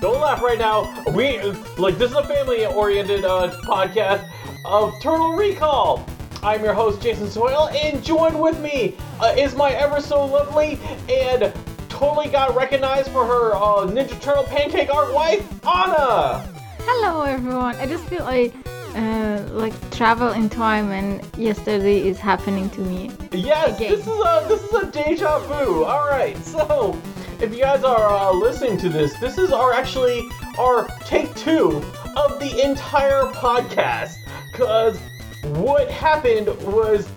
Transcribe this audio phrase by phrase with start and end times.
[0.00, 1.04] don't laugh right now.
[1.12, 1.40] We,
[1.76, 4.28] like, this is a family oriented uh, podcast
[4.64, 6.06] of Turtle Recall.
[6.42, 10.78] I'm your host, Jason Sohail, and joined with me uh, is my ever so lovely
[11.08, 11.52] and
[11.90, 16.48] totally got recognized for her uh, Ninja Turtle pancake art wife, Anna.
[16.78, 17.76] Hello, everyone.
[17.76, 18.54] I just feel like
[18.94, 23.10] uh, like travel in time, and yesterday is happening to me.
[23.32, 23.90] Yes, Again.
[23.92, 25.84] this is a this is a deja vu.
[25.84, 26.98] All right, so
[27.42, 31.82] if you guys are uh, listening to this, this is our actually our take two
[32.16, 34.16] of the entire podcast.
[34.52, 34.98] Cause
[35.44, 37.08] what happened was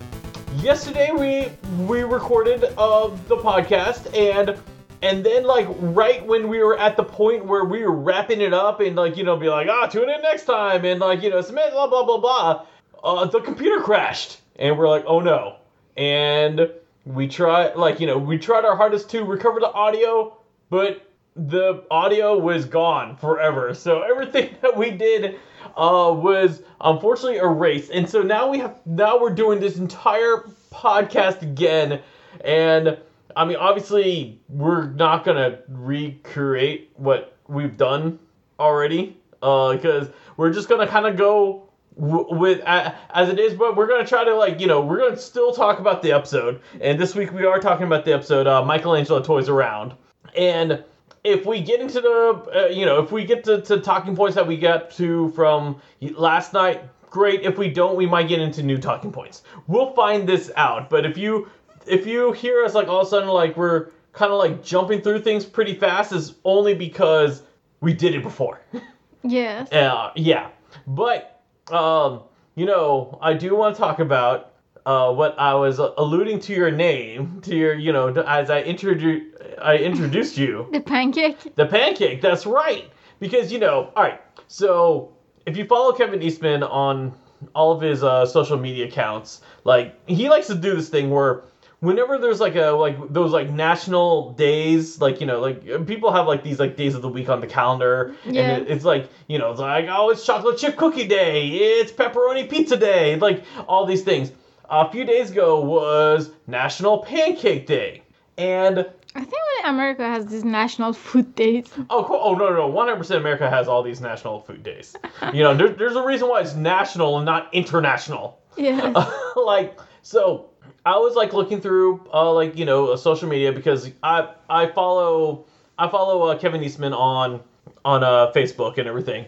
[0.56, 1.52] yesterday we
[1.86, 4.58] we recorded uh, the podcast and
[5.02, 8.54] and then like right when we were at the point where we were wrapping it
[8.54, 11.30] up and like you know be like ah tune in next time and like you
[11.30, 12.66] know submit blah blah blah blah
[13.04, 15.58] uh, the computer crashed and we're like oh no
[15.98, 16.70] and
[17.06, 20.38] we tried like you know we tried our hardest to recover the audio
[20.70, 23.74] but the audio was gone forever.
[23.74, 25.40] So everything that we did
[25.76, 27.92] uh, was unfortunately erased.
[27.92, 32.02] And so now we have now we're doing this entire podcast again.
[32.44, 32.98] And
[33.36, 38.20] i mean obviously we're not gonna recreate what we've done
[38.60, 43.88] already because we're just gonna kind of go with a as it is but we're
[43.88, 46.62] gonna try to like you know we're gonna still talk about the episode.
[46.82, 49.94] And this week we are talking about the episode uh, michelangelo toys around.
[50.36, 50.84] And
[51.24, 54.36] if we get into the uh, you know if we get to, to talking points
[54.36, 57.44] that we got to from last night great.
[57.44, 59.44] If we don't we might get into new talking points.
[59.68, 60.90] We'll find this out.
[60.90, 61.48] But if you
[61.86, 65.02] if you hear us like all of a sudden like we're kind of like jumping
[65.02, 67.44] through things pretty fast is only because
[67.82, 68.60] we did it before.
[69.26, 69.72] Yes.
[69.72, 70.50] uh, yeah,
[70.86, 71.33] but
[71.72, 72.22] um,
[72.56, 74.52] you know, I do want to talk about
[74.86, 79.38] uh, what I was alluding to your name, to your, you know, as I introduced,
[79.62, 81.56] I introduced you, The pancake.
[81.56, 82.22] the pancake.
[82.22, 84.20] That's right, because you know, all right.
[84.48, 85.14] So
[85.46, 87.14] if you follow Kevin Eastman on
[87.56, 91.44] all of his uh, social media accounts, like he likes to do this thing where
[91.84, 96.26] whenever there's like a like those like national days like you know like people have
[96.28, 98.42] like these like days of the week on the calendar Yeah.
[98.42, 101.92] and it, it's like you know it's like oh it's chocolate chip cookie day it's
[101.92, 104.32] pepperoni pizza day like all these things
[104.70, 108.04] a few days ago was national pancake day
[108.38, 109.34] and I think
[109.66, 111.66] America has these national food days.
[111.92, 112.20] Oh, cool.
[112.20, 112.74] oh no, no, no.
[112.74, 114.96] 100% America has all these national food days.
[115.32, 118.40] You know, there, there's a reason why it's national and not international.
[118.58, 118.84] Yes.
[119.36, 120.50] like, so
[120.86, 124.68] I was like looking through, uh, like you know, uh, social media because I I
[124.68, 125.46] follow
[125.78, 127.42] I follow uh, Kevin Eastman on
[127.86, 129.26] on uh, Facebook and everything,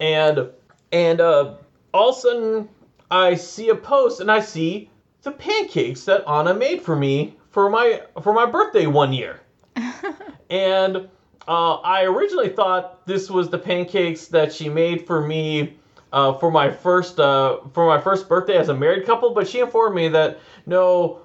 [0.00, 0.50] and
[0.92, 1.54] and uh,
[1.92, 2.68] all of a sudden
[3.10, 4.90] I see a post and I see
[5.22, 9.40] the pancakes that Anna made for me for my for my birthday one year.
[10.50, 11.08] And
[11.48, 15.76] uh, I originally thought this was the pancakes that she made for me
[16.14, 19.58] uh, for my first uh, for my first birthday as a married couple, but she
[19.58, 21.20] informed me that no,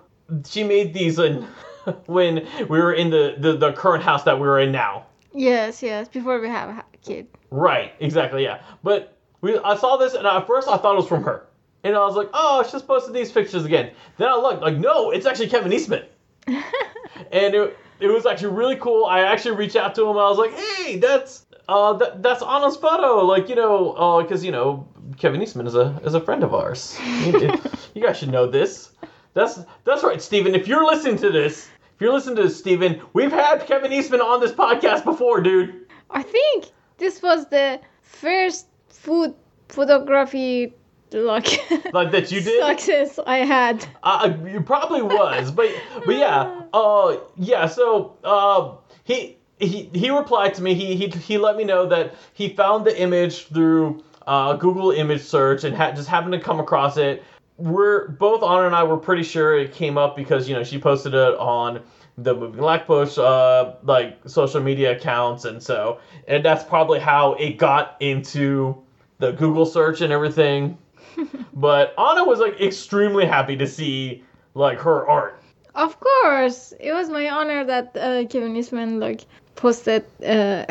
[0.48, 1.44] she made these in,
[2.08, 5.06] when we were in the, the, the current house that we were in now.
[5.34, 6.08] yes, yes.
[6.08, 7.28] Before we have a kid.
[7.52, 8.62] Right, exactly, yeah.
[8.84, 11.46] But we I saw this and at first I thought it was from her.
[11.84, 13.92] And I was like, oh, she just posted these pictures again.
[14.18, 16.04] Then I looked, like, no, it's actually Kevin Eastman.
[16.48, 19.06] and it, it was actually really cool.
[19.06, 20.18] I actually reached out to him.
[20.18, 24.52] I was like, "Hey, that's uh, that, that's Anna's photo." Like, you know, because you
[24.52, 24.88] know,
[25.18, 26.98] Kevin Eastman is a is a friend of ours.
[27.26, 27.54] you,
[27.94, 28.92] you guys should know this.
[29.34, 30.56] That's that's right, Steven.
[30.56, 34.22] If you're listening to this, if you're listening to this, Steven, we've had Kevin Eastman
[34.22, 35.86] on this podcast before, dude.
[36.10, 36.66] I think
[36.98, 39.34] this was the first food
[39.70, 40.74] photography
[41.12, 41.48] like
[41.94, 42.64] Like that you did.
[42.66, 43.86] success I had.
[44.04, 45.70] Uh, it probably was, but
[46.06, 47.66] but yeah, uh, yeah.
[47.68, 50.74] So uh, he he he replied to me.
[50.74, 55.22] He he he let me know that he found the image through uh, Google image
[55.22, 57.24] search and had just happened to come across it.
[57.58, 60.80] We're both Anna and I were pretty sure it came up because you know she
[60.80, 61.82] posted it on
[62.18, 67.34] the moving black push uh like social media accounts and so and that's probably how
[67.36, 68.76] it got into
[69.20, 70.78] the Google search and everything
[71.54, 74.24] but Anna was like extremely happy to see
[74.54, 75.42] like her art.
[75.76, 79.22] Of course, it was my honor that uh, Kevin Eastman like
[79.60, 80.66] posted uh,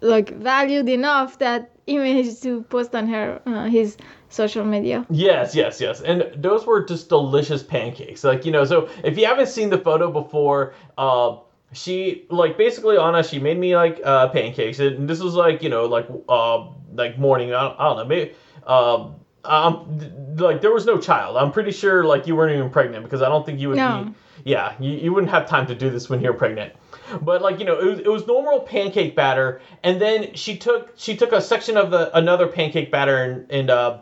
[0.00, 3.96] like valued enough that image to post on her uh, his
[4.28, 5.06] social media.
[5.10, 6.00] Yes, yes, yes.
[6.00, 8.24] And those were just delicious pancakes.
[8.24, 11.36] Like, you know, so if you haven't seen the photo before, uh,
[11.72, 15.70] she like basically Anna, she made me like uh, pancakes, and this was like you
[15.70, 17.54] know like uh, like morning.
[17.54, 18.32] I don't, I don't know, maybe
[18.66, 21.36] um, um, like there was no child.
[21.36, 24.04] I'm pretty sure like you weren't even pregnant because I don't think you would No.
[24.04, 24.14] be.
[24.44, 26.72] Yeah, you, you wouldn't have time to do this when you're pregnant.
[27.20, 30.92] But like you know, it was, it was normal pancake batter, and then she took
[30.96, 33.98] she took a section of the another pancake batter and, and uh,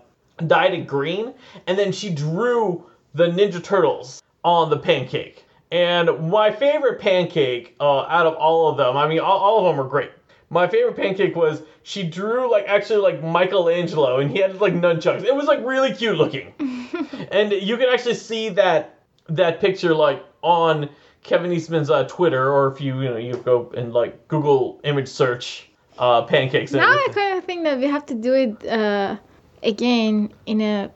[0.46, 1.34] dyed it green,
[1.66, 2.84] and then she drew
[3.14, 5.44] the Ninja Turtles on the pancake.
[5.72, 9.64] And my favorite pancake uh, out of all of them, I mean, all, all of
[9.66, 10.10] them were great.
[10.52, 15.22] My favorite pancake was she drew like actually like Michelangelo, and he had like nunchucks.
[15.22, 16.52] It was like really cute looking,
[17.30, 18.98] and you can actually see that
[19.28, 20.90] that picture like on
[21.22, 25.08] Kevin Eastman's uh, Twitter, or if you you know you go and like Google image
[25.08, 26.72] search uh, pancakes.
[26.72, 29.16] Now I kind of think that we have to do it uh,
[29.62, 30.90] again in a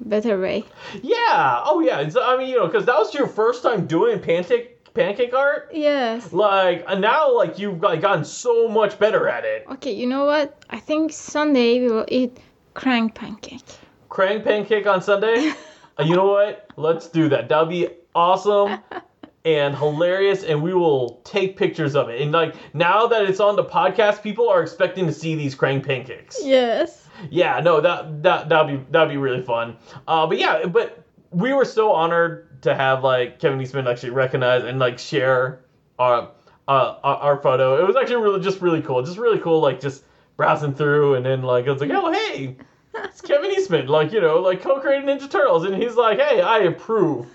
[0.00, 0.64] better way.
[1.02, 1.62] Yeah.
[1.64, 2.00] Oh yeah.
[2.00, 5.70] It's, I mean, you know, because that was your first time doing pancake pancake art.
[5.72, 6.32] Yes.
[6.32, 9.64] Like and now, like you've like, gotten so much better at it.
[9.72, 10.64] Okay, you know what?
[10.70, 12.38] I think Sunday we will eat
[12.74, 13.64] Krang pancake.
[14.10, 15.52] Krang pancake on Sunday.
[15.98, 16.68] Uh, you know what?
[16.76, 17.48] Let's do that.
[17.48, 18.80] That'll be awesome
[19.48, 22.20] and hilarious, and we will take pictures of it.
[22.20, 25.84] And like now that it's on the podcast, people are expecting to see these Krang
[25.84, 26.38] pancakes.
[26.42, 27.08] Yes.
[27.30, 29.78] Yeah, no, that that that'd be that'd be really fun.
[30.06, 34.64] Uh, but yeah, but we were so honored to have like Kevin Eastman actually recognize
[34.64, 35.60] and like share
[35.98, 36.30] our
[36.68, 37.82] uh our, our photo.
[37.82, 39.60] It was actually really just really cool, just really cool.
[39.60, 40.04] Like just
[40.36, 42.54] browsing through, and then like I was like, oh hey,
[42.96, 46.58] it's Kevin Eastman, like you know, like co-created Ninja Turtles, and he's like, hey, I
[46.58, 47.26] approve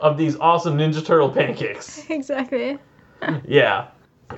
[0.00, 2.04] of these awesome Ninja Turtle pancakes.
[2.10, 2.78] Exactly.
[3.46, 3.88] Yeah.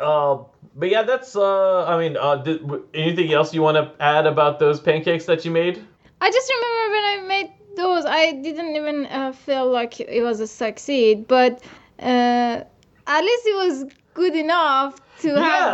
[0.01, 0.39] Uh,
[0.75, 1.37] but yeah, that's.
[1.37, 5.27] Uh, I mean, uh, did, w- anything else you want to add about those pancakes
[5.27, 5.85] that you made?
[6.21, 10.41] I just remember when I made those, I didn't even uh, feel like it was
[10.41, 11.63] a succeed, but
[12.01, 12.63] uh,
[13.07, 13.85] at least it was
[14.15, 15.43] good enough to Yeah.
[15.43, 15.73] have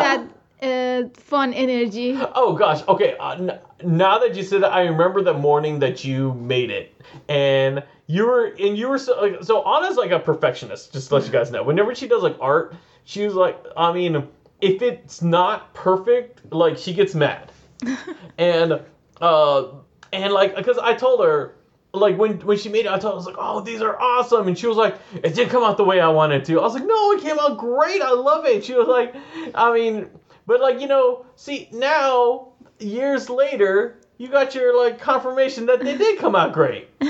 [0.60, 2.18] that uh, fun energy.
[2.34, 2.82] Oh gosh.
[2.88, 3.16] Okay.
[3.18, 6.94] Uh, n- now that you said that, I remember the morning that you made it,
[7.28, 10.92] and you were and you were so like, so Anna's like a perfectionist.
[10.92, 11.62] Just to let you guys know.
[11.62, 12.74] Whenever she does like art,
[13.04, 14.26] she was like, I mean,
[14.60, 17.52] if it's not perfect, like she gets mad,
[18.38, 18.80] and
[19.20, 19.66] uh,
[20.12, 21.54] and like because I told her.
[21.94, 23.98] Like when when she made it, I told her I was like, "Oh, these are
[23.98, 26.62] awesome," and she was like, "It didn't come out the way I wanted to." I
[26.62, 28.02] was like, "No, it came out great.
[28.02, 29.16] I love it." She was like,
[29.54, 30.06] "I mean,
[30.46, 35.96] but like you know, see now years later, you got your like confirmation that they
[35.96, 36.88] did come out great,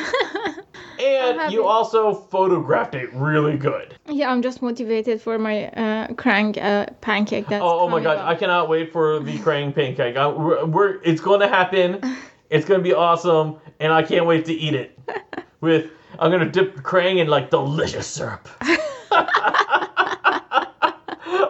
[1.00, 3.94] and you also photographed it really good.
[4.06, 7.46] Yeah, I'm just motivated for my uh, Krang uh, pancake.
[7.48, 8.26] That's Oh, oh my coming god, up.
[8.28, 10.16] I cannot wait for the Krang pancake.
[10.16, 12.00] I, we're, we're it's going to happen.
[12.50, 14.98] It's going to be awesome, and I can't wait to eat it.
[15.60, 18.48] With I'm gonna dip the Krang in like delicious syrup.
[18.62, 18.78] All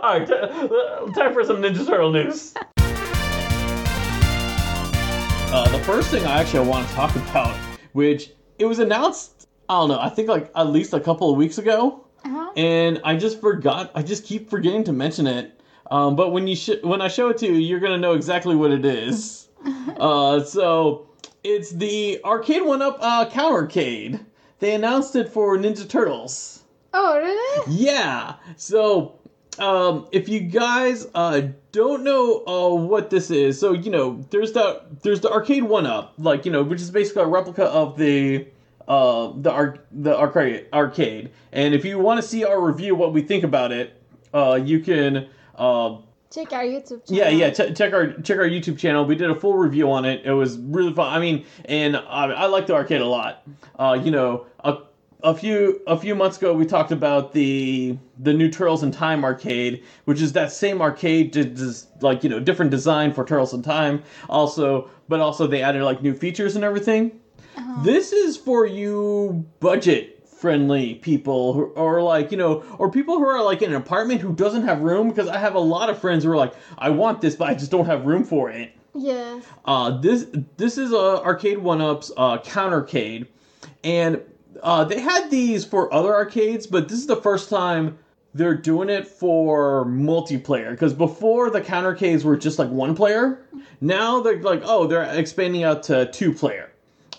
[0.03, 2.53] right, t- time for some Ninja Turtle news.
[5.51, 7.55] Uh, the first thing I actually want to talk about,
[7.93, 9.38] which it was announced,
[9.69, 12.51] I don't know, I think like at least a couple of weeks ago, Uh-huh.
[12.57, 13.91] and I just forgot.
[13.95, 15.61] I just keep forgetting to mention it.
[15.91, 18.55] Um, but when you sh- when I show it to you, you're gonna know exactly
[18.57, 19.49] what it is.
[19.99, 21.07] uh, so
[21.45, 24.21] it's the Arcade One Up uh, Countercade.
[24.61, 26.63] They announced it for Ninja Turtles.
[26.93, 27.75] Oh, really?
[27.77, 28.35] Yeah.
[28.57, 29.15] So,
[29.59, 34.53] um, if you guys uh, don't know uh, what this is, so you know, there's
[34.53, 37.97] the there's the arcade one up, like you know, which is basically a replica of
[37.97, 38.47] the
[38.89, 41.31] uh the arc the arcade arcade.
[41.53, 44.03] And if you want to see our review, what we think about it,
[44.35, 45.29] uh, you can.
[45.57, 45.99] Uh,
[46.31, 47.17] Check our YouTube channel.
[47.17, 47.51] yeah, yeah.
[47.51, 49.05] Ch- check our check our YouTube channel.
[49.07, 50.27] We did a full review on it.
[50.27, 51.11] It was really fun.
[51.13, 53.47] I mean, and I, I like the arcade a lot.
[53.79, 54.77] Uh, you know, a,
[55.23, 59.25] a few a few months ago we talked about the the new Turtles in Time
[59.25, 63.55] arcade, which is that same arcade, ju- just like you know, different design for Turtles
[63.55, 64.03] in Time.
[64.29, 67.19] Also, but also they added like new features and everything.
[67.83, 73.25] This is for you budget friendly people who or like you know or people who
[73.25, 75.99] are like in an apartment who doesn't have room because i have a lot of
[75.99, 78.71] friends who are like i want this but i just don't have room for it.
[78.95, 83.27] Yeah uh this this is a arcade one ups uh countercade
[83.83, 84.23] and
[84.63, 87.99] uh they had these for other arcades but this is the first time
[88.35, 93.41] they're doing it for multiplayer because before the countercades were just like one player.
[93.81, 96.68] Now they're like oh they're expanding out to two player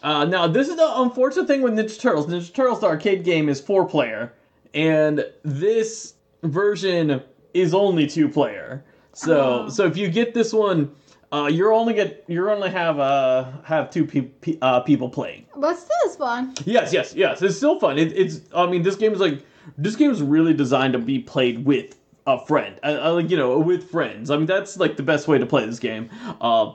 [0.04, 2.28] uh, now, this is the unfortunate thing with Ninja Turtles.
[2.28, 4.34] Ninja Turtles, the arcade game, is four player,
[4.74, 7.22] and this version
[7.54, 8.84] is only two player.
[9.14, 10.92] So, so if you get this one,
[11.32, 15.46] uh, you're only get you're only have uh have two pe- pe- uh, people playing.
[15.56, 16.56] But still, it's fun.
[16.66, 17.42] Yes, yes, yes.
[17.42, 17.98] It's still fun.
[18.00, 19.44] It, it's I mean this game is like
[19.78, 22.80] this game is really designed to be played with a friend.
[22.82, 24.32] I, like you know with friends.
[24.32, 26.10] I mean that's like the best way to play this game.
[26.42, 26.74] Uh,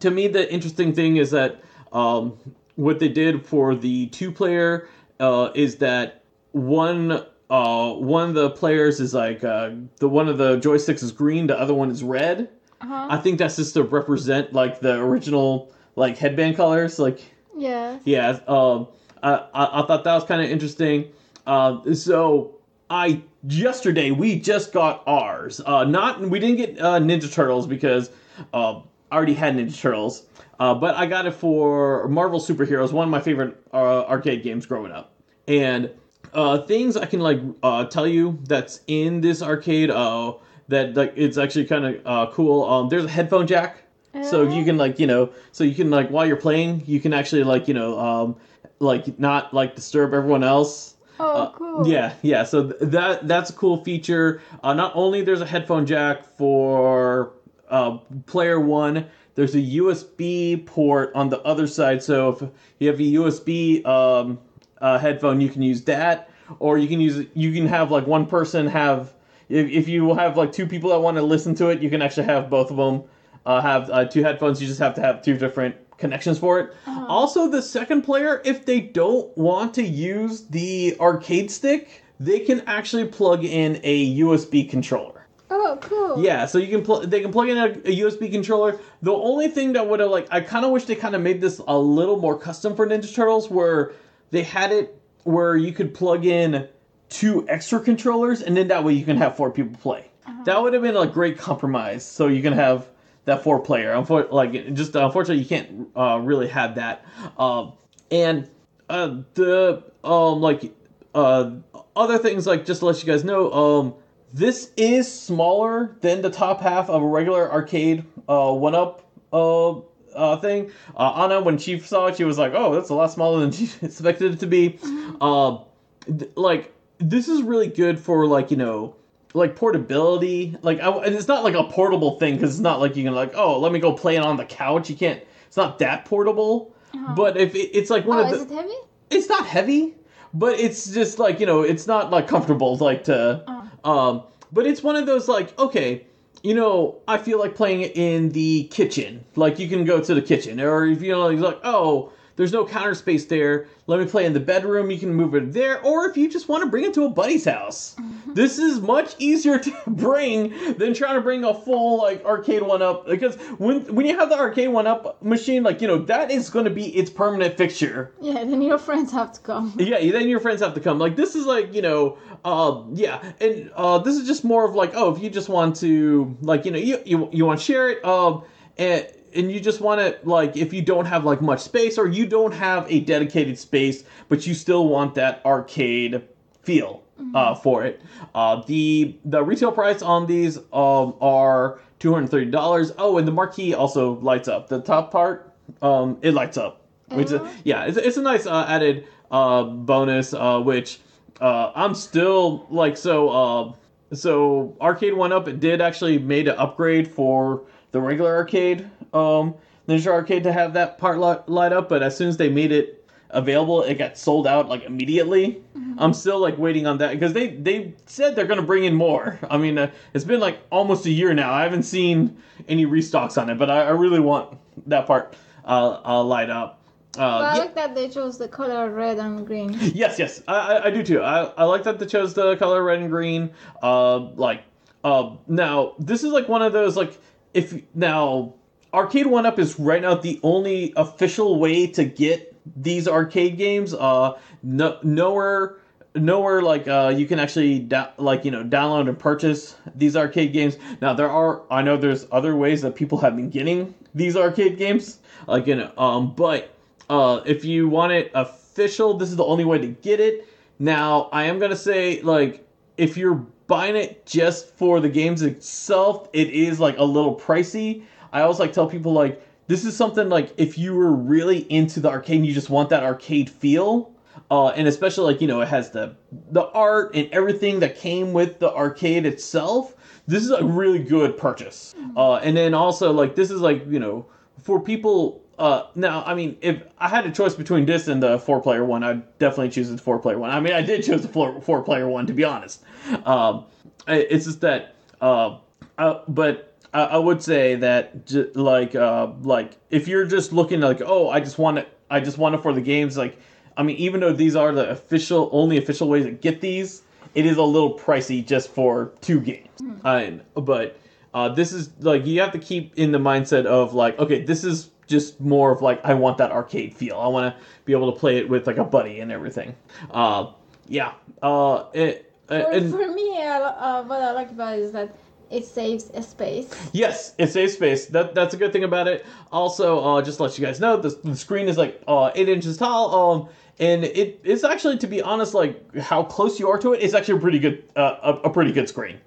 [0.00, 2.36] to me, the interesting thing is that um,
[2.76, 8.50] what they did for the two player uh, is that one uh, one of the
[8.50, 12.02] players is like uh, the one of the joysticks is green, the other one is
[12.02, 12.48] red.
[12.80, 13.06] Uh-huh.
[13.10, 16.98] I think that's just to represent like the original like headband colors.
[16.98, 17.20] Like
[17.56, 17.98] Yeah.
[18.04, 18.88] yeah, um,
[19.22, 21.12] I, I I thought that was kind of interesting.
[21.46, 22.56] Uh, so
[22.90, 25.60] I yesterday we just got ours.
[25.64, 28.10] Uh, not we didn't get uh, Ninja Turtles because
[28.52, 28.80] uh,
[29.10, 30.25] I already had Ninja Turtles.
[30.58, 34.64] Uh, but I got it for Marvel Superheroes, one of my favorite uh, arcade games
[34.66, 35.12] growing up.
[35.46, 35.90] And
[36.32, 40.34] uh, things I can like uh, tell you that's in this arcade uh,
[40.68, 42.64] that like it's actually kind of uh, cool.
[42.64, 43.82] Um, there's a headphone jack,
[44.22, 47.12] so you can like you know, so you can like while you're playing, you can
[47.12, 48.36] actually like you know, um,
[48.80, 50.94] like not like disturb everyone else.
[51.20, 51.86] Oh, Uh, cool.
[51.88, 52.44] Yeah, yeah.
[52.44, 54.40] So th- that that's a cool feature.
[54.64, 57.32] Uh, not only there's a headphone jack for
[57.70, 62.02] uh, player one, there's a USB port on the other side.
[62.02, 62.42] So if
[62.80, 64.38] you have a USB um,
[64.80, 68.26] uh, headphone, you can use that, or you can use you can have like one
[68.26, 69.12] person have.
[69.48, 72.02] If, if you have like two people that want to listen to it, you can
[72.02, 73.04] actually have both of them
[73.44, 74.60] uh, have uh, two headphones.
[74.60, 76.74] You just have to have two different connections for it.
[76.86, 82.62] Also, the second player, if they don't want to use the arcade stick, they can
[82.62, 85.15] actually plug in a USB controller.
[85.48, 86.22] Oh, cool.
[86.22, 88.78] Yeah, so you can pl- they can plug in a, a USB controller.
[89.02, 91.40] The only thing that would have like I kind of wish they kind of made
[91.40, 93.92] this a little more custom for Ninja Turtles, where
[94.30, 96.68] they had it where you could plug in
[97.08, 100.10] two extra controllers, and then that way you can have four people play.
[100.44, 102.04] That would have been a great compromise.
[102.04, 102.88] So you can have
[103.26, 103.92] that four player.
[103.94, 107.04] Unfor- like just unfortunately you can't uh, really have that.
[107.38, 107.74] Um,
[108.10, 108.48] and
[108.88, 110.72] uh, the um like
[111.14, 111.50] uh
[111.96, 113.94] other things like just to let you guys know um
[114.34, 119.02] this is smaller than the top half of a regular arcade uh one up
[119.32, 119.74] uh
[120.14, 120.70] uh thing.
[120.96, 123.52] Uh anna when she saw it she was like oh that's a lot smaller than
[123.52, 124.78] she expected it to be.
[125.20, 125.60] Um
[126.06, 128.96] th- like this is really good for like you know
[129.34, 130.56] like portability.
[130.62, 133.14] Like I, and it's not like a portable thing because it's not like you can
[133.14, 134.88] like oh let me go play it on the couch.
[134.90, 136.72] You can't it's not that portable.
[137.14, 138.74] But if it, it's like one Oh, of the is it heavy?
[139.10, 139.94] it's not heavy,
[140.32, 143.42] but it's just like you know, it's not like comfortable like to.
[143.84, 146.06] Um, but it's one of those like okay,
[146.42, 149.24] you know, I feel like playing it in the kitchen.
[149.34, 152.66] Like you can go to the kitchen, or if you know, like oh, there's no
[152.66, 153.66] counter space there.
[153.86, 154.90] Let me play in the bedroom.
[154.90, 157.08] You can move it there, or if you just want to bring it to a
[157.08, 162.24] buddy's house, this is much easier to bring than trying to bring a full like
[162.24, 163.06] arcade one up.
[163.06, 166.50] Because when when you have the arcade one up machine, like you know, that is
[166.50, 168.12] going to be its permanent fixture.
[168.20, 169.74] Yeah, then your friends have to come.
[169.86, 170.98] Yeah, then your friends have to come.
[170.98, 174.74] Like this is like you know, uh, yeah, and uh, this is just more of
[174.74, 177.64] like oh, if you just want to like you know you you, you want to
[177.64, 178.44] share it, um,
[178.76, 182.06] and and you just want to like if you don't have like much space or
[182.08, 186.22] you don't have a dedicated space, but you still want that arcade
[186.62, 187.02] feel
[187.34, 188.00] uh, for it.
[188.34, 192.92] Uh, the the retail price on these um, are two hundred thirty dollars.
[192.98, 194.68] Oh, and the marquee also lights up.
[194.68, 195.52] The top part,
[195.82, 196.82] um, it lights up.
[197.10, 200.34] Which is, yeah, it's, it's a nice uh, added uh, bonus.
[200.34, 201.00] Uh, which
[201.40, 203.28] uh, I'm still like so.
[203.28, 203.72] Uh,
[204.12, 209.54] so arcade one up it did actually made an upgrade for the regular arcade um,
[209.88, 211.18] Ninja Arcade to have that part
[211.48, 214.84] light up, but as soon as they made it available, it got sold out like
[214.84, 215.62] immediately.
[215.98, 219.38] I'm still like waiting on that because they they said they're gonna bring in more.
[219.50, 221.52] I mean, uh, it's been like almost a year now.
[221.52, 222.36] I haven't seen
[222.68, 226.82] any restocks on it, but I, I really want that part uh, uh light up.
[227.16, 229.74] Uh, But I yeah- like that they chose the color red and green.
[229.80, 231.22] Yes, yes, I, I, I do too.
[231.22, 233.50] I, I like that they chose the color red and green.
[233.82, 234.64] Uh, like,
[235.02, 237.16] uh, now this is like one of those like
[237.54, 238.52] if now
[238.96, 243.92] Arcade One Up is right now the only official way to get these arcade games.
[243.92, 245.76] Uh, no, nowhere.
[246.14, 247.86] Nowhere like uh, you can actually
[248.16, 250.78] like you know download and purchase these arcade games.
[251.02, 254.78] Now there are I know there's other ways that people have been getting these arcade
[254.78, 256.74] games like you know um but
[257.10, 260.48] uh, if you want it official, this is the only way to get it.
[260.78, 266.30] Now, I am gonna say, like, if you're buying it just for the games itself,
[266.32, 268.04] it is like a little pricey.
[268.36, 272.00] I always like tell people like this is something like if you were really into
[272.00, 274.12] the arcade and you just want that arcade feel,
[274.50, 276.14] uh, and especially like you know it has the
[276.50, 279.94] the art and everything that came with the arcade itself.
[280.26, 281.94] This is a really good purchase.
[282.14, 284.26] Uh, and then also like this is like you know
[284.62, 285.42] for people.
[285.58, 288.84] Uh, now I mean if I had a choice between this and the four player
[288.84, 290.50] one, I'd definitely choose the four player one.
[290.50, 292.84] I mean I did choose the four four player one to be honest.
[293.24, 293.64] Um,
[294.06, 294.94] it's just that.
[295.22, 295.56] Uh,
[295.96, 300.80] uh, but I, I would say that j- like uh, like if you're just looking
[300.80, 303.38] like oh I just want it I just want it for the games like
[303.76, 307.02] I mean even though these are the official only official ways to get these
[307.34, 309.68] it is a little pricey just for two games.
[310.02, 310.98] Uh, but
[311.34, 314.64] uh, this is like you have to keep in the mindset of like okay this
[314.64, 317.18] is just more of like I want that arcade feel.
[317.18, 319.76] I want to be able to play it with like a buddy and everything.
[320.10, 320.52] Uh,
[320.88, 321.12] yeah
[321.42, 325.14] uh, it, For, and, for me, uh, uh, what I like about it is that
[325.50, 326.74] it saves a space.
[326.92, 328.06] Yes, it saves space.
[328.06, 329.24] That that's a good thing about it.
[329.52, 332.48] Also, uh, just to let you guys know, the, the screen is like uh, eight
[332.48, 333.32] inches tall.
[333.32, 333.48] Um,
[333.78, 337.14] and it is actually, to be honest, like how close you are to it, it's
[337.14, 339.20] actually a pretty good, uh, a, a pretty good screen.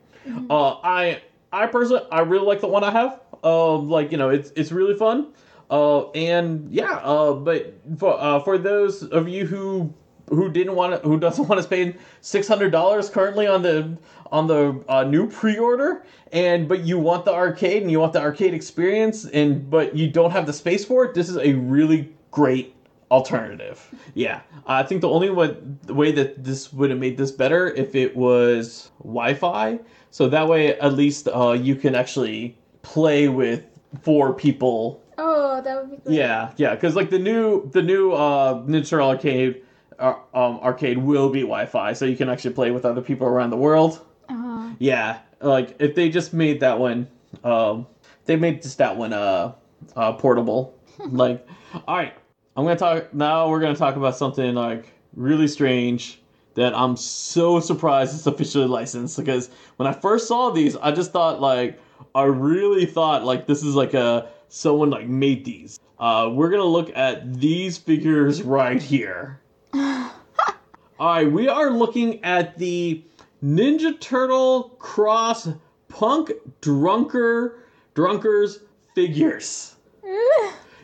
[0.49, 1.21] Uh, I
[1.51, 3.19] I personally, I really like the one I have.
[3.43, 5.27] Um, like you know, it's it's really fun.
[5.69, 6.95] Uh, and yeah.
[7.03, 9.93] Uh, but for uh, for those of you who
[10.29, 13.97] who didn't want to, who doesn't want to spend six hundred dollars currently on the
[14.31, 18.21] on the uh, new pre-order, and but you want the arcade and you want the
[18.21, 21.13] arcade experience, and but you don't have the space for it.
[21.13, 22.75] This is a really great
[23.11, 23.87] alternative.
[24.13, 27.69] Yeah, I think the only way, the way that this would have made this better
[27.71, 29.79] if it was Wi-Fi.
[30.11, 33.65] So that way, at least uh, you can actually play with
[34.01, 36.15] four people Oh, that would be great.
[36.15, 39.61] yeah, yeah, because like the new the new uh, Ninja Turtle arcade
[39.99, 43.49] uh, um, arcade will be Wi-Fi, so you can actually play with other people around
[43.49, 44.05] the world.
[44.29, 44.73] Uh-huh.
[44.79, 47.07] Yeah, like if they just made that one,
[47.43, 47.87] um,
[48.25, 49.53] they made just that one uh,
[49.95, 50.77] uh portable.
[50.99, 51.47] like,
[51.87, 52.13] all right,
[52.55, 53.49] I'm gonna talk now.
[53.49, 56.21] We're gonna talk about something like really strange
[56.55, 61.11] that I'm so surprised it's officially licensed because when I first saw these, I just
[61.11, 61.79] thought like
[62.15, 65.79] I really thought like this is like a someone like made these.
[65.99, 69.39] Uh, we're gonna look at these figures right here.
[69.73, 70.11] All
[70.99, 73.03] right, we are looking at the
[73.43, 75.49] Ninja Turtle Cross
[75.87, 77.59] Punk Drunker
[77.93, 78.59] Drunkers
[78.95, 79.75] figures.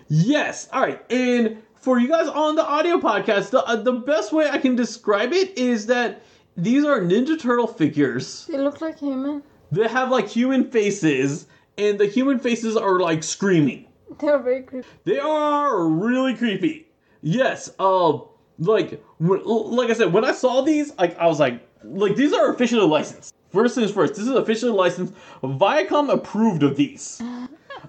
[0.08, 0.69] Yes.
[0.71, 1.04] All right.
[1.12, 4.76] And for you guys on the audio podcast, the, uh, the best way I can
[4.76, 6.21] describe it is that
[6.56, 9.41] these are Ninja Turtle figures They look like human.
[9.71, 11.48] They have like human faces,
[11.80, 13.88] and the human faces are like screaming.
[14.19, 14.88] They're very creepy.
[15.06, 16.88] They are really creepy.
[17.21, 17.71] Yes.
[17.80, 18.19] Uh,
[18.59, 22.51] like, like I said, when I saw these, like I was like, like these are
[22.53, 23.33] officially licensed.
[23.51, 25.13] First things first, this is officially licensed.
[25.43, 27.21] Viacom approved of these.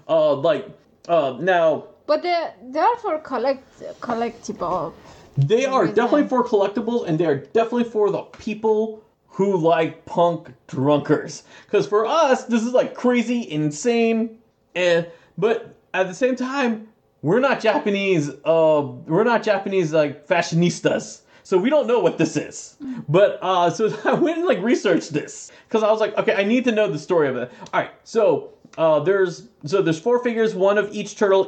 [0.07, 0.67] Uh, like,
[1.09, 3.65] uh, now But they they're for collect
[3.99, 4.93] collectible.
[5.37, 5.95] They are Reason.
[5.95, 11.43] definitely for collectibles, and they are definitely for the people who like punk drunkers.
[11.65, 14.37] Because for us, this is like crazy, insane,
[14.75, 16.87] and but at the same time,
[17.27, 18.29] we're not Japanese.
[18.45, 22.77] Uh, we're not Japanese like fashionistas, so we don't know what this is.
[23.09, 26.45] But uh, so I went and like researched this because I was like, okay, I
[26.45, 27.51] need to know the story of it.
[27.73, 31.45] All right, so uh, there's so there's four figures, one of each turtle.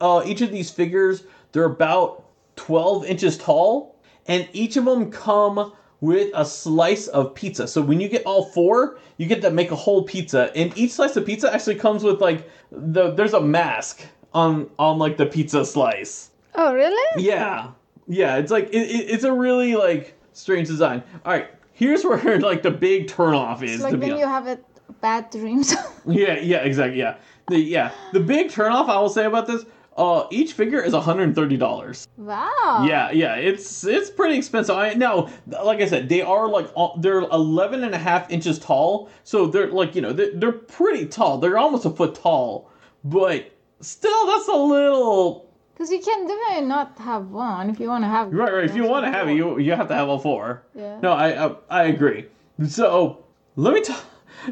[0.00, 2.24] Uh, each of these figures, they're about
[2.56, 7.68] 12 inches tall, and each of them come with a slice of pizza.
[7.68, 10.90] So when you get all four, you get to make a whole pizza, and each
[10.90, 14.02] slice of pizza actually comes with like the there's a mask
[14.34, 16.30] on on like the pizza slice.
[16.54, 17.22] Oh really?
[17.24, 17.70] Yeah,
[18.06, 21.02] yeah, it's like it, it, it's a really like strange design.
[21.24, 23.74] All right, here's where like the big turnoff is.
[23.74, 24.58] It's like when you have a
[25.00, 25.74] bad dreams.
[26.06, 26.98] Yeah, yeah, exactly.
[26.98, 27.16] Yeah,
[27.48, 29.64] the yeah the big turnoff I will say about this.
[29.96, 32.06] Uh, each figure is $130.
[32.16, 32.84] wow.
[32.88, 34.74] Yeah, yeah, it's it's pretty expensive.
[34.74, 35.28] I now,
[35.62, 39.66] like I said, they are like they're 11 and a half inches tall, so they're
[39.70, 41.36] like you know they're, they're pretty tall.
[41.36, 42.70] They're almost a foot tall,
[43.04, 48.04] but still, that's a little Because you can definitely not have one if you want
[48.04, 48.32] to have.
[48.32, 48.52] right.
[48.52, 48.64] Right.
[48.64, 50.62] If you want to have it, you you have to have all four.
[50.74, 51.00] Yeah.
[51.00, 52.26] No, I I, I agree.
[52.68, 53.24] So
[53.56, 54.00] let me tell.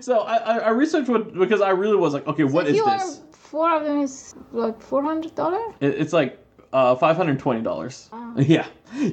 [0.00, 2.76] So I, I I researched what because I really was like, okay, what if is
[2.76, 3.20] you this?
[3.32, 5.60] four of them is like four hundred dollar.
[5.80, 6.38] It's like
[6.72, 8.08] uh, five hundred twenty dollars.
[8.12, 8.34] Wow.
[8.54, 8.66] Yeah,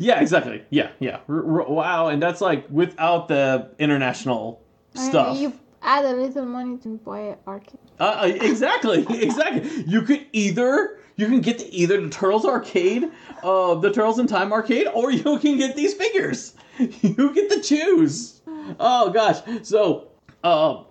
[0.07, 0.63] yeah, exactly.
[0.69, 1.19] Yeah, yeah.
[1.29, 4.61] R- r- wow, and that's like without the international
[4.93, 5.37] stuff.
[5.37, 7.79] You add a little money to buy an arcade.
[7.99, 9.83] Uh, uh, exactly, exactly.
[9.87, 13.09] You could either you can get the, either the Turtles arcade,
[13.41, 16.53] uh, the Turtles in Time arcade, or you can get these figures.
[16.77, 18.41] You get to choose.
[18.81, 19.41] Oh gosh.
[19.63, 20.09] So,
[20.43, 20.83] uh,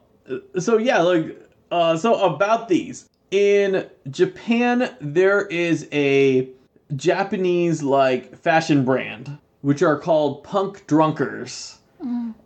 [0.59, 1.39] so yeah, like,
[1.71, 6.49] uh, so about these in Japan, there is a
[6.97, 11.79] Japanese like fashion brand which are called punk drunkers.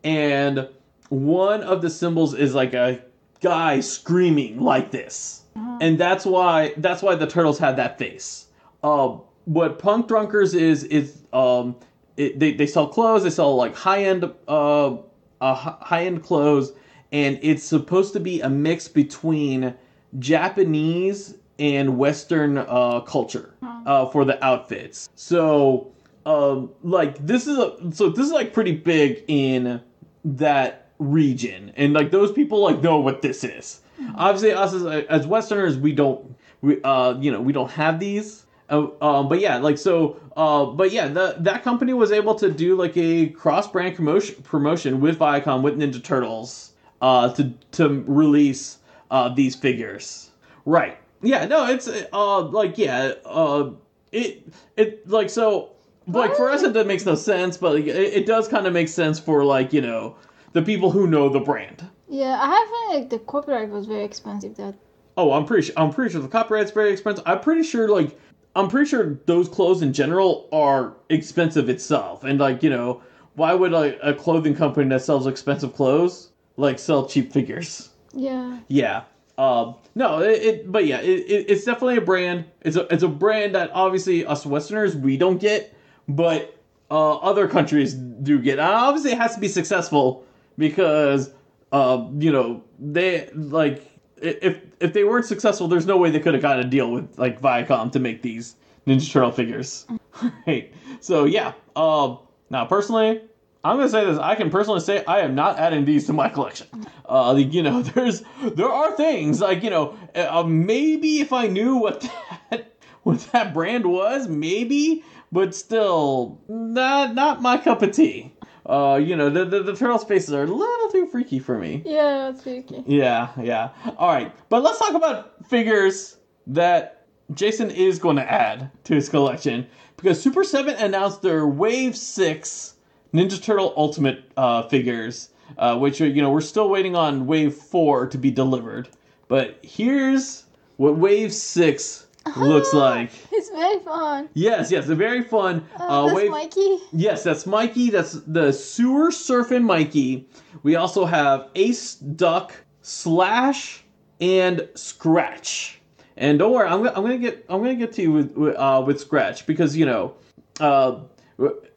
[0.05, 0.69] And
[1.09, 3.03] one of the symbols is like a
[3.41, 5.43] guy screaming like this.
[5.81, 8.47] And that's why that's why the turtles had that face.
[8.83, 11.77] Uh, what punk drunkers is is um
[12.17, 14.97] it, they, they sell clothes, they sell like high end uh,
[15.41, 16.73] uh high end clothes
[17.13, 19.75] and it's supposed to be a mix between
[20.19, 23.55] Japanese and Western uh, culture
[23.87, 25.09] uh, for the outfits.
[25.15, 25.93] So,
[26.27, 29.81] um, like this is a so this is like pretty big in
[30.25, 33.81] that region, and like those people like know what this is.
[34.17, 38.45] Obviously, us as, as Westerners, we don't we uh you know we don't have these.
[38.71, 42.51] Uh, um, but yeah, like so, uh, but yeah, the, that company was able to
[42.51, 48.79] do like a cross-brand promotion promotion with Viacom with Ninja Turtles, uh, to to release
[49.11, 50.31] uh these figures.
[50.67, 50.99] Right.
[51.23, 51.47] Yeah.
[51.47, 51.67] No.
[51.67, 53.15] It's uh like yeah.
[53.25, 53.71] Uh,
[54.13, 55.71] it it like so
[56.07, 58.73] like for us it that makes no sense, but like, it, it does kind of
[58.73, 60.17] make sense for like you know
[60.53, 61.87] the people who know the brand.
[62.09, 64.57] Yeah, I have like the copyright was very expensive.
[64.57, 64.75] That
[65.19, 65.75] Oh, I'm pretty sure.
[65.77, 67.25] I'm pretty sure the copyright's very expensive.
[67.27, 68.17] I'm pretty sure, like,
[68.55, 72.23] I'm pretty sure those clothes in general are expensive itself.
[72.23, 73.03] And like, you know,
[73.35, 77.91] why would like a clothing company that sells expensive clothes like sell cheap figures?
[78.13, 78.61] yeah.
[78.69, 79.03] Yeah.
[79.37, 79.75] Um.
[79.97, 80.21] No.
[80.21, 80.43] It.
[80.43, 81.01] it but yeah.
[81.01, 81.51] It, it.
[81.51, 82.45] It's definitely a brand.
[82.61, 82.87] It's a.
[82.95, 85.75] It's a brand that obviously us Westerners we don't get,
[86.07, 86.57] but
[86.93, 88.61] uh, other countries do get.
[88.61, 90.25] And obviously, it has to be successful
[90.59, 91.31] because,
[91.73, 93.91] uh, you know, they like
[94.21, 97.19] if if they weren't successful, there's no way they could have gotten a deal with
[97.19, 99.87] like Viacom to make these Ninja Turtle figures.
[100.47, 100.73] right.
[101.01, 101.53] So yeah.
[101.77, 102.19] Um.
[102.51, 103.21] Now, personally,
[103.65, 104.19] I'm gonna say this.
[104.19, 106.67] I can personally say I am not adding these to my collection.
[107.07, 111.77] Uh, you know, there's there are things like you know, uh, maybe if I knew
[111.77, 112.01] what
[112.51, 118.33] that what that brand was, maybe, but still, not not my cup of tea.
[118.69, 121.83] Uh, you know, the the, the turtle faces are a little too freaky for me.
[121.87, 122.83] Yeah, that's tricky.
[122.87, 123.71] Yeah, yeah.
[123.97, 129.09] All right, but let's talk about figures that Jason is going to add to his
[129.09, 132.75] collection because Super Seven announced their Wave Six
[133.15, 137.55] Ninja Turtle Ultimate uh, figures, uh, which are you know we're still waiting on Wave
[137.55, 138.91] Four to be delivered.
[139.29, 140.45] But here's
[140.77, 143.11] what Wave Six looks like.
[143.33, 144.29] It's very fun.
[144.35, 145.65] Yes, yes, they're very fun.
[145.79, 146.79] Uh, that's Wave Mikey.
[146.93, 147.91] Yes, that's Mikey.
[147.91, 150.29] That's the sewer surfing Mikey.
[150.63, 153.85] We also have Ace Duck, Slash,
[154.21, 155.81] and Scratch.
[156.17, 158.57] And don't worry, I'm, gonna- I'm gonna get I'm gonna get to you with with,
[158.57, 160.15] uh, with Scratch because you know,
[160.59, 160.99] uh,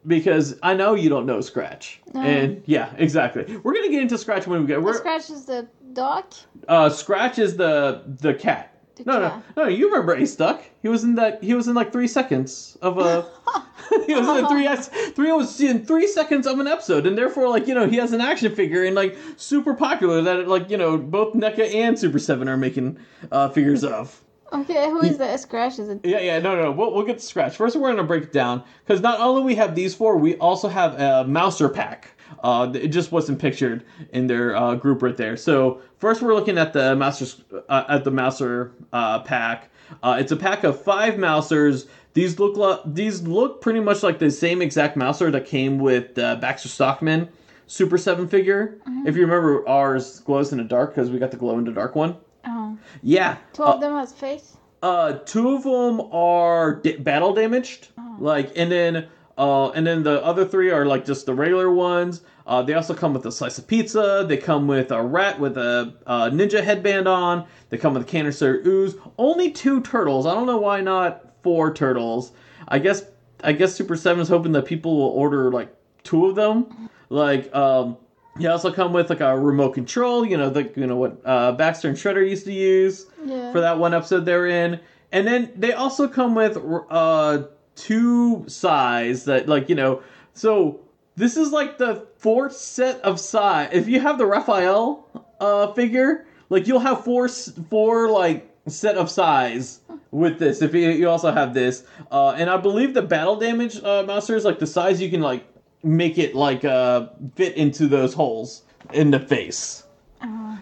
[0.06, 2.00] because I know you don't know Scratch.
[2.14, 3.56] And yeah, exactly.
[3.58, 4.82] We're gonna get into Scratch when we get.
[4.82, 6.24] We're, Scratches the dog.
[6.66, 8.71] uh, Scratch is the the cat.
[9.06, 9.68] No, no, no.
[9.68, 10.62] You remember Ace Duck?
[10.80, 11.42] He was in that.
[11.42, 13.26] He was in like three seconds of a.
[14.06, 17.66] he was in three three was in three seconds of an episode, and therefore, like
[17.66, 20.96] you know, he has an action figure and like super popular that like you know
[20.96, 22.98] both NECA and Super Seven are making
[23.30, 24.22] uh, figures of.
[24.52, 25.78] Okay, who is the Scratch?
[25.78, 26.00] Is it?
[26.04, 27.56] Yeah, yeah, no, no, we'll, we'll get to scratch.
[27.56, 30.68] First, we're gonna break it down because not only we have these four, we also
[30.68, 32.11] have a Mouser pack.
[32.42, 35.36] Uh, it just wasn't pictured in their uh, group right there.
[35.36, 37.26] So first, we're looking at the Mouser
[37.68, 39.70] uh, at the Mouser uh, pack.
[40.02, 41.86] Uh, it's a pack of five Mousers.
[42.14, 46.18] These look lo- these look pretty much like the same exact Mouser that came with
[46.18, 47.28] uh, Baxter Stockman
[47.66, 48.78] Super Seven figure.
[49.06, 51.72] If you remember, ours glows in the dark because we got the glow in the
[51.72, 52.16] dark one.
[52.46, 52.76] Oh.
[53.02, 54.56] Yeah, Two of them has face.
[54.82, 59.06] uh, two of them are da- battle damaged, like, and then
[59.42, 62.20] uh, and then the other three are like just the regular ones.
[62.46, 64.24] Uh, they also come with a slice of pizza.
[64.28, 67.46] They come with a rat with a, uh ninja headband on.
[67.70, 68.94] They come with a canister ooze.
[69.18, 70.26] Only two turtles.
[70.26, 72.32] I don't know why not four turtles.
[72.68, 73.04] I guess
[73.44, 75.74] I guess Super Seven is hoping that people will order like
[76.04, 76.88] two of them.
[77.08, 77.96] Like um,
[78.38, 80.24] they also come with like a remote control.
[80.26, 83.52] You know the you know what uh, Baxter and Shredder used to use Yeah.
[83.52, 84.80] for that one episode they're in.
[85.12, 86.56] And then they also come with
[86.90, 87.44] uh
[87.74, 90.02] two sais that like, you know,
[90.34, 90.80] so
[91.16, 93.68] this is like the fourth set of sais.
[93.72, 95.06] If you have the Raphael
[95.40, 99.80] uh figure, like you'll have four four like set of sais
[100.10, 100.62] with this.
[100.62, 104.36] If you, you also have this, uh, and I believe the battle damage uh, monster
[104.36, 105.44] is like the sais you can like
[105.82, 109.84] make it like uh fit into those holes in the face.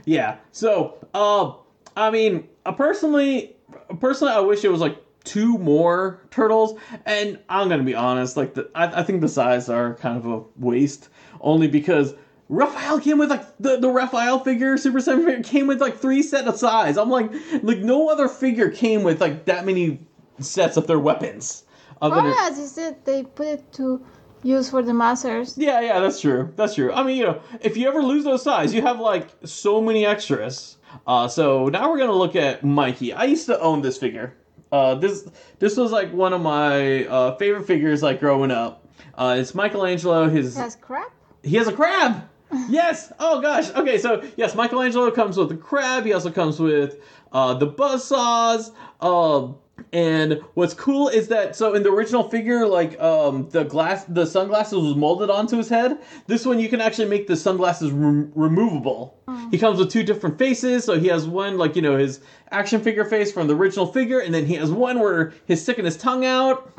[0.04, 0.38] Yeah.
[0.52, 1.52] So, uh,
[1.96, 3.56] I mean, uh, personally,
[4.00, 6.78] personally, I wish it was like two more turtles.
[7.06, 10.26] And I'm gonna be honest, like, the, I, I think the sais are kind of
[10.26, 11.08] a waste,
[11.40, 12.14] only because
[12.48, 16.20] Raphael came with like the the Raphael figure, Super Seven figure came with like three
[16.22, 16.98] set of sais.
[16.98, 17.30] I'm like,
[17.62, 20.00] like no other figure came with like that many
[20.40, 21.64] sets of their weapons.
[22.02, 24.04] Other Oh, as you said, they put it to
[24.42, 25.56] use for the masters.
[25.56, 26.52] Yeah, yeah, that's true.
[26.56, 26.92] That's true.
[26.92, 30.04] I mean, you know, if you ever lose those sais, you have like so many
[30.04, 30.78] extras.
[31.06, 33.12] Uh, so now we're gonna look at Mikey.
[33.12, 34.34] I used to own this figure.
[34.72, 35.28] Uh, this
[35.58, 38.86] this was like one of my uh, favorite figures like growing up.
[39.14, 40.28] Uh, it's Michelangelo.
[40.28, 41.10] His That's crap.
[41.42, 42.24] he has a crab.
[42.68, 43.12] Yes.
[43.20, 43.70] Oh gosh.
[43.70, 43.96] Okay.
[43.96, 46.04] So yes, Michelangelo comes with a crab.
[46.04, 46.96] He also comes with
[47.30, 48.72] uh, the buzz saws.
[49.00, 49.54] Um,
[49.92, 54.26] and what's cool is that so in the original figure, like um, the glass, the
[54.26, 55.98] sunglasses was molded onto his head.
[56.26, 59.16] This one you can actually make the sunglasses rem- removable.
[59.50, 60.84] He comes with two different faces.
[60.84, 64.20] So he has one like you know his action figure face from the original figure,
[64.20, 66.72] and then he has one where he's sticking his tongue out.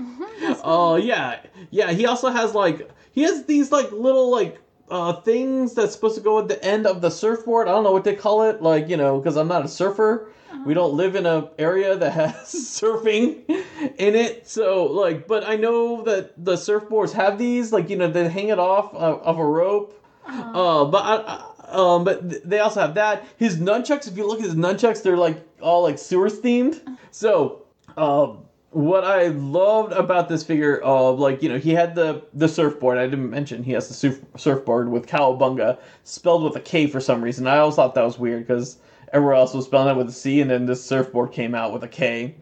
[0.63, 1.91] Oh yeah, yeah.
[1.91, 4.59] He also has like he has these like little like
[4.89, 7.67] uh things that's supposed to go at the end of the surfboard.
[7.67, 8.61] I don't know what they call it.
[8.61, 10.31] Like you know, because I'm not a surfer.
[10.65, 14.47] We don't live in an area that has surfing in it.
[14.47, 17.71] So like, but I know that the surfboards have these.
[17.71, 19.97] Like you know, they hang it off of, of a rope.
[20.25, 23.25] Uh, but I, I- um, but they also have that.
[23.37, 24.05] His nunchucks.
[24.07, 26.81] If you look at his nunchucks, they're like all like sewers themed.
[27.11, 27.61] So,
[27.95, 28.39] um,
[28.71, 32.97] what I loved about this figure, of like you know, he had the the surfboard.
[32.97, 36.99] I didn't mention he has the surf, surfboard with cowabunga spelled with a K for
[36.99, 37.47] some reason.
[37.47, 38.77] I always thought that was weird because
[39.13, 41.83] everywhere else was spelling it with a C, and then this surfboard came out with
[41.83, 42.35] a K.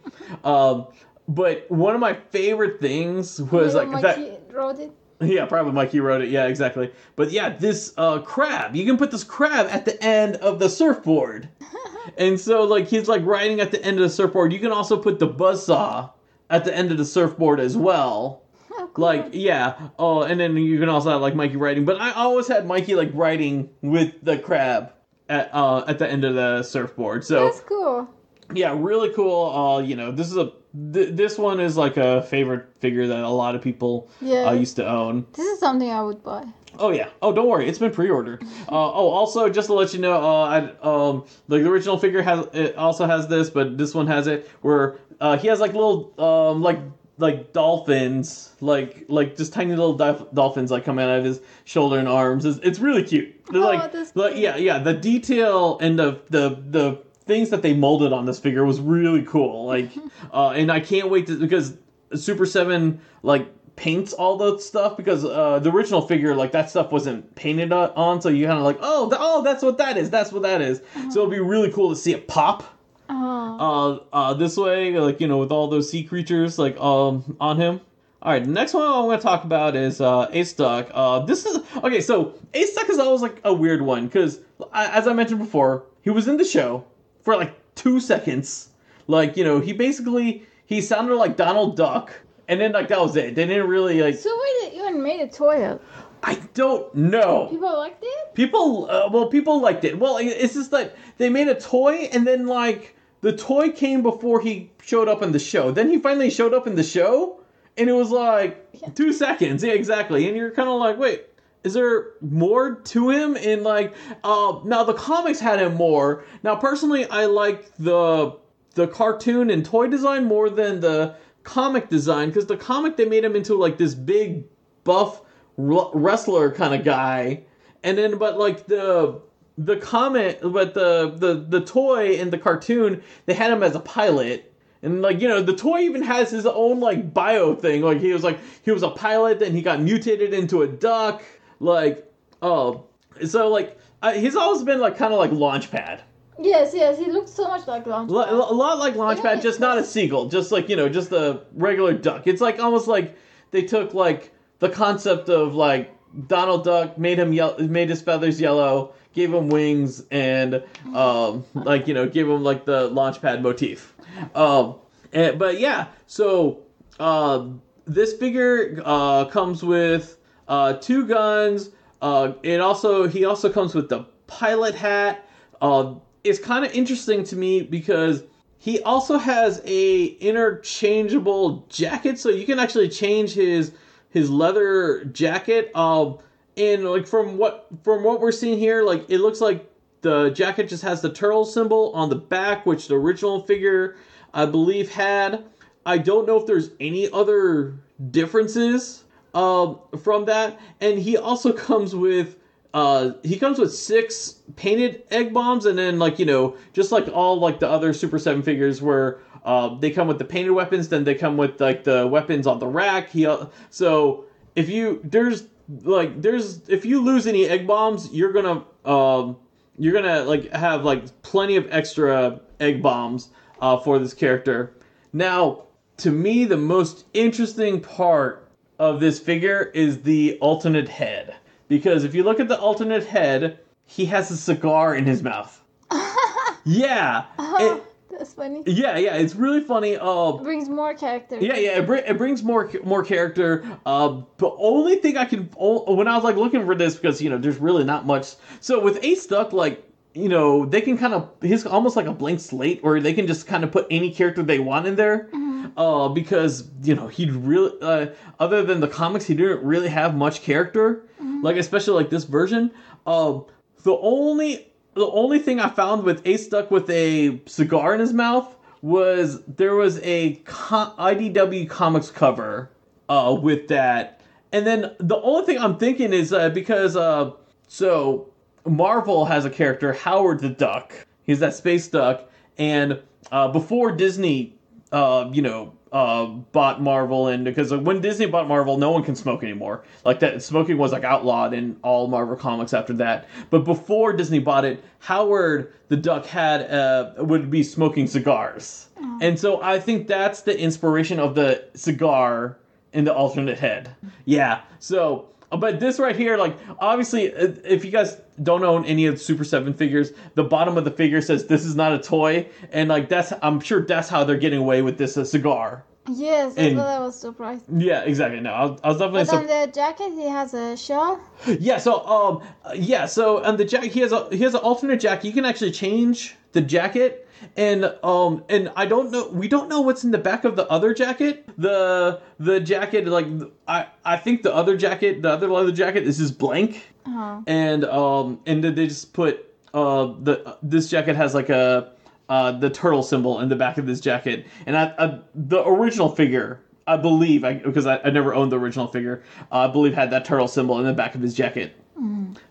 [0.44, 0.88] Um,
[1.28, 4.42] but one of my favorite things was like that.
[4.52, 4.92] Wrote it.
[5.22, 6.30] Yeah, probably Mikey wrote it.
[6.30, 6.92] Yeah, exactly.
[7.16, 10.70] But yeah, this uh, crab, you can put this crab at the end of the
[10.70, 11.50] surfboard.
[12.18, 14.54] and so, like, he's like riding at the end of the surfboard.
[14.54, 16.12] You can also put the buzzsaw
[16.50, 18.44] at the end of the surfboard as well.
[18.72, 19.04] Oh, cool.
[19.04, 19.90] Like, yeah.
[19.98, 21.84] Oh, and then you can also have like Mikey riding.
[21.84, 24.94] But I always had Mikey like riding with the crab
[25.30, 27.24] at uh, at the end of the surfboard.
[27.24, 28.08] So That's cool.
[28.54, 29.46] yeah, really cool.
[29.52, 30.52] Uh, you know, this is a
[30.94, 34.50] th- this one is like a favorite figure that a lot of people Yeah.
[34.50, 35.26] uh, used to own.
[35.34, 36.46] This is something I would buy.
[36.78, 37.10] Oh yeah.
[37.22, 37.68] Oh, don't worry.
[37.68, 38.44] It's been pre-ordered.
[38.70, 42.22] Uh, oh, also just to let you know, uh, I, um, like the original figure
[42.22, 45.74] has it also has this, but this one has it where uh, he has like
[45.74, 46.78] little um like
[47.20, 52.08] like dolphins, like like just tiny little dolphins like coming out of his shoulder and
[52.08, 52.46] arms.
[52.46, 53.46] It's, it's really cute.
[53.48, 57.62] They're Oh, like, that's like yeah yeah the detail and the the the things that
[57.62, 59.66] they molded on this figure was really cool.
[59.66, 59.92] Like,
[60.34, 61.78] uh, and I can't wait to because
[62.16, 66.92] Super Seven like paints all that stuff because uh, the original figure like that stuff
[66.92, 70.10] wasn't painted on, so you kind of like oh th- oh that's what that is
[70.10, 70.82] that's what that is.
[71.12, 72.64] So it'd be really cool to see it pop
[73.10, 74.06] Oh.
[74.14, 77.58] uh, uh, this way, like you know, with all those sea creatures like um on
[77.60, 77.82] him.
[78.22, 80.90] All right, the next one I'm going to talk about is uh, Ace Duck.
[80.94, 82.02] Uh, this is okay.
[82.02, 84.42] So Ace Duck is always like a weird one because,
[84.74, 86.86] as I mentioned before, he was in the show
[87.22, 88.70] for like two seconds.
[89.08, 92.14] Like you know, he basically he sounded like Donald Duck,
[92.48, 93.36] and then like that was it.
[93.36, 94.16] They didn't really like.
[94.16, 95.82] So why they even made a toy of?
[96.22, 97.48] I don't know.
[97.50, 98.36] People liked it?
[98.36, 99.98] People, uh, well, people liked it.
[99.98, 104.42] Well, it's just that they made a toy, and then like the toy came before
[104.42, 105.72] he showed up in the show.
[105.72, 107.42] Then he finally showed up in the show,
[107.78, 109.64] and it was like two seconds.
[109.64, 110.28] Yeah, exactly.
[110.28, 111.26] And you're kind of like, wait,
[111.64, 113.36] is there more to him?
[113.38, 116.24] And like, uh, now the comics had him more.
[116.44, 118.38] Now, personally, I like the
[118.76, 123.24] the cartoon and toy design more than the comic design because the comic they made
[123.24, 124.46] him into like this big
[124.84, 125.22] buff
[125.58, 127.44] r- wrestler kind of guy
[127.84, 129.20] and then but like the
[129.60, 133.80] the comic but the the the toy in the cartoon they had him as a
[133.82, 138.00] pilot and like you know the toy even has his own like bio thing like
[138.00, 141.22] he was like he was a pilot then he got mutated into a duck
[141.60, 142.10] like
[142.42, 142.86] oh
[143.26, 146.00] so like uh, he's always been like kind of like launchpad
[146.42, 146.98] Yes, yes.
[146.98, 148.10] He looked so much like Launchpad.
[148.10, 151.42] Lo- a lot like Launchpad, just not a seagull, just like you know, just a
[151.54, 152.28] regular duck.
[152.28, 153.14] It's like almost like
[153.52, 155.94] they took like the concept of like
[156.28, 161.88] Donald Duck, made him yellow, made his feathers yellow, gave him wings, and um, like
[161.88, 163.96] you know, gave him like the Launchpad motif.
[164.36, 164.76] Um,
[165.14, 166.64] and, but yeah, so
[167.00, 167.48] uh,
[167.86, 170.18] this figure uh, comes with
[170.48, 171.72] uh, two guns.
[172.02, 175.28] Uh, it also he also comes with the pilot hat.
[175.62, 178.24] Uh, it's kind of interesting to me because
[178.58, 183.72] he also has a interchangeable jacket, so you can actually change his
[184.10, 185.76] his leather jacket.
[185.76, 186.20] Um,
[186.60, 189.66] and like from what from what we're seeing here, like it looks like
[190.02, 193.96] the jacket just has the turtle symbol on the back, which the original figure
[194.34, 195.46] I believe had.
[195.86, 197.80] I don't know if there's any other
[198.12, 202.36] differences um, from that, and he also comes with
[202.72, 207.08] uh he comes with six painted egg bombs and then like you know just like
[207.08, 210.88] all like the other super 7 figures where uh, they come with the painted weapons
[210.88, 215.02] then they come with like the weapons on the rack he uh, so if you
[215.04, 215.46] there's
[215.84, 219.38] like there's if you lose any egg bombs, you're gonna um
[219.78, 223.30] you're gonna like have like plenty of extra egg bombs
[223.62, 224.74] uh, for this character.
[225.14, 225.64] Now,
[225.98, 231.36] to me, the most interesting part of this figure is the alternate head
[231.68, 235.62] because if you look at the alternate head, he has a cigar in his mouth.
[236.66, 237.26] yeah.
[237.40, 237.84] It,
[238.20, 238.62] That's funny.
[238.68, 239.98] yeah, yeah, it's really funny.
[240.00, 241.38] Uh, Brings more character.
[241.40, 243.64] yeah, yeah, it, br- it brings more more character.
[243.86, 247.30] Uh, the only thing I can when I was like looking for this because you
[247.30, 248.36] know there's really not much.
[248.60, 252.12] So with Ace Duck, like you know they can kind of he's almost like a
[252.14, 255.30] blank slate, or they can just kind of put any character they want in there.
[255.78, 258.08] Uh, because you know he really uh,
[258.40, 261.06] other than the comics he didn't really have much character.
[261.42, 262.72] Like especially like this version.
[263.08, 263.40] Uh,
[263.84, 264.69] the only
[265.00, 269.42] the only thing I found with Ace Duck with a cigar in his mouth was
[269.46, 272.70] there was a co- IDW comics cover
[273.08, 274.20] uh, with that,
[274.52, 277.32] and then the only thing I'm thinking is uh, because uh,
[277.70, 278.30] so
[278.66, 280.94] Marvel has a character Howard the Duck.
[281.24, 283.00] He's that space duck, and
[283.32, 284.54] uh, before Disney,
[284.92, 285.74] uh, you know.
[285.92, 289.84] Uh, bought Marvel and because when Disney bought Marvel, no one can smoke anymore.
[290.06, 293.28] Like that, smoking was like outlawed in all Marvel comics after that.
[293.50, 299.40] But before Disney bought it, Howard the Duck had uh, would be smoking cigars, and
[299.40, 302.60] so I think that's the inspiration of the cigar
[302.94, 303.96] in the alternate head.
[304.26, 304.62] Yeah.
[304.80, 309.16] So, but this right here, like obviously, uh, if you guys don't own any of
[309.16, 312.48] the Super Seven figures, the bottom of the figure says this is not a toy,
[312.72, 315.84] and like that's I'm sure that's how they're getting away with this uh, cigar.
[316.12, 317.66] Yes, that's And- what I was surprised.
[317.76, 318.40] Yeah, exactly.
[318.40, 319.26] No, I was, I was definitely.
[319.26, 321.20] But on the jacket, he has a shell.
[321.60, 322.42] Yeah, so um
[322.76, 325.26] yeah, so and the jacket he has a he has an alternate jacket.
[325.28, 327.28] You can actually change the jacket
[327.58, 330.68] and um and I don't know we don't know what's in the back of the
[330.70, 331.48] other jacket.
[331.58, 333.28] The the jacket like
[333.68, 336.86] I I think the other jacket, the other leather jacket is just blank.
[337.06, 337.42] Uh-huh.
[337.48, 341.92] and um and then they just put uh the this jacket has like a
[342.28, 344.46] uh the turtle symbol in the back of this jacket.
[344.66, 348.60] And I, I the original figure I believe I because I, I never owned the
[348.60, 351.76] original figure uh, I believe had that turtle symbol in the back of his jacket.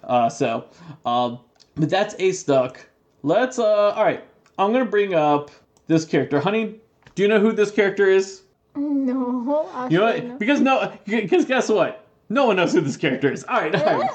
[0.05, 0.66] Uh so
[1.07, 1.38] um
[1.77, 2.85] but that's Ace Duck.
[3.22, 4.24] Let's uh all right
[4.58, 5.50] I'm gonna bring up
[5.86, 6.80] this character honey
[7.14, 8.42] do you know who this character is
[8.76, 10.24] No, actually, you know what?
[10.24, 10.36] no.
[10.38, 12.06] Because no, because guess what?
[12.28, 13.42] No one knows who this character is.
[13.44, 14.10] All right, all right.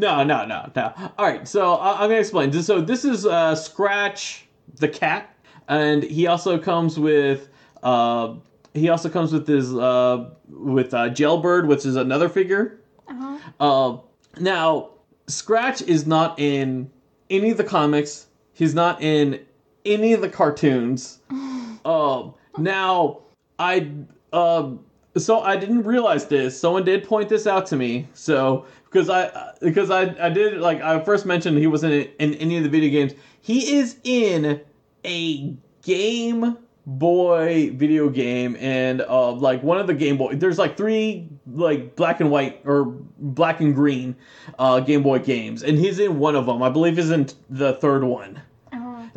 [0.00, 0.92] No, no, no, no.
[1.16, 2.52] All right, so uh, I'm gonna explain.
[2.52, 4.48] So this is uh, Scratch
[4.80, 5.32] the cat,
[5.68, 7.48] and he also comes with
[7.84, 8.34] uh,
[8.74, 12.80] he also comes with his uh, with uh, Jailbird, which is another figure.
[13.06, 13.38] Uh-huh.
[13.60, 13.96] Uh,
[14.40, 14.90] now,
[15.28, 16.90] Scratch is not in
[17.30, 18.26] any of the comics.
[18.52, 19.46] He's not in
[19.84, 21.20] any of the cartoons.
[21.84, 23.20] Um, now,
[23.58, 23.90] I
[24.32, 24.84] um,
[25.16, 26.58] so I didn't realize this.
[26.58, 28.06] Someone did point this out to me.
[28.14, 32.34] So because I because I I did like I first mentioned he wasn't in, in
[32.34, 33.18] any of the video games.
[33.40, 34.60] He is in
[35.04, 40.34] a Game Boy video game and uh like one of the Game Boy.
[40.34, 42.86] There's like three like black and white or
[43.18, 44.16] black and green
[44.58, 46.62] uh Game Boy games, and he's in one of them.
[46.62, 48.40] I believe he's in the third one.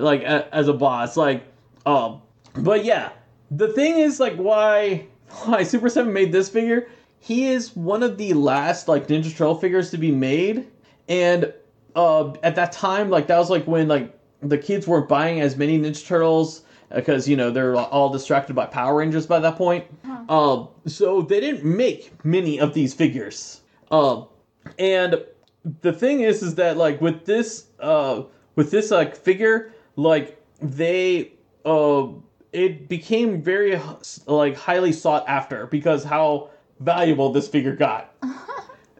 [0.01, 1.43] Like a, as a boss like
[1.85, 2.21] um
[2.57, 3.11] but yeah
[3.51, 5.05] the thing is like why
[5.45, 6.87] why super 7 made this figure
[7.19, 10.67] he is one of the last like ninja turtle figures to be made
[11.07, 11.53] and
[11.95, 15.55] uh at that time like that was like when like the kids weren't buying as
[15.55, 16.63] many ninja turtles
[16.95, 19.85] because you know they're all distracted by power rangers by that point.
[20.29, 23.61] Um so they didn't make many of these figures.
[23.91, 24.27] Um
[24.77, 25.23] and
[25.81, 28.23] the thing is is that like with this uh
[28.55, 31.31] with this like figure like they
[31.65, 32.07] uh
[32.51, 33.79] it became very
[34.27, 36.49] like highly sought after because how
[36.79, 38.13] valuable this figure got.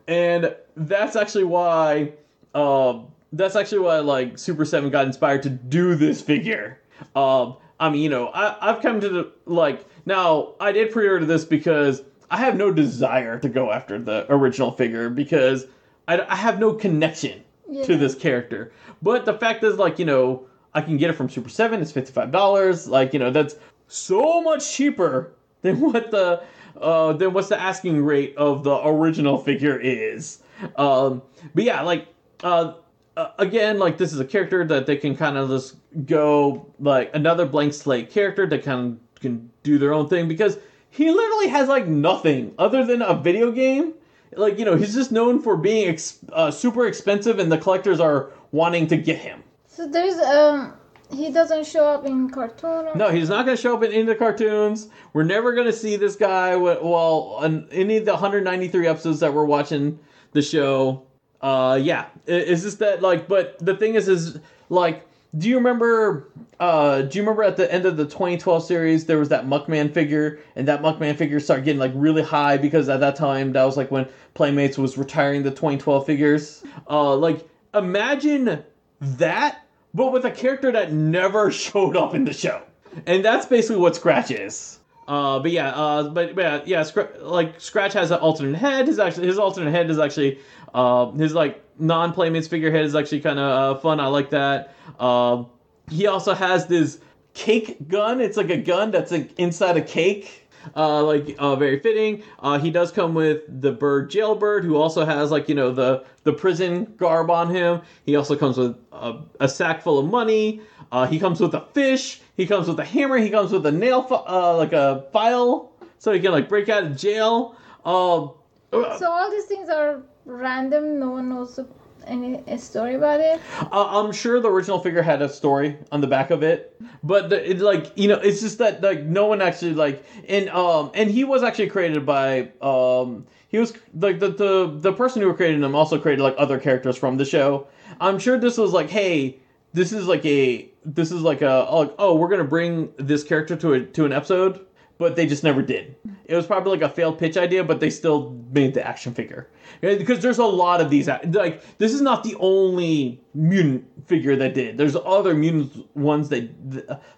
[0.08, 2.14] And that's actually why
[2.54, 6.80] um that's actually why like super 7 got inspired to do this figure.
[7.16, 11.26] Um i mean you know I, i've come to the like now i did pre-order
[11.26, 15.66] this because i have no desire to go after the original figure because
[16.08, 17.44] i, I have no connection
[17.86, 18.72] to this character.
[19.02, 21.92] But the fact is like you know i can get it from super 7 it's
[21.92, 23.56] $55 like you know that's
[23.92, 26.42] so much cheaper than what the
[26.80, 30.40] uh than what's the asking rate of the original figure is.
[30.76, 31.22] Um
[31.54, 32.08] but yeah like
[32.44, 32.74] uh
[33.18, 37.14] uh, again like this is a character that they can kind of just go like
[37.14, 40.58] another blank slate character that kind of can do their own thing because
[40.90, 43.94] he literally has like nothing other than a video game.
[44.34, 48.00] Like you know he's just known for being ex- uh, super expensive and the collectors
[48.00, 49.44] are wanting to get him
[49.74, 50.74] So there's um
[51.14, 52.88] he doesn't show up in cartoon.
[52.88, 54.88] Or No, he's not going to show up in any of the cartoons.
[55.12, 56.56] We're never going to see this guy.
[56.56, 60.00] Well, on any of the 193 episodes that we're watching
[60.32, 61.04] the show.
[61.42, 65.08] Uh, yeah, is this that like, but the thing is, is like,
[65.38, 66.30] do you remember?
[66.60, 69.94] Uh, do you remember at the end of the 2012 series there was that Muckman
[69.94, 73.64] figure, and that Muckman figure started getting like really high because at that time that
[73.64, 76.64] was like when Playmates was retiring the 2012 figures.
[76.88, 78.64] Uh, like imagine
[79.02, 79.61] that,
[79.94, 82.62] but with a character that never showed up in the show,
[83.06, 84.80] and that's basically what Scratch is.
[85.08, 88.88] Uh, but yeah, uh, but, yeah, yeah, Scr- like Scratch has an alternate head.
[88.88, 90.40] His actually his alternate head is actually
[90.74, 94.00] uh, his like non Playmates figurehead is actually kind of uh, fun.
[94.00, 94.76] I like that.
[95.00, 95.48] Um,
[95.90, 97.00] he also has this
[97.34, 98.22] cake gun.
[98.22, 100.41] It's like a gun that's like inside a cake.
[100.76, 102.24] Uh, like uh, very fitting.
[102.40, 106.04] Uh, he does come with the bird Jailbird, who also has like you know the
[106.24, 107.82] the prison garb on him.
[108.06, 110.62] He also comes with a, a sack full of money.
[110.92, 112.22] Uh, he comes with a fish.
[112.38, 113.18] He comes with a hammer.
[113.18, 116.70] He comes with a nail, fi- uh, like a file, so he can like break
[116.70, 117.56] out of jail.
[117.86, 118.32] Um,
[118.72, 121.00] So all these things are random.
[121.00, 121.68] No one knows the-
[122.08, 123.40] any a story about it.
[123.72, 127.30] Uh, I'm sure the original figure had a story on the back of it, but
[127.30, 130.92] the, it, like you know, it's just that like no one actually like and um
[130.94, 135.34] and he was actually created by um he was like the the the person who
[135.34, 137.68] created him also created like other characters from the show.
[138.00, 139.40] I'm sure this was like hey
[139.74, 143.56] this is like a this is like a oh, oh we're gonna bring this character
[143.58, 144.66] to a to an episode,
[145.02, 145.96] but they just never did.
[146.26, 149.50] It was probably like a failed pitch idea, but they still made the action figure.
[149.82, 151.08] Because there's a lot of these.
[151.08, 154.78] Like this is not the only mutant figure that did.
[154.78, 156.52] There's other mutant ones that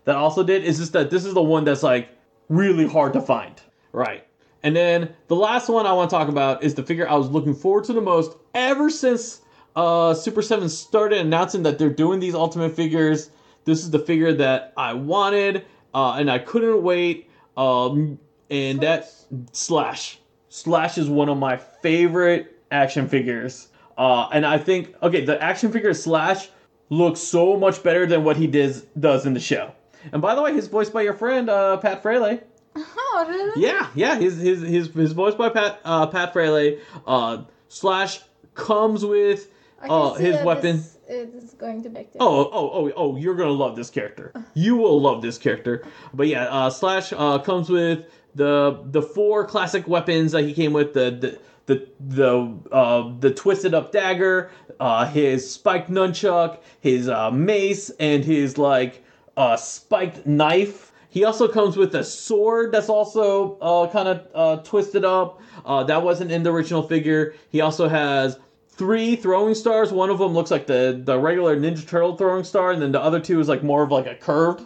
[0.05, 0.63] that also did.
[0.63, 2.07] It's just that this is the one that's like
[2.47, 3.61] really hard to find.
[3.91, 4.25] Right.
[4.63, 7.27] And then the last one I want to talk about is the figure I was
[7.27, 9.41] looking forward to the most ever since
[9.75, 13.29] uh, Super 7 started announcing that they're doing these Ultimate figures.
[13.65, 17.29] This is the figure that I wanted, uh, and I couldn't wait.
[17.57, 19.11] Um, and that
[19.51, 20.19] Slash.
[20.49, 23.69] Slash is one of my favorite action figures.
[23.97, 26.49] Uh, and I think, okay, the action figure Slash
[26.89, 29.71] looks so much better than what he does, does in the show.
[30.11, 32.41] And by the way, he's voiced by your friend, uh, Pat Fraley.
[32.75, 33.61] Oh, really?
[33.61, 36.79] Yeah, yeah, his his his his voice by Pat uh, Pat Fraley.
[37.05, 38.21] Uh, Slash
[38.55, 39.49] comes with
[39.81, 40.83] uh, his weapon.
[41.07, 42.07] This, it is going to be.
[42.19, 43.15] Oh, oh, oh, oh!
[43.15, 44.33] You're gonna love this character.
[44.53, 45.85] You will love this character.
[46.13, 50.73] But yeah, uh, Slash uh, comes with the the four classic weapons that he came
[50.73, 50.93] with.
[50.93, 57.31] The the the the uh, the twisted up dagger, uh, his spiked nunchuck, his uh,
[57.31, 59.03] mace, and his like
[59.37, 60.91] uh, spiked knife.
[61.09, 65.41] He also comes with a sword that's also uh, kind of uh, twisted up.
[65.63, 67.35] Uh, that wasn't in the original figure.
[67.49, 68.39] He also has
[68.75, 69.91] three throwing stars.
[69.91, 73.01] One of them looks like the the regular Ninja Turtle throwing star, and then the
[73.01, 74.65] other two is like more of like a curved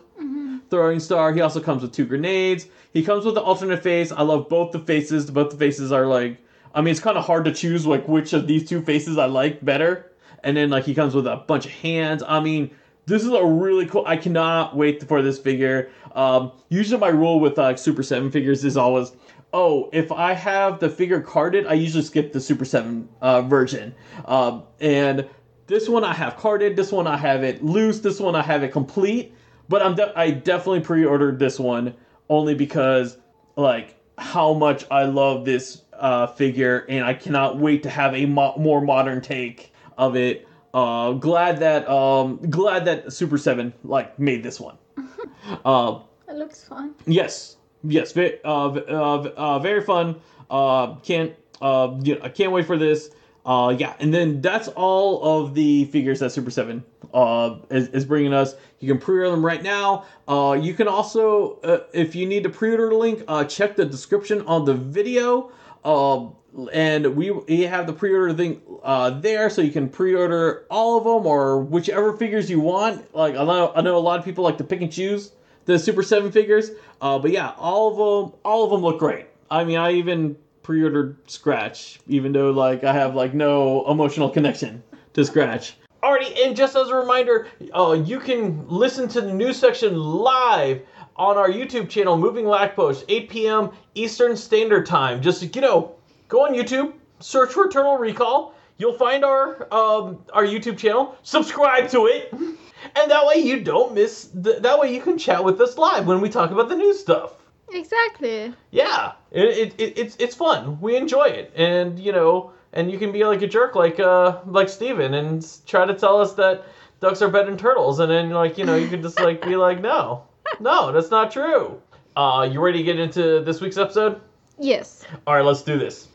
[0.69, 1.33] throwing star.
[1.33, 2.67] He also comes with two grenades.
[2.93, 4.11] He comes with the alternate face.
[4.11, 5.29] I love both the faces.
[5.29, 6.37] Both the faces are like,
[6.73, 9.25] I mean, it's kind of hard to choose like which of these two faces I
[9.25, 10.11] like better.
[10.43, 12.23] And then like he comes with a bunch of hands.
[12.27, 12.71] I mean,
[13.05, 14.03] this is a really cool.
[14.05, 15.89] I cannot wait for this figure.
[16.13, 19.13] Um, usually my rule with like Super Seven figures is always,
[19.57, 23.95] oh, if I have the figure carded, I usually skip the Super Seven uh, version.
[24.25, 25.27] Um, and
[25.65, 26.75] this one I have carded.
[26.75, 27.99] This one I have it loose.
[27.99, 29.33] This one I have it complete.
[29.67, 31.95] But I'm de- I definitely pre-ordered this one
[32.29, 33.17] only because
[33.55, 38.27] like how much I love this uh, figure, and I cannot wait to have a
[38.27, 40.47] mo- more modern take of it.
[40.71, 44.77] Uh, glad that um, glad that Super Seven like made this one.
[45.65, 46.93] um, It looks fun.
[47.07, 50.15] Yes, yes, very, uh, uh, uh, very fun.
[50.49, 53.11] Uh, can't, uh, you know, I can't wait for this.
[53.45, 58.03] Uh, yeah, and then that's all of the figures that Super Seven uh is, is
[58.03, 58.55] bringing us.
[58.80, 60.03] You can pre-order them right now.
[60.28, 64.41] Uh, you can also, uh, if you need to pre-order link, uh, check the description
[64.41, 65.51] on the video.
[65.86, 66.28] Uh,
[66.73, 71.03] and we we have the pre-order thing uh, there, so you can pre-order all of
[71.05, 73.13] them or whichever figures you want.
[73.15, 75.32] Like I know, I know a lot of people like to pick and choose
[75.68, 76.72] the Super Seven figures.
[76.99, 79.28] Uh, but yeah, all of them, all of them look great.
[79.51, 84.82] I mean, I even pre-ordered Scratch, even though like I have like no emotional connection
[85.13, 85.76] to Scratch.
[86.03, 90.82] Alrighty, and just as a reminder, uh, you can listen to the news section live
[91.15, 93.72] on our YouTube channel, Moving Lag Post, 8 p.m.
[93.95, 95.22] Eastern Standard Time.
[95.22, 95.95] Just you know,
[96.28, 98.53] go on YouTube, search for Eternal Recall.
[98.78, 101.17] You'll find our um, our YouTube channel.
[101.23, 104.25] Subscribe to it, and that way you don't miss.
[104.34, 106.93] The, that way you can chat with us live when we talk about the new
[106.93, 107.34] stuff.
[107.73, 108.53] Exactly.
[108.71, 110.80] Yeah, it, it, it it's it's fun.
[110.80, 114.39] We enjoy it, and you know, and you can be like a jerk, like uh
[114.45, 116.65] like Steven, and try to tell us that
[116.99, 119.55] ducks are better than turtles, and then like you know you could just like be
[119.55, 120.23] like, no,
[120.59, 121.82] no, that's not true.
[122.15, 124.21] Uh, you ready to get into this week's episode?
[124.59, 125.03] Yes.
[125.28, 126.07] All right, let's do this.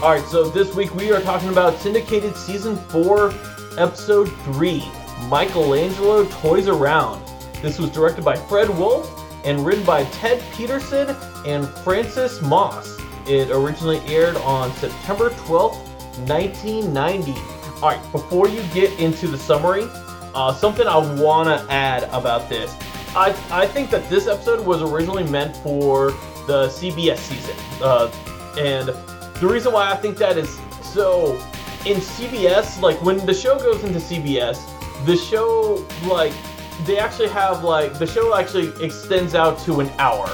[0.00, 3.34] All right, so this week we are talking about Syndicated Season 4,
[3.78, 4.80] Episode 3
[5.28, 7.20] Michelangelo Toys Around.
[7.62, 9.10] This was directed by Fred Wolf
[9.44, 12.96] and written by Ted Pedersen and Francis Moss.
[13.26, 15.82] It originally aired on September 12th,
[16.28, 17.32] 1990.
[17.82, 19.88] All right, before you get into the summary,
[20.32, 22.72] uh, something I want to add about this.
[23.16, 26.12] I, I think that this episode was originally meant for
[26.46, 27.56] the CBS season.
[27.82, 28.12] Uh,
[28.56, 28.94] and
[29.40, 31.34] the reason why I think that is so
[31.86, 34.58] in CBS, like when the show goes into CBS,
[35.06, 36.32] the show like
[36.84, 40.28] they actually have like the show actually extends out to an hour.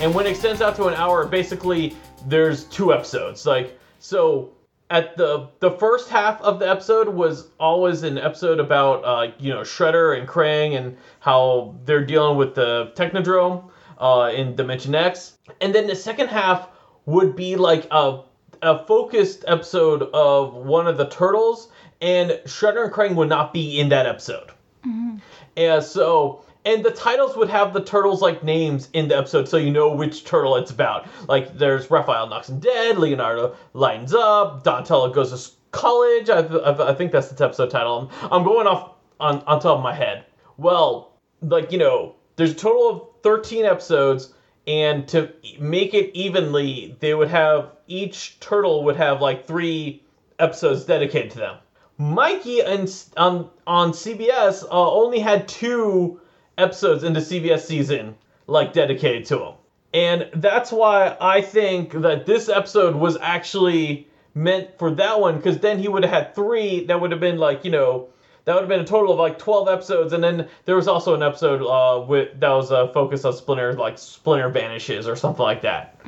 [0.00, 1.96] And when it extends out to an hour, basically
[2.26, 3.46] there's two episodes.
[3.46, 4.52] Like so
[4.90, 9.52] at the the first half of the episode was always an episode about uh, you
[9.52, 15.38] know Shredder and Krang and how they're dealing with the Technodrome uh, in Dimension X,
[15.60, 16.68] and then the second half
[17.06, 18.22] would be like a
[18.62, 21.68] a focused episode of one of the turtles,
[22.00, 24.50] and Shredder and Krang would not be in that episode.
[24.86, 25.16] Mm-hmm.
[25.56, 29.56] And so, and the titles would have the turtles like names in the episode, so
[29.56, 31.06] you know which turtle it's about.
[31.28, 36.28] Like there's Raphael knocks him dead, Leonardo lines up, Donatello goes to college.
[36.28, 38.10] I, I, I think that's the episode title.
[38.22, 40.24] I'm, I'm going off on on top of my head.
[40.56, 44.32] Well, like you know, there's a total of 13 episodes,
[44.66, 50.02] and to make it evenly, they would have each turtle would have like three
[50.38, 51.56] episodes dedicated to them.
[51.98, 56.20] Mikey and on on CBS uh, only had two
[56.58, 58.14] episodes in the CBS season
[58.46, 59.54] like dedicated to him,
[59.94, 65.58] and that's why I think that this episode was actually meant for that one because
[65.60, 68.08] then he would have had three that would have been like you know
[68.44, 71.14] that would have been a total of like 12 episodes and then there was also
[71.14, 75.42] an episode uh, with that was uh, focused on splinter like splinter vanishes or something
[75.42, 75.98] like that.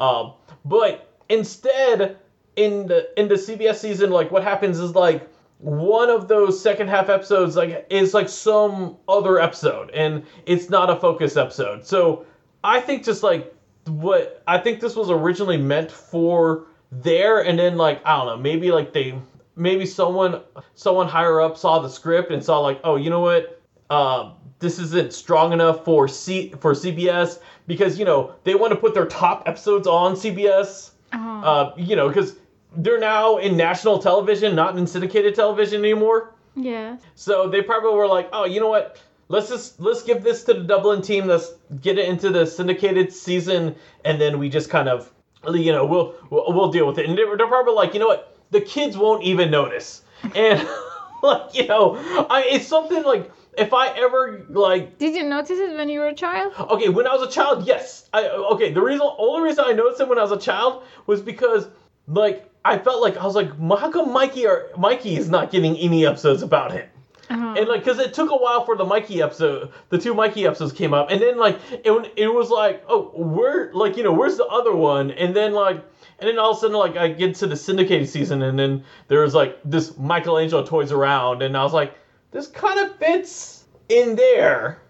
[0.00, 2.18] Um, but instead
[2.56, 5.26] in the in the cbs season like what happens is like
[5.58, 10.90] one of those second half episodes like is like some other episode and it's not
[10.90, 11.86] a focus episode.
[11.86, 12.26] So
[12.64, 13.54] i think just like
[13.86, 18.36] what i think this was originally meant for there and then like i don't know
[18.36, 19.18] maybe like they
[19.56, 20.42] maybe someone
[20.74, 23.60] someone higher up saw the script and saw like oh you know what?
[23.90, 28.78] Uh, this isn't strong enough for C for CBS because you know they want to
[28.78, 31.18] put their top episodes on CBS Oh.
[31.18, 32.36] uh, you know because
[32.76, 36.96] they're now in national television not in syndicated television anymore yeah.
[37.14, 39.00] so they probably were like, oh, you know what?
[39.28, 41.26] Let's just let's give this to the Dublin team.
[41.26, 45.10] Let's get it into the syndicated season, and then we just kind of,
[45.48, 47.08] you know, we'll we'll, we'll deal with it.
[47.08, 48.36] And they're, they're probably like, you know what?
[48.50, 50.02] The kids won't even notice.
[50.34, 50.68] And
[51.22, 51.96] like, you know,
[52.28, 56.08] I it's something like if I ever like Did you notice it when you were
[56.08, 56.54] a child?
[56.58, 58.08] Okay, when I was a child, yes.
[58.12, 58.72] I okay.
[58.72, 61.68] The reason, only reason I noticed it when I was a child was because,
[62.06, 65.76] like, I felt like I was like, how come Mikey or Mikey is not getting
[65.76, 66.88] any episodes about him?
[67.30, 67.54] Oh.
[67.56, 70.72] And like, cause it took a while for the Mikey episode, the two Mikey episodes
[70.72, 74.36] came up, and then like, it it was like, oh, where, like, you know, where's
[74.36, 75.10] the other one?
[75.10, 75.76] And then like,
[76.18, 78.84] and then all of a sudden, like, I get to the syndicated season, and then
[79.08, 81.94] there was like this Michelangelo toys around, and I was like,
[82.32, 84.82] this kind of fits in there.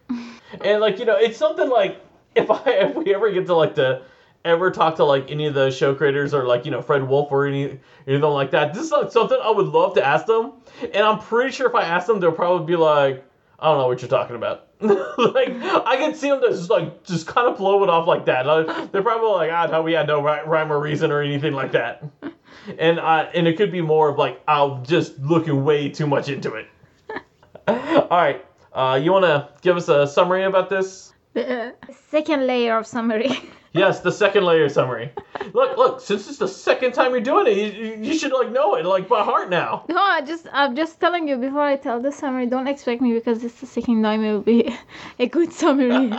[0.60, 2.00] And like you know, it's something like
[2.34, 4.02] if I if we ever get to like the
[4.44, 7.30] ever talk to like any of the show creators or like you know Fred Wolf
[7.30, 10.52] or any anything like that, this is like something I would love to ask them.
[10.82, 13.24] And I'm pretty sure if I ask them, they'll probably be like,
[13.58, 14.68] I don't know what you're talking about.
[14.80, 18.46] like I can see them just like just kind of blow it off like that.
[18.46, 21.72] Like, They're probably like, ah, no, we had no rhyme or reason or anything like
[21.72, 22.04] that.
[22.78, 26.28] And I and it could be more of like I'm just looking way too much
[26.28, 26.68] into it.
[27.68, 28.44] All right.
[28.72, 31.12] Uh, you want to give us a summary about this?
[31.34, 31.72] The uh,
[32.10, 33.30] second layer of summary.
[33.74, 35.10] Yes, the second layer summary.
[35.54, 36.00] look, look.
[36.02, 39.08] Since it's the second time you're doing it, you, you- should like know it like
[39.08, 39.86] by heart now.
[39.88, 42.44] no, I just I'm just telling you before I tell the summary.
[42.44, 44.76] Don't expect me because it's the second time it will be
[45.18, 46.12] a good summary.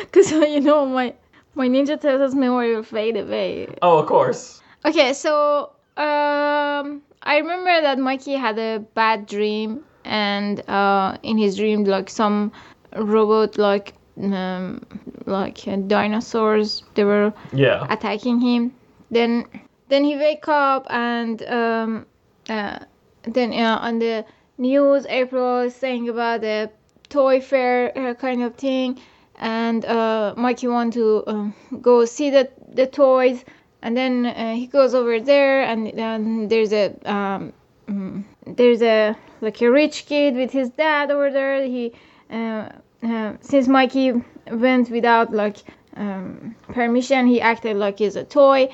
[0.00, 1.14] Because you know my
[1.54, 3.68] my Ninja Turtles memory will fade away.
[3.80, 4.60] Oh, of course.
[4.84, 11.56] Okay, so um, I remember that Mikey had a bad dream, and uh, in his
[11.56, 12.52] dream, like some
[12.96, 14.82] robot, like um,
[15.26, 17.86] like uh, dinosaurs, they were Yeah.
[17.88, 18.72] attacking him.
[19.10, 19.46] Then
[19.88, 22.06] then he wake up and um,
[22.48, 22.78] uh,
[23.24, 24.24] then uh, on the
[24.58, 26.70] news, April is saying about the
[27.08, 28.98] toy fair uh, kind of thing,
[29.36, 33.44] and uh, Mikey want to um, go see the the toys,
[33.82, 37.52] and then uh, he goes over there, and then there's a um,
[37.88, 41.64] mm, there's a like a rich kid with his dad over there.
[41.64, 41.92] He
[42.30, 42.68] uh,
[43.02, 44.12] uh, since Mikey
[44.50, 45.58] went without like
[45.96, 48.68] um, permission, he acted like he's a toy.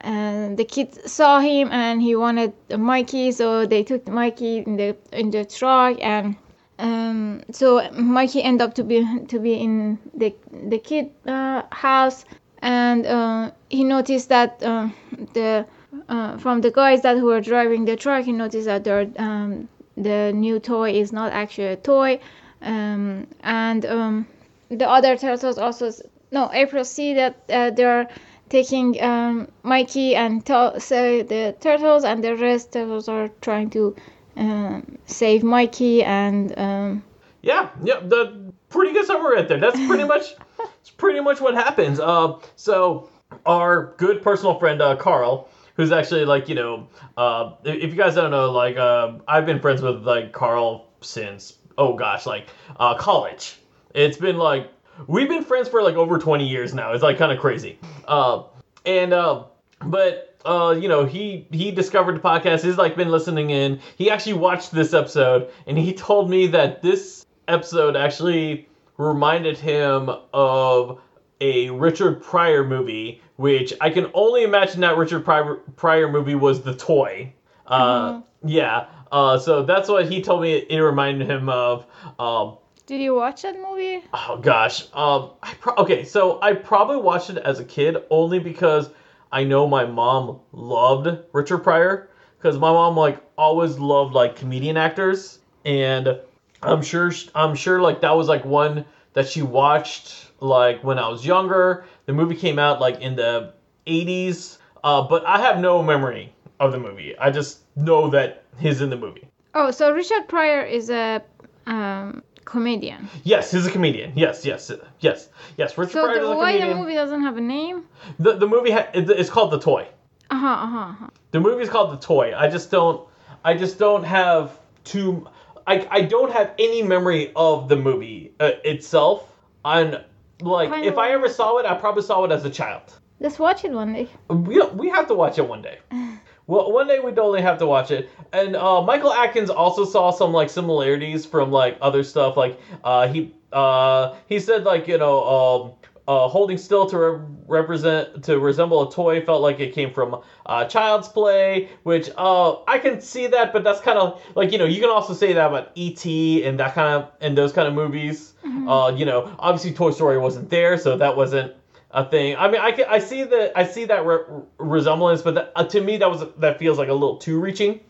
[0.00, 4.96] And the kid saw him, and he wanted Mikey, so they took Mikey in the
[5.12, 6.36] in the truck, and
[6.78, 10.34] um, so Mikey ended up to be to be in the
[10.68, 12.24] the kid uh, house,
[12.64, 14.88] and uh, he noticed that uh,
[15.34, 15.66] the
[16.08, 19.68] uh, from the guys that who were driving the truck, he noticed that their um,
[19.96, 22.18] the new toy is not actually a toy,
[22.62, 24.26] um, and um,
[24.70, 25.92] the other turtles also
[26.32, 28.08] no April see that uh, they're
[28.48, 33.94] taking um, Mikey and tell say the turtles, and the rest turtles are trying to
[34.36, 36.58] um, save Mikey and.
[36.58, 37.02] Um,
[37.42, 39.60] Yeah, yeah, the pretty good summary right there.
[39.60, 40.34] That's pretty much,
[40.80, 42.00] it's pretty much what happens.
[42.00, 43.08] Uh, so
[43.46, 48.14] our good personal friend uh, Carl, who's actually like you know, uh, if you guys
[48.14, 52.48] don't know, like uh, I've been friends with like Carl since oh gosh, like
[52.78, 53.58] uh, college.
[53.94, 54.70] It's been like
[55.06, 56.92] we've been friends for like over twenty years now.
[56.92, 57.78] It's like kind of crazy.
[58.06, 58.44] Uh,
[58.84, 59.44] and uh,
[59.84, 62.64] but uh, you know, he he discovered the podcast.
[62.64, 63.80] He's like been listening in.
[63.96, 70.10] He actually watched this episode, and he told me that this episode actually reminded him
[70.32, 71.00] of
[71.40, 76.62] a Richard Pryor movie, which I can only imagine that Richard Pryor, Pryor movie was
[76.62, 77.32] The Toy.
[77.66, 78.86] Uh, Yeah.
[79.10, 80.54] Uh, so that's what he told me.
[80.54, 81.86] It, reminded him of.
[82.18, 84.02] Um, did you watch that movie?
[84.12, 84.82] Oh gosh.
[84.92, 85.30] Um.
[85.42, 86.04] I pro- okay.
[86.04, 88.90] So I probably watched it as a kid only because
[89.32, 94.76] I know my mom loved Richard Pryor because my mom like always loved like comedian
[94.76, 96.18] actors and
[96.64, 101.08] I'm sure I'm sure like that was like one that she watched like when I
[101.08, 101.84] was younger.
[102.06, 103.52] The movie came out like in the
[103.86, 104.58] 80s.
[104.82, 107.16] Uh, but I have no memory of the movie.
[107.18, 109.28] I just know that he's in the movie.
[109.54, 111.22] Oh, so Richard Pryor is a
[111.66, 113.08] um, comedian.
[113.22, 114.12] Yes, he's a comedian.
[114.14, 115.78] Yes, yes, yes, yes.
[115.78, 116.76] Richard So Pryor is the, a why comedian.
[116.76, 117.84] the movie doesn't have a name?
[118.18, 119.88] The the movie ha- it's called The Toy.
[120.30, 120.46] Uh huh.
[120.46, 120.78] Uh huh.
[120.78, 121.06] Uh-huh.
[121.30, 122.34] The movie's called The Toy.
[122.36, 123.08] I just don't
[123.44, 125.26] I just don't have too
[125.66, 129.30] I I don't have any memory of the movie uh, itself.
[129.64, 130.04] On
[130.42, 132.82] like if I ever saw it, I probably saw it as a child.
[133.20, 134.08] Let's watch it one day.
[134.28, 135.78] We we have to watch it one day.
[136.46, 138.10] Well, one day we totally have to watch it.
[138.34, 142.36] And uh, Michael Atkins also saw some like similarities from like other stuff.
[142.36, 145.72] Like uh, he uh, he said like you know um,
[146.06, 150.20] uh, holding still to re- represent to resemble a toy felt like it came from
[150.46, 154.58] uh, Child's Play, which uh, I can see that, but that's kind of like you
[154.58, 156.44] know you can also say that about E.T.
[156.44, 158.32] and that kind of and those kind of movies.
[158.68, 161.54] Uh, you know, obviously Toy Story wasn't there, so that wasn't
[161.90, 162.36] a thing.
[162.36, 164.24] I mean, I, can, I see that I see that re-
[164.58, 167.80] resemblance, but that, uh, to me that was that feels like a little too reaching.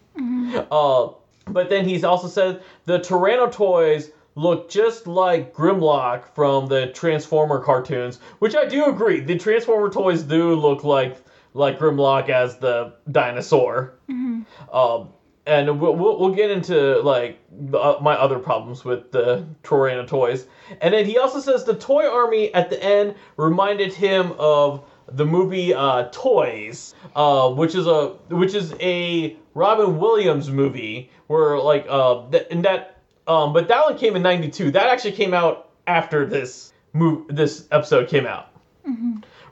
[0.71, 1.09] Uh,
[1.47, 7.61] but then he's also said the Tyranno toys look just like Grimlock from the Transformer
[7.61, 9.21] cartoons, which I do agree.
[9.21, 11.17] The Transformer toys do look like
[11.55, 13.95] like Grimlock as the dinosaur.
[14.73, 15.09] Um,
[15.47, 20.07] and we'll, we'll, we'll get into like the, uh, my other problems with the Tyranno
[20.07, 20.47] toys.
[20.81, 25.27] And then he also says the toy army at the end reminded him of the
[25.27, 31.87] movie uh, Toys, uh, which is a which is a Robin Williams movie where like
[31.89, 32.94] uh th- and that
[33.27, 34.73] um but that one came in '92.
[34.73, 38.51] That actually came out after this move this episode came out.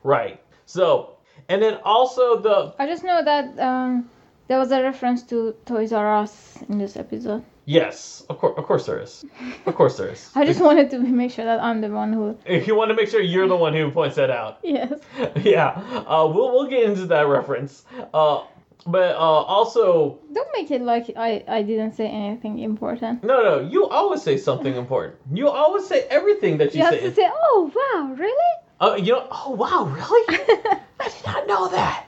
[0.02, 0.42] Right.
[0.66, 1.16] So
[1.48, 4.08] and then also the I just know that um,
[4.48, 7.44] there was a reference to Toys R Us in this episode.
[7.64, 9.24] Yes, of course, of course there is.
[9.66, 10.30] Of course there is.
[10.34, 12.36] I just wanted to make sure that I'm the one who.
[12.44, 14.58] If you want to make sure you're the one who points that out.
[14.64, 15.00] Yes.
[15.42, 15.68] yeah,
[16.08, 17.84] uh, we'll we'll get into that reference.
[18.12, 18.44] Uh,
[18.86, 23.22] but uh, also, Don't make it like I, I didn't say anything important.
[23.24, 25.16] no, no, you always say something important.
[25.32, 27.00] You always say everything that you, You have say.
[27.00, 28.52] to say, oh wow, really?
[28.80, 30.38] Uh, you know, oh wow, really?
[31.00, 32.06] I did not know that.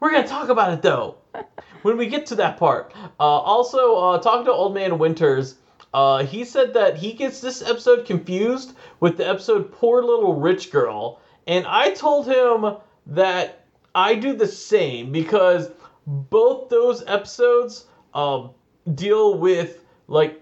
[0.00, 1.16] We're gonna talk about it though
[1.82, 2.92] when we get to that part.
[3.18, 5.56] Uh, also, uh, talking to Old Man Winters,
[5.92, 10.70] uh, he said that he gets this episode confused with the episode "Poor Little Rich
[10.70, 15.70] Girl," and I told him that I do the same because
[16.06, 18.50] both those episodes um,
[18.94, 20.40] deal with like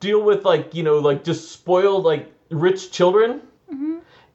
[0.00, 3.42] deal with like you know like just spoiled like rich children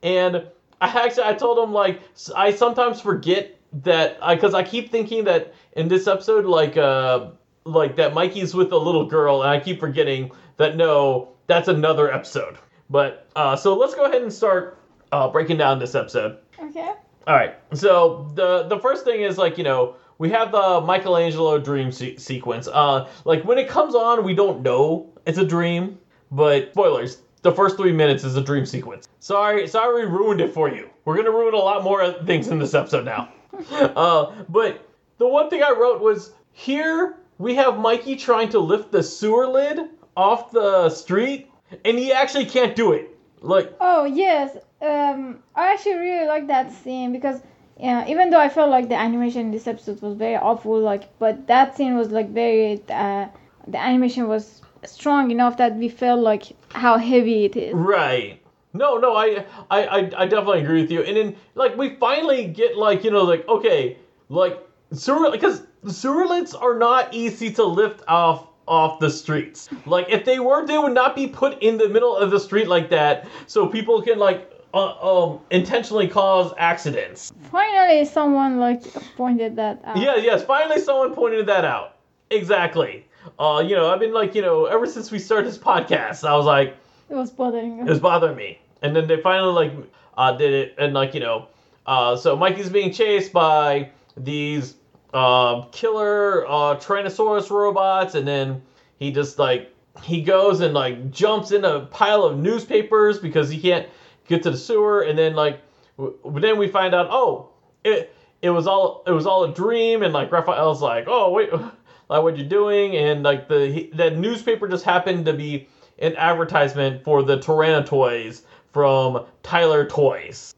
[0.03, 0.43] and
[0.82, 2.01] I actually I told him like
[2.36, 7.30] i sometimes forget that because I, keep thinking that in this episode like uh
[7.64, 12.14] like that Mikey's with a little girl and I keep forgetting that no that's another
[12.14, 12.57] episode.
[12.89, 14.78] But uh so let's go ahead and start
[15.11, 16.38] uh breaking down this episode.
[16.59, 16.91] Okay.
[17.26, 17.55] All right.
[17.74, 22.18] So the the first thing is like you know we have the Michelangelo dream se-
[22.18, 22.68] sequence.
[22.68, 25.97] Uh, like when it comes on, we don't know it's a dream,
[26.32, 27.20] but spoilers.
[27.41, 29.07] The first three minutes is a dream sequence.
[29.20, 30.89] Sorry, sorry, we ruined it for you.
[31.05, 33.30] We're gonna ruin a lot more things in this episode now.
[33.72, 34.88] uh, but
[35.18, 39.47] the one thing I wrote was here we have Mikey trying to lift the sewer
[39.47, 41.49] lid off the street,
[41.84, 43.09] and he actually can't do it.
[43.41, 47.41] Like Oh yes, um, I actually really like that scene because
[47.80, 51.17] yeah, even though I felt like the animation in this episode was very awful, like,
[51.19, 53.28] but that scene was like very, uh,
[53.67, 57.74] the animation was strong enough that we felt like how heavy it is.
[57.74, 58.39] Right.
[58.74, 61.03] No, no, I, I, I, definitely agree with you.
[61.03, 63.97] And then, like, we finally get, like, you know, like, okay,
[64.30, 64.59] like,
[64.91, 69.69] sewer, because sewer lids are not easy to lift off off the streets.
[69.86, 72.67] Like, if they were, they would not be put in the middle of the street
[72.67, 77.32] like that, so people can, like, uh, um, intentionally cause accidents.
[77.51, 78.84] Finally, someone like
[79.15, 79.97] pointed that out.
[79.97, 81.97] Yeah, yes, finally someone pointed that out.
[82.32, 83.05] Exactly.
[83.39, 86.36] Uh, you know, I've been like, you know, ever since we started this podcast, I
[86.36, 86.76] was like,
[87.09, 88.59] It was bothering it was bothering me.
[88.82, 91.47] And then they finally like uh, did it, and like you know,
[91.86, 94.76] uh, so Mikey's being chased by these
[95.13, 98.61] uh, killer uh, Tyrannosaurus robots, and then
[98.97, 103.59] he just like he goes and like jumps in a pile of newspapers because he
[103.59, 103.88] can't
[104.28, 105.61] get to the sewer, and then like
[105.97, 107.49] w- then we find out oh
[107.84, 111.51] it it was all it was all a dream, and like Raphael's like oh wait
[112.09, 115.67] like what you doing, and like the he, that newspaper just happened to be
[115.99, 120.53] an advertisement for the Tyrannotoys from Tyler Toys.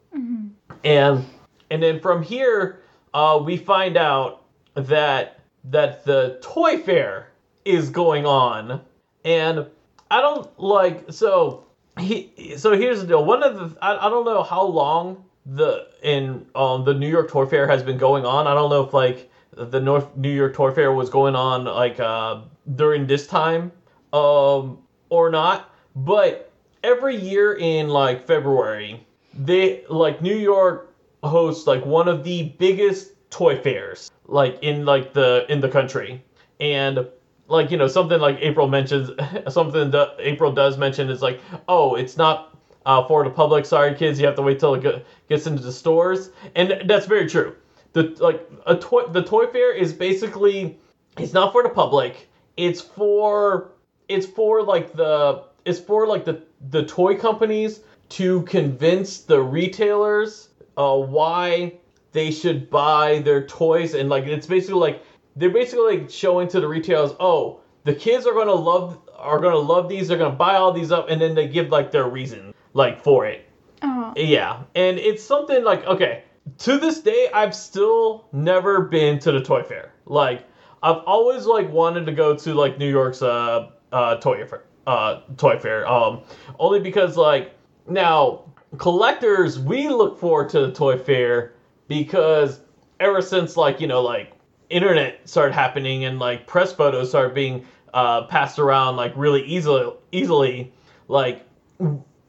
[0.83, 1.25] And
[1.69, 2.81] and then from here,
[3.13, 4.43] uh, we find out
[4.75, 7.31] that that the toy fair
[7.65, 8.81] is going on,
[9.23, 9.65] and
[10.11, 11.64] I don't like so
[11.99, 13.25] he so here's the deal.
[13.25, 17.29] One of the I, I don't know how long the in um the New York
[17.29, 18.47] Toy Fair has been going on.
[18.47, 21.99] I don't know if like the North New York Toy Fair was going on like
[21.99, 22.41] uh
[22.75, 23.71] during this time
[24.13, 24.79] um
[25.09, 26.51] or not, but
[26.83, 30.93] every year in like February, they like New York
[31.23, 36.23] hosts like one of the biggest toy fairs like in like the in the country.
[36.59, 37.07] And
[37.47, 39.11] like you know something like April mentions
[39.53, 43.65] something that April does mention is like oh it's not uh, for the public.
[43.65, 46.29] Sorry kids you have to wait till it gets into the stores.
[46.55, 47.55] And that's very true.
[47.93, 50.77] The like a toy the toy fair is basically
[51.17, 52.29] it's not for the public.
[52.57, 53.71] It's for
[54.07, 60.49] it's for like the it's for like the the toy companies to convince the retailers
[60.77, 61.73] uh why
[62.11, 63.93] they should buy their toys.
[63.93, 65.01] And like it's basically like
[65.35, 69.55] they're basically like showing to the retailers oh the kids are gonna love are gonna
[69.55, 72.53] love these they're gonna buy all these up and then they give like their reason
[72.73, 73.45] like for it
[73.81, 76.23] Oh, yeah, and it's something like okay.
[76.59, 79.93] To this day, I've still never been to the toy fair.
[80.05, 80.45] Like
[80.83, 85.21] I've always like wanted to go to like New York's uh uh toy fair uh
[85.37, 85.87] toy fair.
[85.87, 86.21] Um,
[86.59, 87.53] only because like
[87.87, 88.43] now
[88.77, 91.53] collectors we look forward to the toy fair
[91.87, 92.61] because
[92.99, 94.33] ever since like you know like
[94.69, 99.91] internet started happening and like press photos started being uh passed around like really easily
[100.11, 100.71] easily
[101.07, 101.45] like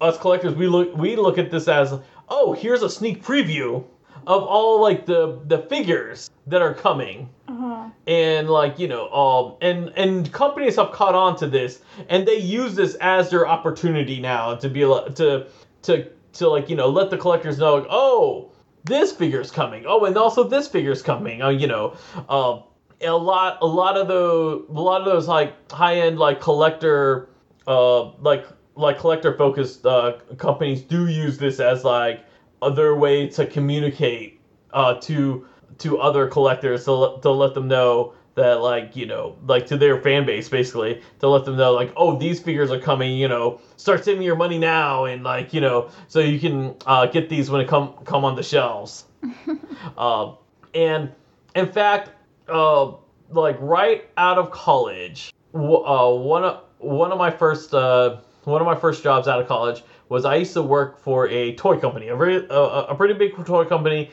[0.00, 3.82] us collectors we look we look at this as oh here's a sneak preview
[4.26, 7.88] of all like the the figures that are coming uh-huh.
[8.06, 12.36] and like you know um and and companies have caught on to this and they
[12.36, 15.46] use this as their opportunity now to be to
[15.82, 18.50] to to like you know let the collectors know like, oh
[18.86, 19.84] this figure's coming.
[19.86, 21.42] Oh and also this figure's coming.
[21.42, 21.96] Oh you know
[22.28, 22.62] um
[23.02, 27.28] a lot a lot of those a lot of those like high end like collector
[27.66, 32.24] uh like like collector focused uh companies do use this as like
[32.62, 34.40] other way to communicate
[34.72, 35.46] uh to
[35.78, 39.76] to other collectors to, let- to let them know that like you know like to
[39.76, 43.26] their fan base basically to let them know like oh these figures are coming you
[43.26, 47.28] know start saving your money now and like you know so you can uh, get
[47.28, 49.04] these when it come come on the shelves.
[49.96, 50.34] Uh,
[50.74, 51.10] and
[51.54, 52.10] in fact
[52.48, 52.92] uh,
[53.30, 58.60] like right out of college w- uh, one of one of my first uh, one
[58.60, 61.78] of my first jobs out of college was I used to work for a toy
[61.78, 64.10] company, a very a, a pretty big toy company.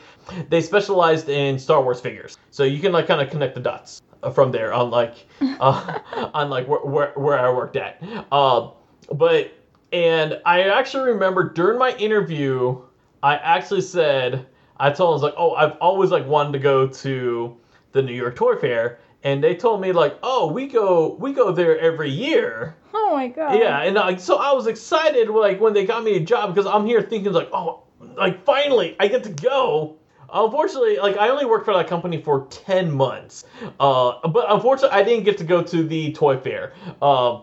[0.48, 4.00] They specialized in Star Wars figures, so you can like kind of connect the dots
[4.30, 5.98] from there on like uh,
[6.34, 8.02] on like where, where where I worked at.
[8.30, 8.70] Uh,
[9.12, 9.52] but
[9.92, 12.80] and I actually remember during my interview,
[13.22, 14.46] I actually said
[14.76, 17.56] I told them I was like, oh, I've always like wanted to go to
[17.92, 21.52] the New York Toy Fair, and they told me like, oh, we go we go
[21.52, 22.76] there every year.
[22.92, 23.58] Oh my god.
[23.58, 26.70] Yeah, and uh, so I was excited like when they got me a job because
[26.70, 27.84] I'm here thinking like, oh,
[28.16, 29.96] like finally I get to go.
[30.34, 33.44] Unfortunately, like I only worked for that company for ten months.
[33.80, 36.72] Uh, but unfortunately, I didn't get to go to the toy fair.
[37.00, 37.40] Uh,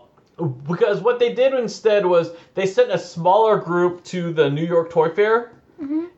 [0.68, 4.90] because what they did instead was they sent a smaller group to the New York
[4.90, 5.52] Toy Fair.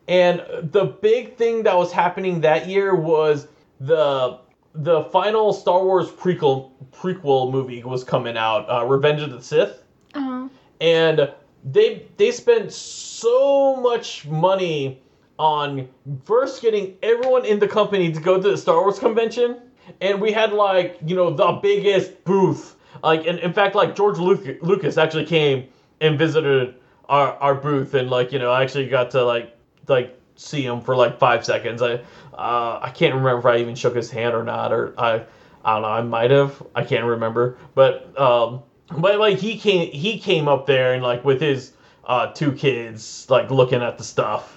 [0.07, 3.47] And the big thing that was happening that year was
[3.79, 4.39] the
[4.75, 9.83] the final Star Wars prequel prequel movie was coming out, uh, Revenge of the Sith
[10.13, 10.47] Uh-huh.
[10.81, 11.31] and
[11.63, 15.01] they they spent so much money
[15.37, 15.87] on
[16.23, 19.57] first getting everyone in the company to go to the Star Wars convention,
[20.01, 22.75] and we had like you know the biggest booth.
[23.03, 25.67] Like, and in fact, like George Lucas, actually came
[26.01, 26.75] and visited
[27.09, 29.55] our our booth, and like you know, I actually got to like
[29.87, 31.81] like see him for like five seconds.
[31.81, 31.95] I
[32.33, 35.23] uh, I can't remember if I even shook his hand or not, or I
[35.63, 35.87] I don't know.
[35.89, 36.61] I might have.
[36.75, 37.57] I can't remember.
[37.73, 38.63] But um,
[38.97, 41.73] but like he came he came up there and like with his
[42.05, 44.54] uh two kids like looking at the stuff.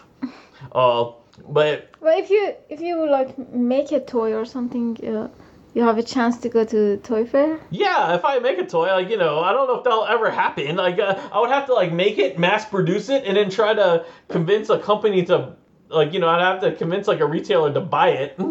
[0.73, 1.13] Uh,
[1.49, 5.29] but Well, if you if you like make a toy or something, uh,
[5.75, 7.61] you have a chance to go to the toy fair.
[7.71, 10.31] yeah, if I make a toy, like you know, I don't know if that'll ever
[10.31, 10.77] happen.
[10.85, 13.75] Like uh, I would have to like make it, mass produce it, and then try
[13.75, 15.55] to convince a company to
[15.89, 18.39] like you know I'd have to convince like a retailer to buy it.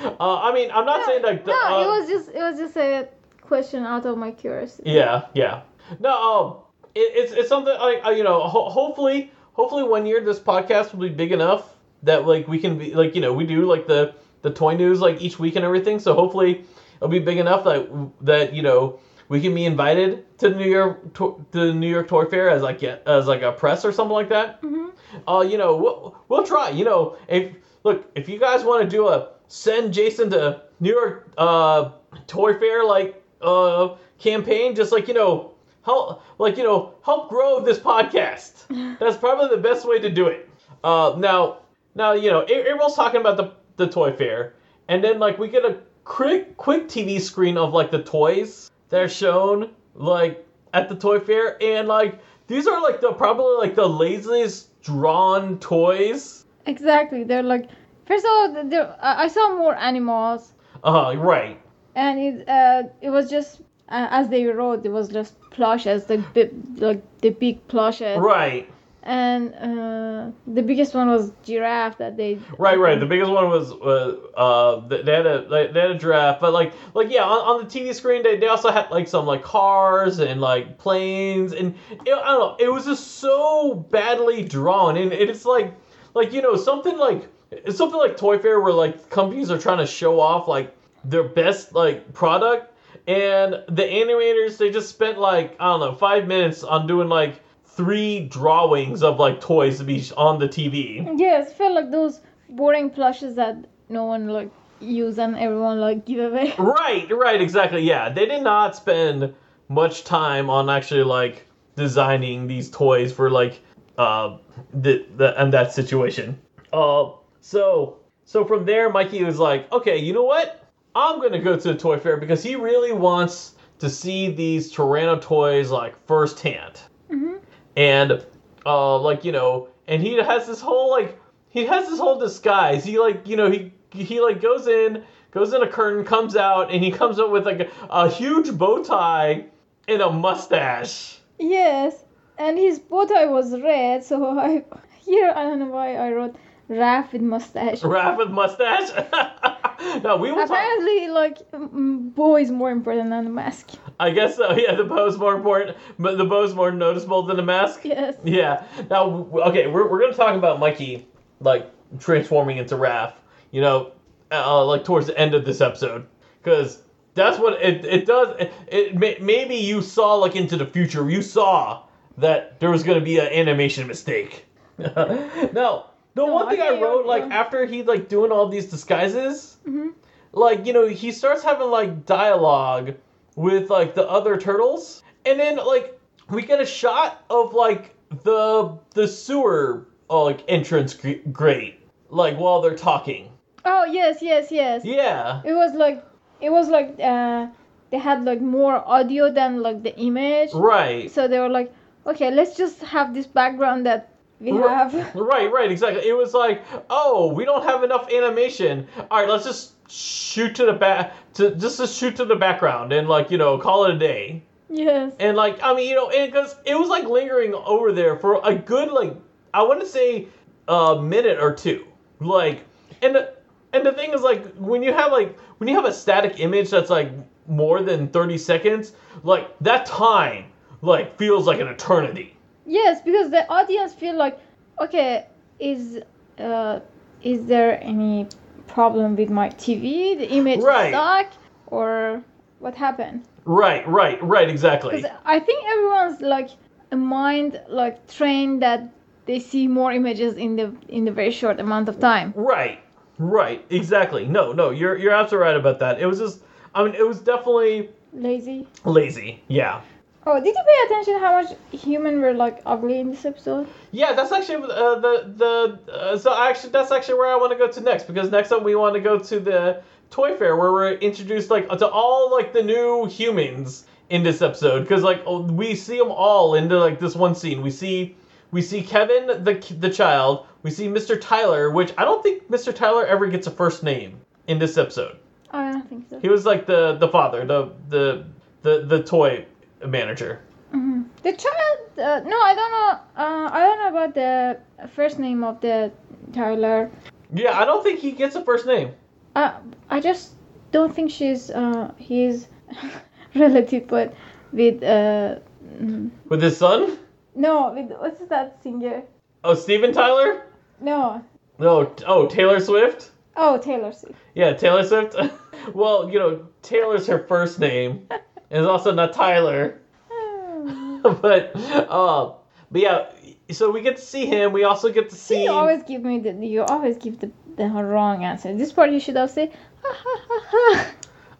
[0.00, 2.56] Uh, I mean, I'm not saying like the, no, uh, it was just it was
[2.56, 3.08] just a
[3.40, 4.90] question out of my curiosity.
[4.90, 5.62] Yeah, yeah.
[5.98, 6.56] No, um,
[6.94, 8.38] it, it's it's something like uh, you know.
[8.42, 12.78] Ho- hopefully, hopefully one year this podcast will be big enough that like we can
[12.78, 15.64] be like you know we do like the the toy news like each week and
[15.64, 15.98] everything.
[15.98, 16.64] So hopefully
[16.96, 17.88] it'll be big enough that
[18.20, 22.08] that you know we can be invited to the New York to, the New York
[22.08, 24.62] Toy Fair as like a- as like a press or something like that.
[24.62, 24.92] Mhm.
[25.26, 26.70] Uh, you know we'll we'll try.
[26.70, 27.52] You know if
[27.84, 31.90] look if you guys want to do a send Jason to New York uh
[32.28, 35.52] Toy Fair like uh campaign, just like you know
[35.88, 38.52] help like you know help grow this podcast.
[39.00, 40.48] That's probably the best way to do it.
[40.84, 41.58] Uh, now
[41.94, 44.54] now you know April's talking about the the toy fair,
[44.88, 49.00] and then like we get a quick quick TV screen of like the toys that
[49.00, 53.74] are shown like at the toy fair, and like these are like the probably like
[53.74, 56.44] the laziest drawn toys.
[56.66, 57.24] Exactly.
[57.24, 57.68] They're like
[58.06, 60.52] first of all, there I I saw more animals,
[60.84, 61.16] Uh huh.
[61.18, 61.56] right.
[61.94, 66.32] and it uh it was just uh, as they wrote, it was just plushes, like
[66.34, 68.68] big like the big plushes, Right.
[69.02, 72.98] and uh the biggest one was giraffe that they Right, right.
[73.00, 76.52] The biggest one was uh, uh they had a they they had a giraffe, but
[76.52, 79.42] like like yeah, on, on the TV screen they, they also had like some like
[79.42, 81.74] cars and like planes and
[82.04, 85.72] it, I don't know, it was just so badly drawn and it's like
[86.14, 89.78] like you know something like it's something like Toy Fair where like companies are trying
[89.78, 90.74] to show off like
[91.04, 92.67] their best like product
[93.08, 97.40] and the animators they just spent like I don't know five minutes on doing like
[97.64, 101.18] three drawings of like toys to be on the TV.
[101.18, 103.56] Yes, felt like those boring plushes that
[103.88, 104.50] no one like
[104.80, 106.54] use and everyone like give away.
[106.58, 107.82] Right, right, exactly.
[107.82, 109.34] Yeah, they did not spend
[109.68, 111.46] much time on actually like
[111.76, 113.60] designing these toys for like
[113.96, 114.36] uh
[114.74, 116.38] the, the and that situation.
[116.74, 120.67] Uh so so from there Mikey was like, "Okay, you know what?
[120.94, 124.72] I'm going to go to the toy fair because he really wants to see these
[124.72, 126.80] Tyranno toys like firsthand."
[127.10, 127.40] Mhm.
[127.76, 128.24] And
[128.66, 131.18] uh like, you know, and he has this whole like
[131.50, 132.84] he has this whole disguise.
[132.84, 136.72] He like, you know, he he like goes in, goes in a curtain, comes out,
[136.72, 139.46] and he comes up with like a, a huge bow tie
[139.86, 141.18] and a mustache.
[141.38, 142.04] Yes,
[142.36, 144.64] and his bow tie was red, so I
[145.00, 146.36] here I don't know why I wrote
[146.68, 147.80] Raph with mustache.
[147.80, 148.90] Raph with mustache.
[150.02, 150.50] no, we will talk.
[150.50, 153.70] Apparently, like mm, bow is more important than the mask.
[154.00, 154.52] I guess so.
[154.52, 157.80] Yeah, the bow is more important, but the bow is more noticeable than the mask.
[157.84, 158.16] Yes.
[158.24, 158.64] Yeah.
[158.90, 161.06] Now, okay, we're, we're gonna talk about Mikey
[161.40, 161.70] like
[162.00, 163.14] transforming into Raph.
[163.50, 163.92] You know,
[164.32, 166.06] uh, like towards the end of this episode,
[166.42, 166.82] because
[167.14, 168.36] that's what it it does.
[168.40, 171.08] It, it may, maybe you saw like into the future.
[171.08, 171.84] You saw
[172.16, 174.44] that there was gonna be an animation mistake.
[174.78, 178.66] no, the No, one thing I I wrote like after he like doing all these
[178.66, 179.88] disguises, hmm
[180.32, 182.94] like you know he starts having like dialogue
[183.38, 185.02] with like the other turtles.
[185.24, 185.98] And then like
[186.28, 187.94] we get a shot of like
[188.24, 191.80] the the sewer uh, like entrance gr- grate.
[192.10, 193.30] Like while they're talking.
[193.64, 194.84] Oh yes, yes, yes.
[194.84, 195.42] yeah.
[195.44, 196.04] It was like
[196.40, 197.46] it was like uh
[197.90, 200.50] they had like more audio than like the image.
[200.52, 201.10] right.
[201.10, 201.72] So they were like,
[202.06, 204.94] okay, let's just have this background that we have.
[205.14, 209.44] right right exactly it was like oh we don't have enough animation all right let's
[209.44, 213.38] just shoot to the back to just to shoot to the background and like you
[213.38, 215.12] know call it a day yes.
[215.18, 218.40] And like, I mean, you know, and because it was like lingering over there for
[218.44, 219.16] a good like,
[219.54, 220.28] I want to say
[220.68, 221.86] a minute or two.
[222.20, 222.64] Like,
[223.02, 223.34] and the,
[223.72, 226.70] and the thing is like when you have like when you have a static image
[226.70, 227.12] that's like
[227.46, 230.46] more than 30 seconds like that time
[230.80, 232.34] like feels like an eternity
[232.68, 234.38] Yes, because the audience feel like,
[234.80, 235.26] okay,
[235.58, 236.00] is
[236.38, 236.80] uh,
[237.22, 238.26] is there any
[238.66, 240.16] problem with my TV?
[240.18, 240.84] The image Right.
[240.84, 241.32] is stuck,
[241.66, 242.22] or
[242.60, 243.24] what happened?
[243.48, 246.50] right right right exactly I think everyone's like
[246.92, 248.80] a mind like trained that
[249.24, 252.34] they see more images in the in the very short amount of time.
[252.36, 252.78] right
[253.18, 256.42] right exactly no no you're you're absolutely right about that it was just
[256.74, 258.66] i mean it was definitely Lazy.
[258.84, 259.80] lazy yeah
[260.26, 263.66] Oh, did you pay attention how much human were like ugly in this episode?
[263.92, 267.58] Yeah, that's actually uh, the the uh, so actually that's actually where I want to
[267.58, 270.72] go to next because next up we want to go to the toy fair where
[270.72, 275.42] we're introduced like to all like the new humans in this episode because like oh,
[275.42, 277.62] we see them all into like this one scene.
[277.62, 278.16] We see
[278.50, 280.46] we see Kevin the the child.
[280.62, 281.18] We see Mr.
[281.20, 282.74] Tyler, which I don't think Mr.
[282.74, 285.18] Tyler ever gets a first name in this episode.
[285.52, 286.18] Oh, I don't think so.
[286.18, 288.26] He was like the the father, the the
[288.62, 289.46] the the toy
[289.86, 290.40] manager.
[290.72, 292.90] hmm The child, uh, no, I don't know.
[293.16, 294.58] Uh, I don't know about the
[294.94, 295.90] first name of the
[296.32, 296.90] Tyler.
[297.32, 298.90] Yeah, I don't think he gets a first name.
[299.34, 299.52] Uh,
[299.90, 300.32] I just
[300.72, 302.46] don't think she's uh, his
[303.34, 304.14] relative, but
[304.52, 305.36] with uh,
[305.80, 306.98] mm, With his son?
[307.34, 309.02] no, with what's that singer?
[309.44, 310.42] Oh, Steven Tyler?
[310.80, 311.22] No,
[311.58, 313.10] No, oh, Taylor Swift?
[313.36, 314.18] oh Taylor Swift.
[314.34, 315.14] Yeah, Taylor Swift.
[315.74, 318.08] well, you know, Taylor's her first name.
[318.50, 319.80] And it's also not Tyler.
[321.02, 322.32] but uh
[322.70, 323.10] but yeah,
[323.50, 324.52] so we get to see him.
[324.52, 327.66] We also get to see You always give me the you always give the, the
[327.66, 328.54] wrong answer.
[328.54, 329.52] This part you should have said.
[329.82, 330.92] Ha, ha, ha, ha.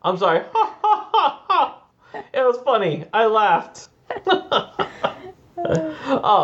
[0.03, 0.41] I'm sorry.
[0.53, 1.83] Ha ha ha ha.
[2.33, 3.05] It was funny.
[3.13, 3.89] I laughed.
[4.27, 4.73] oh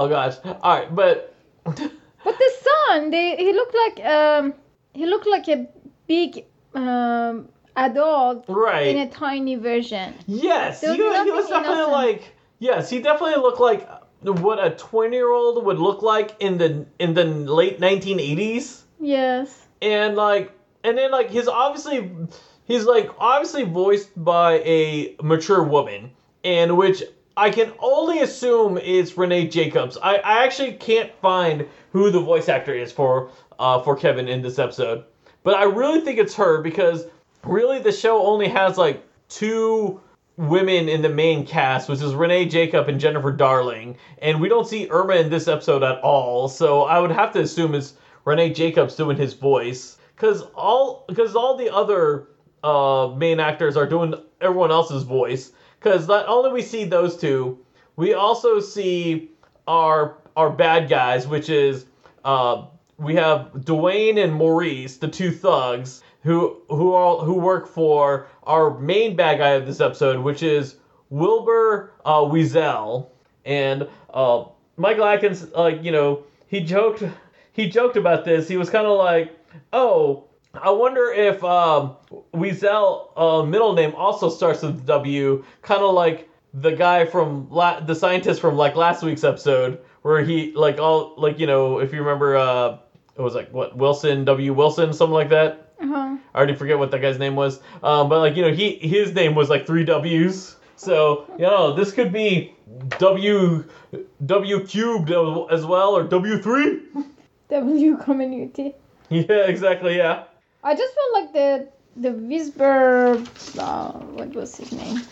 [0.08, 0.34] gosh.
[0.44, 1.34] All right, but
[2.24, 4.54] But the son, they he looked like um
[4.94, 5.66] he looked like a
[6.06, 8.88] big um adult right.
[8.88, 10.14] in a tiny version.
[10.26, 11.92] Yes, he, he was definitely innocent.
[11.92, 13.88] like yes, he definitely looked like
[14.22, 18.84] what a twenty year old would look like in the in the late nineteen eighties,
[19.00, 19.66] Yes.
[19.82, 20.52] and like
[20.82, 22.10] and then like he's obviously
[22.64, 26.10] he's like obviously voiced by a mature woman,
[26.42, 27.02] and which
[27.36, 29.98] I can only assume is Renae Jacobs.
[30.00, 34.40] I, I actually can't find who the voice actor is for uh, for Kevin in
[34.42, 35.04] this episode,
[35.42, 37.06] but I really think it's her because
[37.46, 40.00] really the show only has like two
[40.36, 44.66] women in the main cast, which is Renae Jacob and Jennifer Darling, and we don't
[44.66, 46.48] see Irma in this episode at all.
[46.48, 47.94] So I would have to assume it's
[48.26, 52.28] Renae Jacobs doing his voice, because all because all the other
[52.64, 55.52] uh, main actors are doing everyone else's voice.
[55.78, 57.58] Because not only we see those two,
[57.96, 59.30] we also see
[59.68, 61.86] our our bad guys, which is
[62.24, 62.66] uh,
[62.96, 68.78] we have Dwayne and Maurice, the two thugs, who who all who work for our
[68.80, 70.76] main bad guy of this episode, which is
[71.10, 73.02] Wilbur uh,
[73.44, 74.44] and uh,
[74.76, 77.04] Michael Atkins, like you know, he joked
[77.52, 78.48] he joked about this.
[78.48, 79.38] He was kind of like,
[79.72, 80.24] oh.
[80.62, 81.96] I wonder if um,
[82.32, 87.92] uh, middle name also starts with W, kind of like the guy from la- the
[87.96, 91.98] scientist from like last week's episode, where he like all like you know if you
[91.98, 92.78] remember, uh,
[93.16, 95.73] it was like what Wilson W Wilson something like that.
[95.80, 96.16] Uh-huh.
[96.34, 97.60] I already forget what that guy's name was.
[97.82, 100.56] Um, but like you know, he his name was like three W's.
[100.76, 102.54] So you know, this could be
[102.98, 103.64] W
[104.24, 105.10] W cubed
[105.50, 106.82] as well, or W three.
[107.48, 108.74] W community.
[109.10, 109.96] yeah, exactly.
[109.96, 110.24] Yeah.
[110.62, 113.22] I just felt like the the Whisper
[113.58, 115.02] uh, what was his name?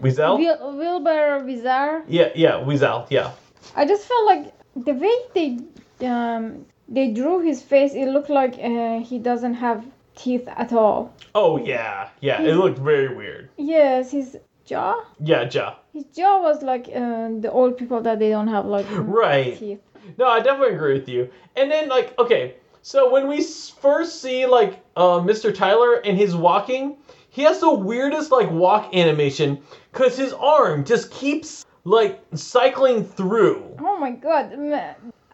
[0.00, 0.38] Weasel.
[0.38, 2.02] Wil- Wilbur Wizar.
[2.08, 3.06] Yeah, yeah, Weasel.
[3.10, 3.32] Yeah.
[3.76, 8.54] I just felt like the way they um they drew his face, it looked like
[8.58, 9.84] uh, he doesn't have
[10.16, 11.14] teeth at all.
[11.34, 12.42] Oh yeah, yeah.
[12.42, 13.50] It looked very weird.
[13.56, 14.94] Yes, his jaw.
[15.20, 15.74] Yeah, Ja.
[15.92, 19.56] His jaw was like uh, the old people that they don't have like Right.
[19.58, 19.80] teeth.
[20.16, 21.28] No, I definitely agree with you.
[21.56, 25.54] And then like, okay, so when we first see like uh, Mr.
[25.54, 26.96] Tyler and his walking,
[27.30, 29.60] he has the weirdest like walk animation
[29.92, 33.76] because his arm just keeps like cycling through.
[33.80, 34.52] Oh my god!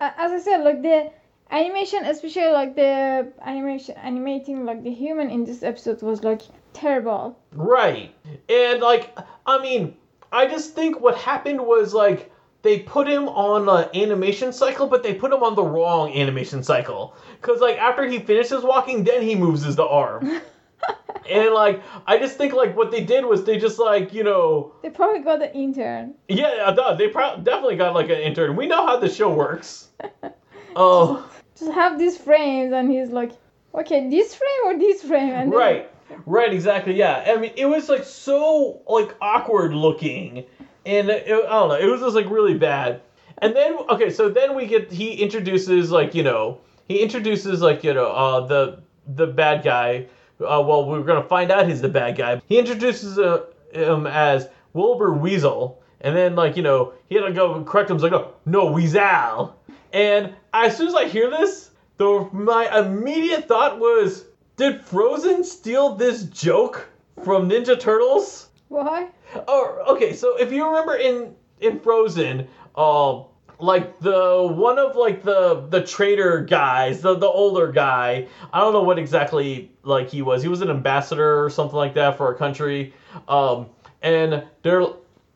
[0.01, 1.11] As I said, like the
[1.51, 6.43] animation, especially like the animation animating like the human in this episode was like
[6.73, 7.39] terrible.
[7.53, 8.15] Right.
[8.49, 9.17] And like,
[9.47, 9.97] I mean,
[10.33, 12.33] I just think what happened was like
[12.63, 16.63] they put him on an animation cycle, but they put him on the wrong animation
[16.63, 17.15] cycle.
[17.43, 20.41] Cause like after he finishes walking, then he moves his the arm.
[21.31, 24.75] and like I just think like what they did was they just like you know
[24.83, 26.15] They probably got an intern.
[26.29, 28.57] yeah uh, they pro- definitely got like an intern.
[28.57, 29.89] We know how the show works.
[30.77, 33.33] Oh Just have these frames, and he's like
[33.75, 35.31] Okay, this frame or this frame?
[35.31, 35.91] And then- Right,
[36.27, 36.95] right, exactly.
[36.95, 40.45] Yeah, I mean, it was like so like awkward looking,
[40.87, 43.01] and it, I don't know, it was just like really bad.
[43.39, 47.83] And then okay, so then we get he introduces like you know he introduces like
[47.83, 50.07] you know uh the the bad guy.
[50.41, 52.41] Uh, well, we're gonna find out he's the bad guy.
[52.49, 57.33] He introduces uh, him as Wilbur Weasel, and then like you know he had to
[57.33, 57.97] go correct him.
[57.97, 59.57] He's like, oh no, Weasel.
[59.95, 64.25] And as soon as I hear this, the my immediate thought was,
[64.57, 66.89] did Frozen steal this joke
[67.23, 68.49] from Ninja Turtles?
[68.69, 69.07] Why?
[69.47, 70.13] Oh, okay.
[70.13, 73.23] So if you remember in in Frozen, uh,
[73.61, 78.27] like the one of like the the trader guys, the the older guy.
[78.53, 80.43] I don't know what exactly like he was.
[80.43, 82.93] He was an ambassador or something like that for a country.
[83.29, 83.69] Um,
[84.03, 84.87] and they're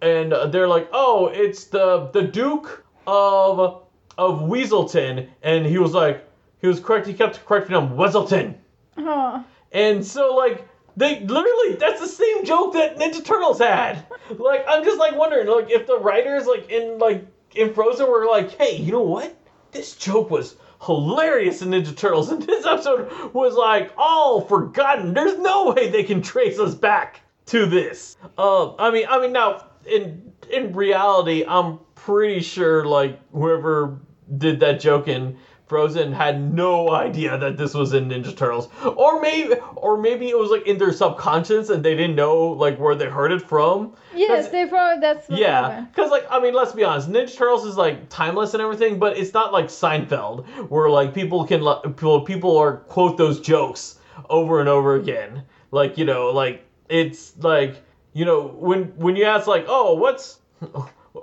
[0.02, 3.84] and they're like, oh, it's the the Duke of
[4.18, 6.28] of Weaselton, and he was like,
[6.60, 7.06] he was correct.
[7.06, 8.56] He kept correcting him, Weaselton.
[8.96, 9.42] Huh.
[9.72, 14.04] And so like they literally that's the same joke that Ninja Turtles had.
[14.36, 18.26] Like I'm just like wondering like if the writers like in like in Frozen were
[18.26, 19.34] like, hey, you know what?
[19.70, 25.14] This joke was hilarious in Ninja Turtles, and this episode was like all forgotten.
[25.14, 28.16] There's no way they can trace us back to this.
[28.36, 34.00] Uh, I mean, I mean now in in reality, I'm pretty sure like whoever
[34.36, 39.20] did that joke in Frozen had no idea that this was in Ninja Turtles, or
[39.20, 42.94] maybe, or maybe it was like in their subconscious and they didn't know like where
[42.94, 43.94] they heard it from.
[44.14, 45.28] Yes, they probably that's.
[45.28, 48.98] yeah, because like I mean, let's be honest, Ninja Turtles is like timeless and everything,
[48.98, 51.60] but it's not like Seinfeld where like people can
[51.94, 53.98] people people are quote those jokes
[54.30, 55.44] over and over again.
[55.70, 57.76] Like you know, like it's like
[58.14, 60.38] you know when when you ask like, oh, what's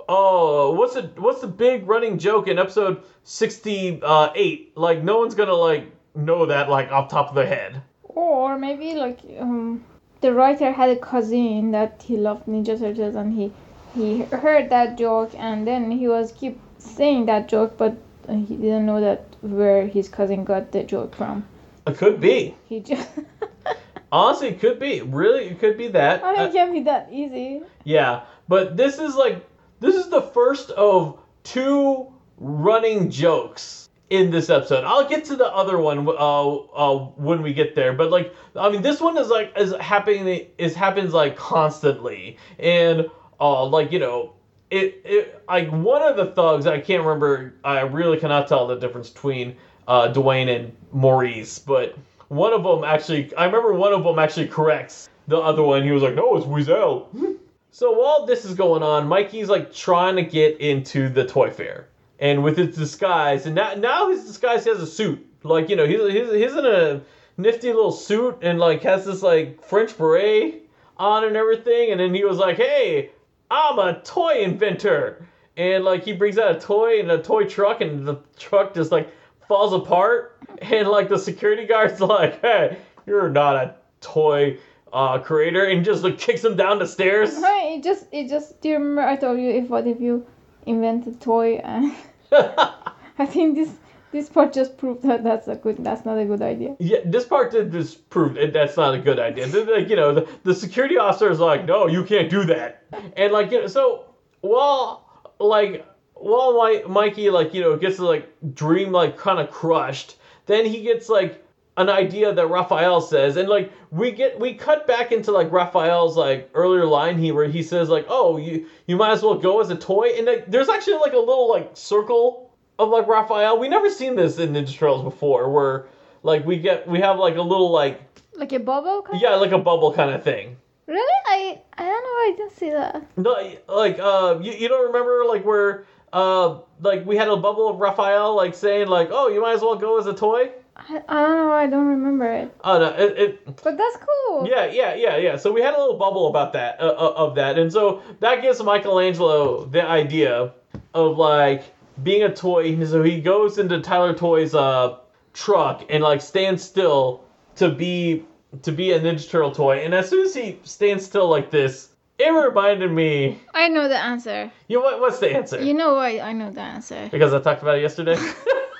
[0.08, 4.00] oh what's the what's the big running joke in episode sixty
[4.34, 4.72] eight?
[4.76, 7.82] Like no one's gonna like know that like off top of their head.
[8.02, 9.84] Or maybe like um,
[10.20, 13.52] the writer had a cousin that he loved Ninja Turtles and he
[13.94, 17.96] he heard that joke and then he was keep saying that joke but
[18.28, 21.44] uh, he didn't know that where his cousin got the joke from.
[21.86, 22.54] It could be.
[22.68, 23.08] He just
[24.12, 25.02] Honestly, it could be.
[25.02, 26.22] Really, it could be that.
[26.24, 27.62] I mean, Uh, it can't be that easy.
[27.84, 29.44] Yeah, but this is like
[29.80, 34.84] this is the first of two running jokes in this episode.
[34.84, 38.68] I'll get to the other one uh, uh, when we get there, but like I
[38.70, 43.06] mean, this one is like is happening is happens like constantly, and
[43.40, 44.32] uh, like you know.
[44.68, 48.74] It, it like one of the thugs I can't remember I really cannot tell the
[48.74, 49.56] difference between
[49.86, 51.96] uh, Dwayne and Maurice but
[52.26, 55.92] one of them actually I remember one of them actually corrects the other one he
[55.92, 57.08] was like no it's Weasel
[57.76, 61.88] so while this is going on, Mikey's like trying to get into the toy fair,
[62.18, 65.22] and with his disguise, and now now his disguise has a suit.
[65.42, 67.02] Like you know, he's he's, he's in a
[67.36, 70.62] nifty little suit and like has this like French beret
[70.96, 71.90] on and everything.
[71.90, 73.10] And then he was like, "Hey,
[73.50, 77.82] I'm a toy inventor," and like he brings out a toy and a toy truck,
[77.82, 79.10] and the truck just like
[79.46, 84.56] falls apart, and like the security guard's like, "Hey, you're not a toy."
[84.96, 87.38] Uh, creator and just like kicks him down the stairs.
[87.42, 90.26] Right, it just it just do you remember I told you if what if you
[90.64, 91.94] invent a toy and
[92.32, 93.70] I think this
[94.12, 96.76] this part just proved that that's a good that's not a good idea.
[96.78, 99.46] Yeah, this part did just prove that that's not a good idea.
[99.46, 102.84] Like, you know, the, the security officer is like, no, you can't do that.
[103.18, 104.06] And like, you know, so
[104.40, 105.84] while like
[106.14, 110.16] while my Mikey like you know gets like dream like kind of crushed,
[110.46, 111.45] then he gets like
[111.76, 116.16] an idea that Raphael says, and like we get we cut back into like Raphael's
[116.16, 119.60] like earlier line here where he says like, oh, you you might as well go
[119.60, 123.58] as a toy, and like, there's actually like a little like circle of like Raphael.
[123.58, 125.86] We never seen this in Ninja Turtles before, where
[126.22, 128.00] like we get we have like a little like
[128.34, 130.56] Like a bubble kind yeah like a bubble kind of thing.
[130.86, 131.12] Really?
[131.26, 133.06] I I don't know, I didn't see that.
[133.18, 133.32] No,
[133.68, 137.80] like uh, you, you don't remember like where uh like we had a bubble of
[137.80, 140.52] Raphael like saying like oh you might as well go as a toy.
[140.76, 142.54] I, I don't know, I don't remember it.
[142.62, 144.46] Oh no, it, it But that's cool.
[144.46, 145.36] yeah yeah yeah yeah.
[145.36, 148.42] So we had a little bubble about that uh, uh, of that, and so that
[148.42, 150.52] gives Michelangelo the idea
[150.94, 151.64] of like
[152.02, 152.72] being a toy.
[152.72, 154.98] And So he goes into Tyler Toy's uh
[155.32, 157.24] truck and like stands still
[157.56, 158.24] to be
[158.62, 159.78] to be a Ninja Turtle toy.
[159.84, 161.88] And as soon as he stands still like this,
[162.18, 163.40] it reminded me.
[163.54, 164.50] I know the answer.
[164.68, 165.00] You know what?
[165.00, 165.62] What's the answer?
[165.62, 167.08] You know why I know the answer.
[167.10, 168.16] Because I talked about it yesterday.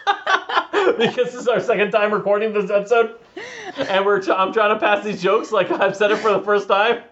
[0.98, 3.16] because this is our second time recording this episode,
[3.76, 6.68] and we're I'm trying to pass these jokes like I've said it for the first
[6.68, 7.02] time.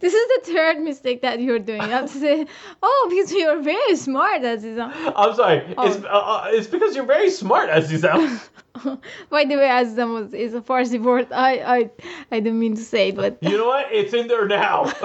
[0.00, 1.82] This is the third mistake that you're doing.
[1.82, 2.46] You have to say,
[2.82, 4.92] oh, because you're very smart, Aziza.
[5.16, 5.58] I'm sorry.
[5.58, 6.04] It's Oh.
[6.04, 8.40] uh, uh, it's because you're very smart, sound.
[9.30, 11.32] By the way, was is a Farsi word.
[11.32, 11.90] I I
[12.32, 13.86] I didn't mean to say, but You know what?
[13.92, 14.92] It's in there now.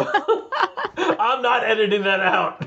[0.97, 2.65] I'm not editing that out.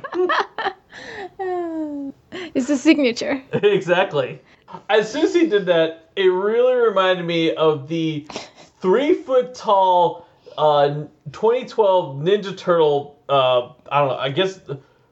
[2.55, 3.43] it's a signature.
[3.53, 4.41] exactly.
[4.89, 8.27] As soon as he did that, it really reminded me of the
[8.81, 10.27] three foot tall
[10.57, 13.19] uh, 2012 Ninja Turtle.
[13.29, 14.17] Uh, I don't know.
[14.17, 14.61] I guess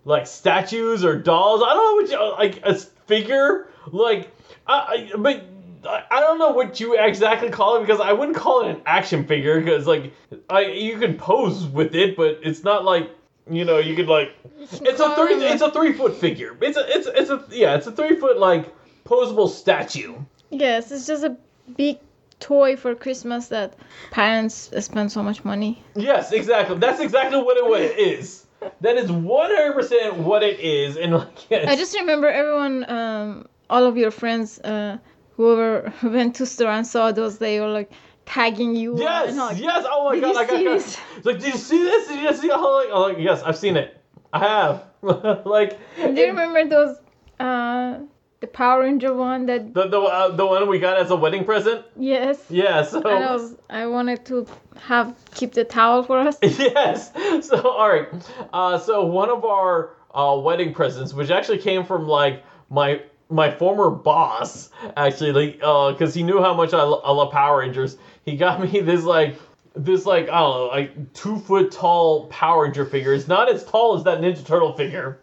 [0.04, 1.62] like statues or dolls.
[1.62, 2.74] I don't know what you like a
[3.06, 3.68] figure.
[3.86, 4.30] Like,
[4.66, 5.44] I, I but.
[5.88, 9.24] I don't know what you exactly call it because I wouldn't call it an action
[9.24, 10.12] figure because like
[10.50, 13.08] I you can pose with it, but it's not like
[13.48, 16.56] you know you could like it's a three it's a three foot figure.
[16.60, 18.74] It's a it's it's a yeah it's a three foot like
[19.06, 20.14] posable statue.
[20.50, 21.36] Yes, it's just a
[21.76, 21.98] big
[22.38, 23.74] toy for Christmas that
[24.10, 25.82] parents spend so much money.
[25.94, 26.76] Yes, exactly.
[26.78, 28.44] That's exactly what it, what it is.
[28.80, 31.68] That is one hundred percent what it is, and like yes.
[31.68, 34.98] I just remember everyone, um, all of your friends, uh,
[35.36, 37.90] whoever went to store and saw those, they were like
[38.24, 38.98] tagging you.
[38.98, 40.96] yes and, like, yes oh my god you I got, see this?
[41.24, 43.76] Like did you see this did you see how like, oh, like yes I've seen
[43.76, 43.96] it
[44.32, 44.82] I have
[45.46, 46.96] like Do you it- remember those,
[47.38, 47.98] uh,
[48.46, 49.74] the Power Ranger one that?
[49.74, 52.38] the the uh, the one we got as a wedding present Yes.
[52.48, 54.46] yeah so And I was, I wanted to
[54.80, 56.38] have keep the towel for us.
[56.42, 57.12] yes.
[57.46, 58.08] So all right.
[58.52, 63.50] Uh, so one of our uh, wedding presents, which actually came from like my my
[63.50, 65.54] former boss, actually, like
[65.92, 67.96] because he knew how much I, lo- I love Power Rangers.
[68.24, 69.36] He got me this like
[69.74, 73.12] this like I don't know like two foot tall Power Ranger figure.
[73.14, 75.18] It's not as tall as that Ninja Turtle figure.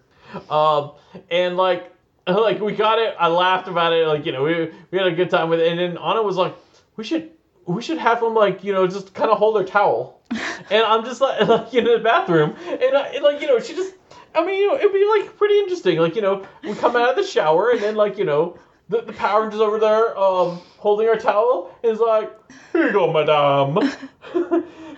[0.49, 0.91] Um,
[1.29, 1.92] and like
[2.27, 3.15] like we got it.
[3.19, 4.07] I laughed about it.
[4.07, 5.67] Like you know we we had a good time with it.
[5.67, 6.55] And then Anna was like,
[6.95, 7.31] we should
[7.65, 10.21] we should have him like you know just kind of hold their towel.
[10.31, 13.75] and I'm just like like in the bathroom, and, I, and like you know she
[13.75, 13.95] just.
[14.35, 15.99] I mean, you know, it'd be like pretty interesting.
[15.99, 18.57] Like, you know, we come out of the shower and then like, you know,
[18.89, 22.31] the, the Power Ranger's over there, um, holding our towel, is like,
[22.71, 23.75] Here you go, madame.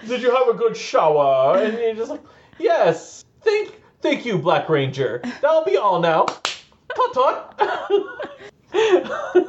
[0.08, 1.58] Did you have a good shower?
[1.58, 2.24] And you're just like,
[2.58, 3.26] Yes.
[3.42, 5.22] Thank thank you, Black Ranger.
[5.42, 6.28] That'll be all now.
[7.14, 7.62] Tut.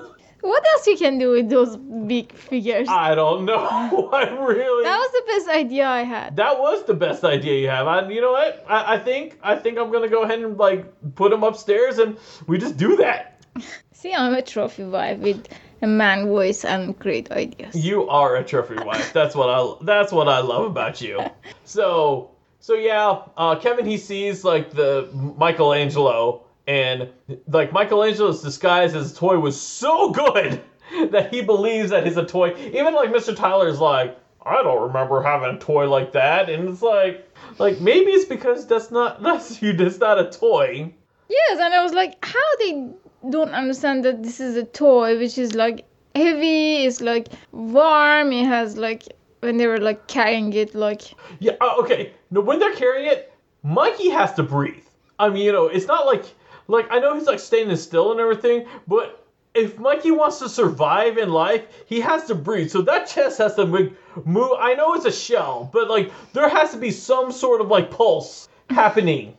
[0.47, 2.89] What else you can do with those big figures?
[2.89, 4.11] I don't know.
[4.13, 6.37] I really that was the best idea I had.
[6.37, 7.89] That was the best idea you have.
[7.89, 8.65] And you know what?
[8.69, 10.87] I, I think I think I'm gonna go ahead and like
[11.17, 12.17] put them upstairs and
[12.47, 13.43] we just do that.
[13.93, 15.49] See, I'm a trophy wife with
[15.83, 17.75] a man voice and great ideas.
[17.75, 19.13] You are a trophy wife.
[19.13, 21.25] That's what I that's what I love about you.
[21.65, 27.09] So so yeah, uh, Kevin he sees like the Michelangelo and
[27.49, 30.63] like Michelangelo's disguise as a toy was so good
[31.11, 32.55] that he believes that he's a toy.
[32.57, 33.35] Even like Mr.
[33.35, 37.29] Tyler's like, I don't remember having a toy like that, and it's like
[37.59, 40.93] like maybe it's because that's not that's you that's not a toy.
[41.29, 42.89] Yes, and I was like, how they
[43.31, 45.85] don't understand that this is a toy, which is like
[46.15, 49.05] heavy, it's like warm, it has like
[49.41, 51.03] when they were like carrying it, like
[51.41, 52.13] Yeah, uh, okay.
[52.31, 53.33] No, when they're carrying it,
[53.63, 54.85] Mikey has to breathe.
[55.19, 56.25] I mean, you know, it's not like
[56.69, 61.17] like I know he's like standing still and everything, but if Mikey wants to survive
[61.17, 62.71] in life, he has to breathe.
[62.71, 63.91] So that chest has to mo-
[64.25, 64.51] move.
[64.59, 67.91] I know it's a shell, but like there has to be some sort of like
[67.91, 69.37] pulse happening.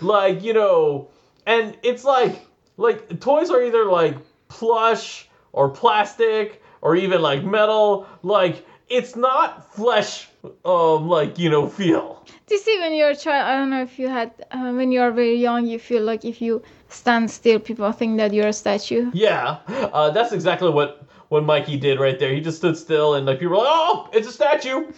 [0.00, 1.08] like, you know,
[1.46, 2.46] and it's like
[2.76, 4.16] like toys are either like
[4.48, 8.06] plush or plastic or even like metal.
[8.22, 10.28] Like it's not flesh
[10.64, 12.24] um like, you know, feel.
[12.46, 13.48] Do you see when you're a child?
[13.48, 16.24] I don't know if you had uh, when you are very young, you feel like
[16.24, 19.10] if you stand still, people think that you're a statue.
[19.14, 22.34] Yeah, uh, that's exactly what what Mikey did right there.
[22.34, 24.92] He just stood still, and like people were like, "Oh, it's a statue."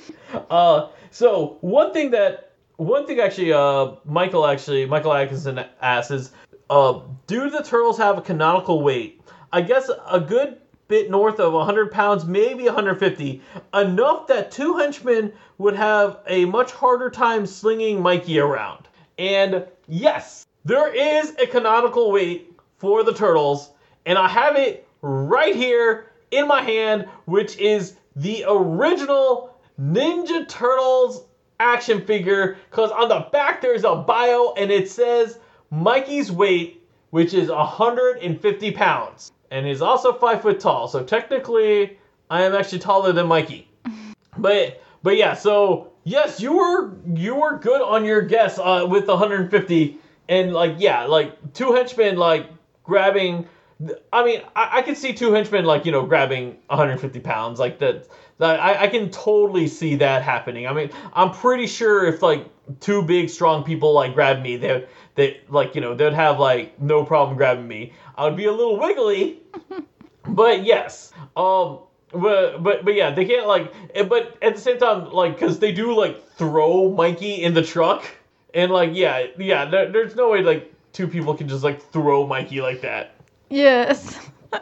[0.51, 6.31] Uh, so one thing that one thing actually, uh, Michael actually Michael Atkinson asks is,
[6.69, 9.21] uh, do the turtles have a canonical weight?
[9.53, 10.59] I guess a good
[10.89, 13.43] bit north of 100 pounds, maybe 150,
[13.75, 18.89] enough that two henchmen would have a much harder time slinging Mikey around.
[19.19, 23.71] And yes, there is a canonical weight for the turtles,
[24.05, 31.25] and I have it right here in my hand, which is the original Ninja Turtles
[31.61, 32.57] action figure.
[32.71, 35.39] Because on the back there's a bio, and it says
[35.71, 40.89] Mikey's weight, which is 150 pounds, and he's also five foot tall.
[40.89, 41.99] So technically,
[42.31, 43.69] I am actually taller than Mikey.
[44.39, 49.09] But but yeah, so yes, you were you were good on your guess uh, with
[49.09, 49.99] 150,
[50.29, 52.49] and like yeah, like two henchmen like
[52.85, 53.47] grabbing.
[54.13, 57.79] I mean, I, I can see two henchmen like you know grabbing 150 pounds like
[57.79, 58.09] that.
[58.39, 60.67] That I, I can totally see that happening.
[60.67, 62.47] I mean, I'm pretty sure if like
[62.81, 66.81] two big strong people like grab me, they they like you know they'd have like
[66.81, 67.93] no problem grabbing me.
[68.17, 69.41] I would be a little wiggly,
[70.27, 71.81] but yes, um,
[72.13, 73.73] but but but yeah, they can't like.
[73.95, 77.63] eh, But at the same time, like, because they do like throw Mikey in the
[77.63, 78.05] truck,
[78.55, 82.27] and like, yeah, yeah, there, there's no way like two people can just like throw
[82.27, 83.15] Mikey like that.
[83.51, 84.19] Yes.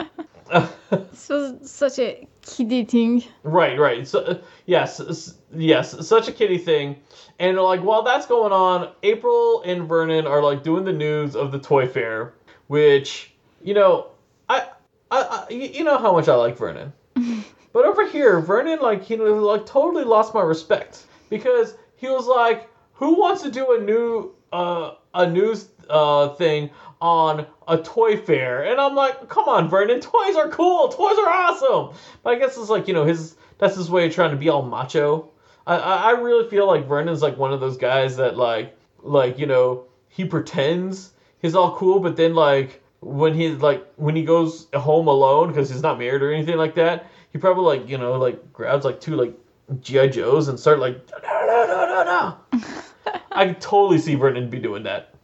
[0.91, 3.25] this was such a kiddie thing.
[3.43, 4.07] Right, right.
[4.07, 6.97] So uh, yes, yes, such a kitty thing.
[7.39, 11.53] And like while that's going on, April and Vernon are like doing the news of
[11.53, 12.35] the toy fair,
[12.69, 13.34] which
[13.65, 14.11] you know,
[14.49, 14.69] I,
[15.11, 16.93] I, I you know how much I like Vernon,
[17.73, 22.69] but over here, Vernon like he like totally lost my respect because he was like,
[22.93, 26.71] who wants to do a new uh a news uh thing
[27.01, 28.65] on a toy fair?
[28.65, 31.97] And I'm like, come on, Vernon, toys are cool, toys are awesome.
[32.23, 34.51] But I guess it's like you know his that's his way of trying to be
[34.51, 35.31] all macho.
[35.67, 39.39] I I, I really feel like Vernon's like one of those guys that like like
[39.39, 44.25] you know he pretends he's all cool, but then like when he's like when he
[44.25, 47.99] goes home alone because he's not married or anything like that, he probably like you
[47.99, 49.35] know like grabs like two like
[49.81, 53.21] GI Joes and start like no no no no no.
[53.33, 55.15] I could totally see Vernon be doing that.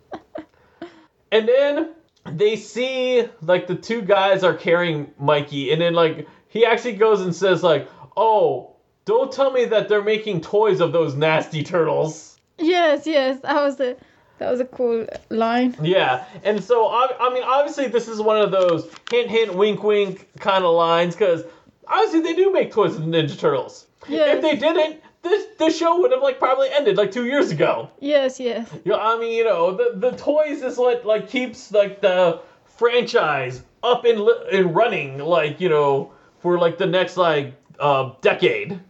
[1.33, 1.91] And then
[2.27, 7.21] they see like the two guys are carrying Mikey, and then like he actually goes
[7.21, 12.39] and says like, "Oh, don't tell me that they're making toys of those nasty turtles."
[12.59, 13.97] Yes, yes, that was a
[14.41, 15.77] that was a cool line.
[15.81, 19.83] Yeah, and so I, I mean, obviously this is one of those hint, hint, wink,
[19.85, 21.45] wink kind of lines because
[21.87, 23.87] obviously they do make toys of the Ninja Turtles.
[24.09, 24.37] Yes.
[24.37, 27.91] If they didn't, this this show would have like probably ended like two years ago.
[28.01, 28.69] Yes, yes.
[28.85, 32.41] You know, I mean, you know, the the toys is what like keeps like the
[32.65, 38.13] franchise up and li- and running, like you know, for like the next like uh
[38.23, 38.81] decade.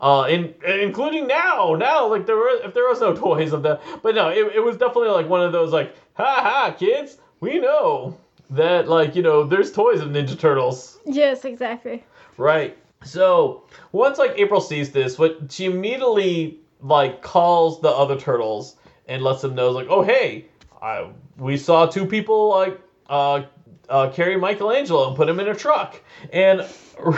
[0.00, 3.80] Uh, in, including now, now like there were if there was no toys of that,
[4.02, 7.58] but no, it, it was definitely like one of those like, ha ha, kids, we
[7.58, 8.18] know
[8.50, 10.98] that like you know there's toys of Ninja Turtles.
[11.04, 12.04] Yes, exactly.
[12.36, 12.76] Right.
[13.04, 18.76] So once like April sees this, what she immediately like calls the other turtles
[19.06, 20.46] and lets them know like, oh hey,
[20.82, 23.44] I we saw two people like uh
[23.88, 26.00] uh carry Michelangelo and put him in a truck
[26.32, 26.66] and.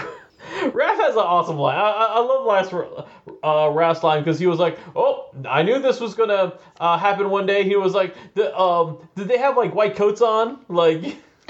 [0.72, 1.76] Raph has an awesome line.
[1.76, 5.80] I, I, I love last uh, Raph's line because he was like, "Oh, I knew
[5.80, 9.56] this was gonna uh, happen one day." He was like, "The um, did they have
[9.56, 11.16] like white coats on?" Like,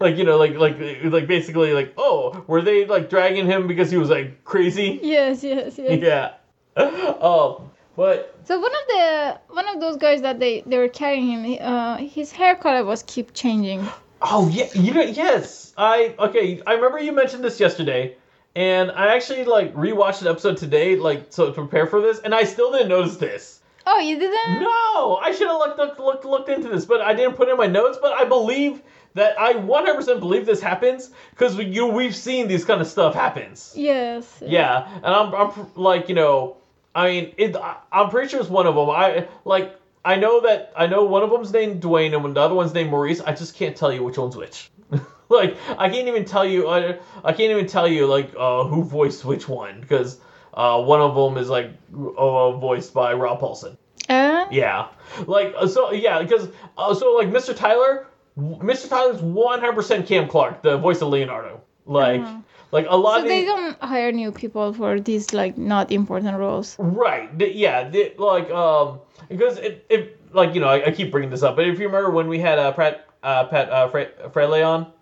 [0.00, 3.90] like you know like like like basically like oh were they like dragging him because
[3.90, 6.00] he was like crazy Yes, yes, yes.
[6.76, 10.88] yeah um but So one of the one of those guys that they they were
[10.88, 13.86] carrying him, uh, his hair color was keep changing.
[14.22, 18.16] Oh yeah you know yes i okay i remember you mentioned this yesterday
[18.56, 22.34] and i actually like rewatched the episode today like so to prepare for this and
[22.34, 24.60] i still didn't notice this Oh, you didn't?
[24.60, 27.52] no i should have looked, looked looked looked into this but i didn't put it
[27.52, 28.82] in my notes but i believe
[29.14, 33.72] that i 100% believe this happens because you we've seen these kind of stuff happens
[33.76, 34.42] Yes.
[34.44, 36.56] Yeah, and I'm, I'm like, you know,
[36.94, 38.90] I mean, it, I, I'm pretty sure it's one of them.
[38.90, 39.74] I like,
[40.04, 42.90] I know that I know one of them's named Dwayne and the other one's named
[42.90, 43.20] Maurice.
[43.20, 44.70] I just can't tell you which one's which.
[45.28, 46.68] like, I can't even tell you.
[46.68, 50.18] I, I can't even tell you like uh, who voiced which one because
[50.54, 53.76] uh, one of them is like uh, voiced by Rob Paulsen.
[54.08, 54.88] Uh, Yeah,
[55.26, 55.92] like uh, so.
[55.92, 56.48] Yeah, because
[56.78, 57.54] uh, so like Mr.
[57.54, 58.06] Tyler,
[58.38, 58.88] Mr.
[58.88, 61.60] Tyler's 100% Cam Clarke, the voice of Leonardo.
[61.84, 62.22] Like,
[62.70, 65.90] like a lot so of the- they don't hire new people for these like not
[65.90, 66.76] important roles.
[66.78, 67.30] Right.
[67.38, 67.88] yeah.
[67.88, 71.56] the- like um because it, it like you know I, I keep bringing this up,
[71.56, 74.92] but if you remember when we had uh, Pratt uh, Pat uh, Fre- on,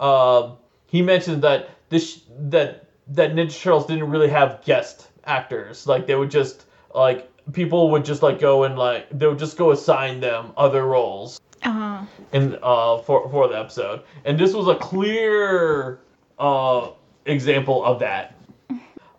[0.00, 5.86] um he mentioned that this that that Ninja Turtles didn't really have guest actors.
[5.86, 9.56] Like they would just like people would just like go and like they would just
[9.56, 12.04] go assign them other roles Uh-huh.
[12.32, 16.00] in uh for for the episode, and this was a clear
[16.38, 16.90] uh
[17.26, 18.34] example of that.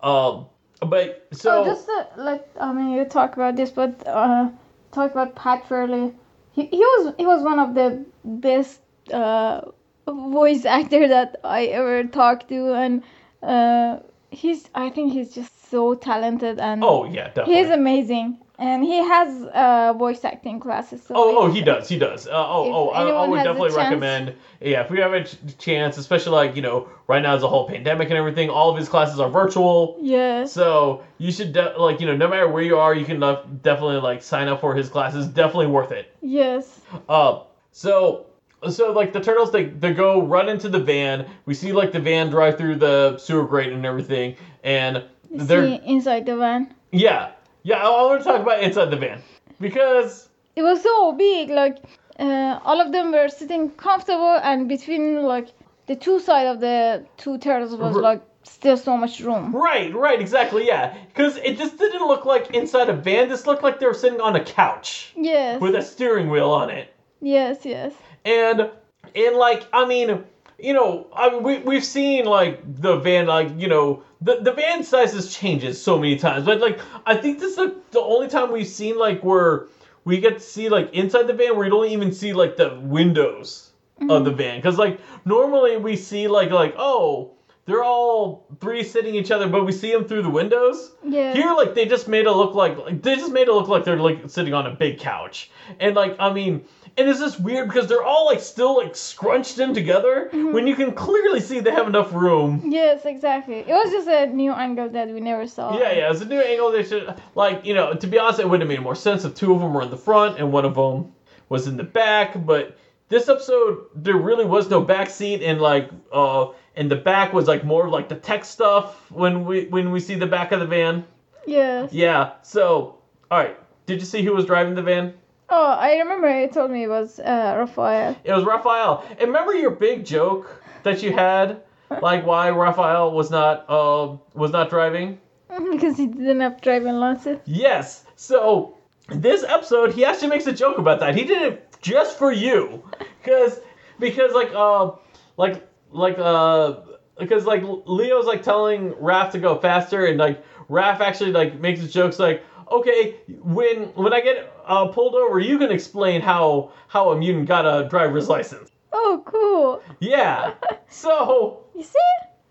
[0.01, 0.47] Um,
[0.81, 4.49] but so oh, just uh, like I mean, you talk about this, but uh,
[4.91, 6.13] talk about Pat Fraley.
[6.53, 8.81] He, he was he was one of the best
[9.13, 9.61] uh,
[10.07, 13.03] voice actor that I ever talked to, and
[13.43, 13.99] uh,
[14.31, 17.55] he's I think he's just so talented and oh yeah, definitely.
[17.55, 21.01] he's amazing, and he has uh, voice acting classes.
[21.03, 21.89] So Oh, oh, he does.
[21.89, 22.27] He does.
[22.27, 24.35] Uh, oh, oh, I, I would definitely recommend.
[24.61, 27.47] Yeah, if we have a ch- chance, especially like you know, right now is a
[27.49, 28.49] whole pandemic and everything.
[28.49, 30.53] All of his classes are virtual, Yes.
[30.53, 33.41] so you should de- like you know, no matter where you are, you can uh,
[33.63, 35.27] definitely like sign up for his classes.
[35.27, 36.15] Definitely worth it.
[36.21, 36.79] Yes.
[37.09, 37.39] Uh,
[37.71, 38.27] so
[38.69, 41.25] so like the turtles, they they go run into the van.
[41.45, 45.65] We see like the van drive through the sewer grate and everything, and You they're
[45.67, 46.73] see inside the van.
[46.91, 47.31] yeah
[47.63, 47.77] yeah.
[47.77, 49.21] I, want to talk about inside the van
[49.59, 51.77] because it was so big like
[52.19, 55.49] uh, all of them were sitting comfortable and between like
[55.87, 59.55] the two side of the two turtles was R- like still so much room.
[59.55, 60.95] Right, right, exactly, yeah.
[61.07, 63.29] Because it just didn't look like inside a van.
[63.29, 65.61] This looked like they were sitting on a couch Yes.
[65.61, 66.93] with a steering wheel on it.
[67.21, 67.93] yes, yes.
[68.25, 68.69] And
[69.15, 70.23] and like I mean,
[70.61, 74.51] you know, I mean, we we've seen like the van like you know the the
[74.51, 78.27] van sizes changes so many times, but like I think this is the, the only
[78.27, 79.67] time we've seen like where
[80.05, 82.79] we get to see like inside the van where you don't even see like the
[82.81, 84.23] windows of mm-hmm.
[84.23, 87.31] the van because like normally we see like like oh
[87.65, 90.91] they're all three sitting each other but we see them through the windows.
[91.03, 91.33] Yeah.
[91.33, 93.85] here, like they just made it look like, like they just made it look like
[93.85, 96.65] they're like sitting on a big couch, and like I mean,
[96.97, 100.75] and it's just weird because they're all like still like scrunched in together when you
[100.75, 102.61] can clearly see they have enough room.
[102.65, 103.59] Yes, exactly.
[103.59, 105.77] It was just a new angle that we never saw.
[105.77, 106.71] Yeah, yeah, it's a new angle.
[106.71, 109.35] They should like you know to be honest, it would have made more sense if
[109.35, 111.13] two of them were in the front and one of them
[111.49, 112.45] was in the back.
[112.45, 112.77] But
[113.09, 117.47] this episode, there really was no back seat, and like uh, and the back was
[117.47, 120.65] like more like the tech stuff when we when we see the back of the
[120.65, 121.05] van.
[121.45, 121.91] Yes.
[121.91, 122.33] Yeah.
[122.41, 122.99] So,
[123.29, 123.57] all right.
[123.85, 125.13] Did you see who was driving the van?
[125.53, 128.15] Oh, I remember you told me it was uh, Raphael.
[128.23, 129.03] It was Raphael.
[129.19, 131.61] And remember your big joke that you had,
[132.01, 135.19] like why Raphael was not uh was not driving?
[135.71, 137.41] because he didn't have driving license.
[137.45, 138.05] Yes.
[138.15, 138.77] So
[139.09, 141.15] this episode, he actually makes a joke about that.
[141.15, 142.81] He did it just for you,
[143.21, 143.59] because
[143.99, 144.91] because like uh
[145.35, 146.75] like like uh
[147.19, 151.81] because like Leo's like telling Raph to go faster, and like Raph actually like makes
[151.81, 152.41] his jokes like.
[152.71, 157.47] Okay, when when I get uh, pulled over, you can explain how how a mutant
[157.47, 158.69] got a driver's license.
[158.93, 159.81] Oh, cool.
[159.99, 160.53] Yeah.
[160.93, 162.09] So You see?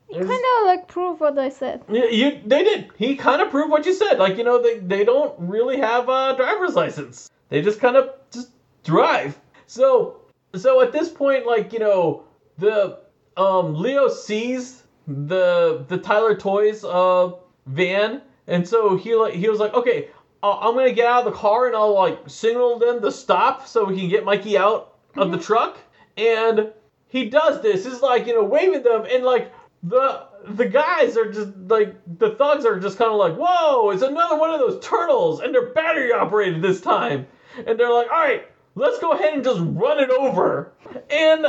[0.09, 1.83] You kind of like prove what I said.
[1.89, 2.91] you, you they did.
[2.97, 4.19] He kind of proved what you said.
[4.19, 7.31] Like you know they they don't really have a driver's license.
[7.51, 8.49] They just kind of just
[8.83, 9.39] drive.
[9.67, 10.23] So
[10.57, 12.25] so at this point, like you know
[12.59, 12.99] the
[13.37, 17.33] um Leo sees the the Tyler Toys uh
[17.67, 20.09] van, and so he like he was like, okay,
[20.43, 23.67] Uh, I'm gonna get out of the car and I'll like signal them to stop
[23.67, 25.45] so we can get Mikey out of the mhm.
[25.45, 25.79] truck.
[26.17, 26.71] And
[27.09, 27.87] he does this.
[27.87, 29.07] It's like you know waving them.
[29.11, 29.53] And like
[29.83, 34.03] the the guys are just like the thugs are just kind of like whoa it's
[34.03, 37.27] another one of those turtles and they're battery operated this time.
[37.67, 40.73] And they're like all right let's go ahead and just run it over.
[41.11, 41.47] And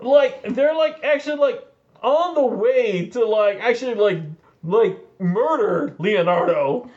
[0.00, 1.66] like they're like actually like
[2.02, 4.22] on the way to like actually like
[4.62, 6.90] like murder leonardo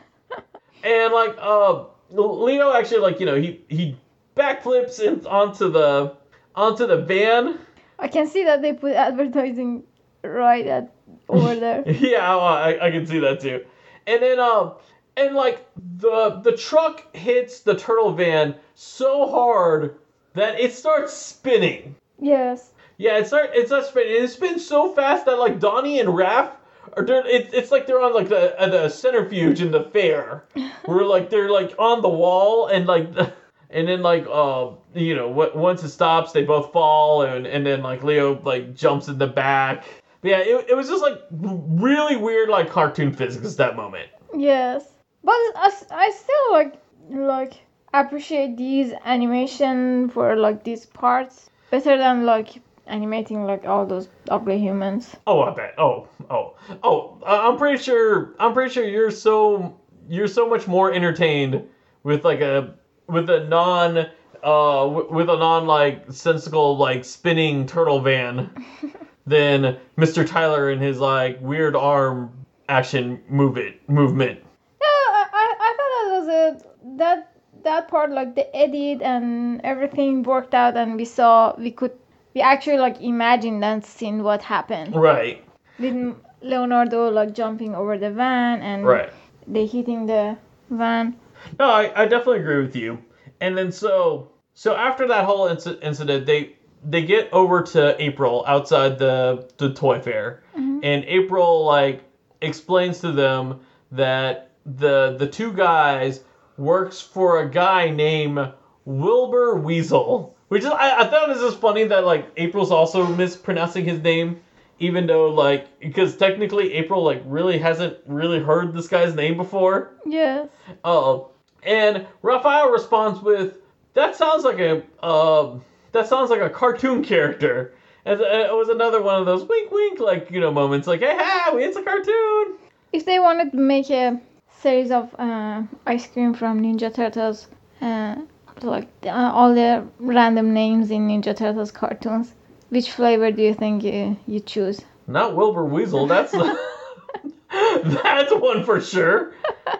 [0.84, 3.96] and like uh leo actually like you know he he
[4.36, 6.14] backflips in, onto the
[6.54, 7.58] onto the van
[7.98, 9.82] I can see that they put advertising
[10.22, 10.92] right at
[11.28, 11.82] over there.
[11.90, 13.64] yeah, I, I can see that too.
[14.06, 14.74] And then um
[15.16, 15.66] and like
[15.98, 19.96] the the truck hits the turtle van so hard
[20.34, 21.96] that it starts spinning.
[22.20, 22.70] yes.
[22.98, 24.14] Yeah, it start it starts spinning.
[24.16, 26.52] And it spins so fast that like Donnie and Raph
[26.96, 30.44] are they're, it, it's like they're on like the uh, the centrifuge in the fair,
[30.84, 33.08] where like they're like on the wall and like.
[33.70, 37.66] And then like uh you know what once it stops they both fall and and
[37.66, 39.84] then like Leo like jumps in the back.
[40.22, 44.08] But yeah, it, it was just like really weird like cartoon physics at that moment.
[44.34, 44.88] Yes.
[45.22, 47.60] But i still like like
[47.92, 54.58] appreciate these animation for like these parts better than like animating like all those ugly
[54.58, 55.14] humans.
[55.26, 55.74] Oh, I bet.
[55.78, 57.18] Oh, oh, oh.
[57.26, 58.34] I'm pretty sure.
[58.38, 59.78] I'm pretty sure you're so
[60.08, 61.62] you're so much more entertained
[62.02, 62.74] with like a
[63.06, 64.06] with a non
[64.42, 68.50] uh with a non like sensical like spinning turtle van
[69.26, 70.26] than Mr.
[70.26, 72.32] Tyler and his like weird arm
[72.68, 74.38] action move it movement.
[74.80, 77.34] Yeah, I, I, I thought that was a that
[77.64, 81.92] that part like the edit and everything worked out and we saw we could
[82.34, 85.44] we actually like imagine that scene what happened Right.
[85.78, 89.10] with Leonardo like jumping over the van and Right.
[89.46, 90.36] they hitting the
[90.70, 91.16] van.
[91.58, 92.98] No, I, I definitely agree with you.
[93.40, 98.44] And then so so after that whole inci- incident, they they get over to April
[98.46, 100.80] outside the the toy fair, mm-hmm.
[100.82, 102.02] and April like
[102.40, 103.60] explains to them
[103.92, 106.20] that the the two guys
[106.56, 108.52] works for a guy named
[108.84, 113.06] Wilbur Weasel, which is I, I thought it was just funny that like April's also
[113.06, 114.40] mispronouncing his name.
[114.80, 119.90] Even though, like, because technically April, like, really hasn't really heard this guy's name before.
[120.06, 120.48] Yes.
[120.84, 121.30] Oh,
[121.64, 123.58] and Raphael responds with,
[123.94, 129.02] "That sounds like a um, that sounds like a cartoon character." And it was another
[129.02, 132.56] one of those wink, wink, like you know moments, like, "Hey, ha, it's a cartoon."
[132.92, 134.20] If they wanted to make a
[134.60, 137.48] series of uh, ice cream from Ninja Turtles,
[137.80, 138.14] uh,
[138.62, 142.32] like uh, all the random names in Ninja Turtles cartoons,
[142.70, 144.80] which flavor do you think you, you choose?
[145.06, 146.06] Not Wilbur Weasel.
[146.06, 146.32] That's
[147.50, 149.32] that's one for sure.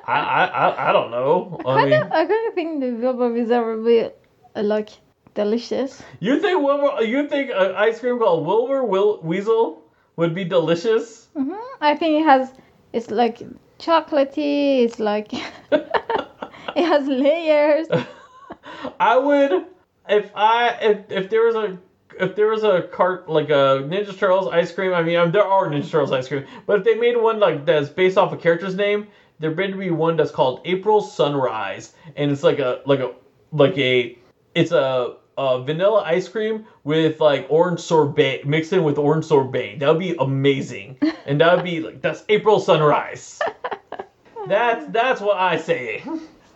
[0.07, 1.61] I I, I, I don't know.
[1.65, 4.09] I I, mean, don't, I kind of think the Wilbur Weasel would be
[4.57, 4.91] uh, like
[5.35, 6.03] delicious.
[6.21, 7.03] you think Wilbur?
[7.05, 9.83] You think an ice cream called Wilbur Wil- Weasel
[10.17, 11.29] would be delicious?
[11.37, 12.51] hmm I think it has,
[12.93, 13.39] it's like
[13.79, 14.83] chocolatey.
[14.85, 15.33] It's like
[15.73, 17.89] it has layers.
[19.01, 19.67] I would
[20.09, 21.79] if I if if there was a
[22.21, 24.93] if there was a cart like a Ninja Turtles ice cream.
[24.93, 27.65] I mean, um, there are Ninja Turtles ice cream, but if they made one like
[27.65, 29.07] that's based off a character's name,
[29.39, 33.13] there better be one that's called April Sunrise, and it's like a like a
[33.53, 34.19] like a
[34.55, 39.79] it's a, a vanilla ice cream with like orange sorbet mixed in with orange sorbet.
[39.79, 43.39] That would be amazing, and that would be like that's April Sunrise.
[44.47, 46.03] That's that's what I say.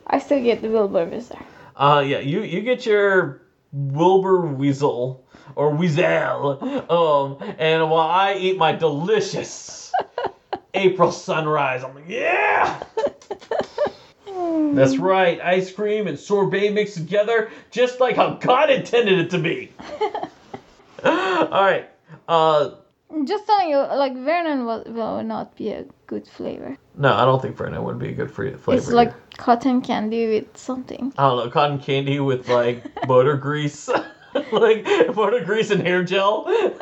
[0.06, 1.38] I still get the Wilbur Weasel.
[1.82, 3.42] Uh, yeah, you you get your
[3.72, 5.26] Wilbur Weasel
[5.56, 9.90] or Weasel, um, and while I eat my delicious
[10.74, 12.80] April sunrise, I'm like, yeah,
[14.76, 19.38] that's right, ice cream and sorbet mixed together, just like how God intended it to
[19.38, 19.72] be.
[21.04, 21.90] All right,
[22.28, 22.70] uh,
[23.24, 26.78] Just telling you, like Vernon will, will not be a good flavor.
[26.96, 28.78] no, I don't think Vernon would be a good free flavor.
[28.78, 31.12] It's like cotton candy with something.
[31.18, 33.88] I don't know, cotton candy with like butter grease,
[34.52, 34.84] like
[35.14, 36.46] butter grease and hair gel.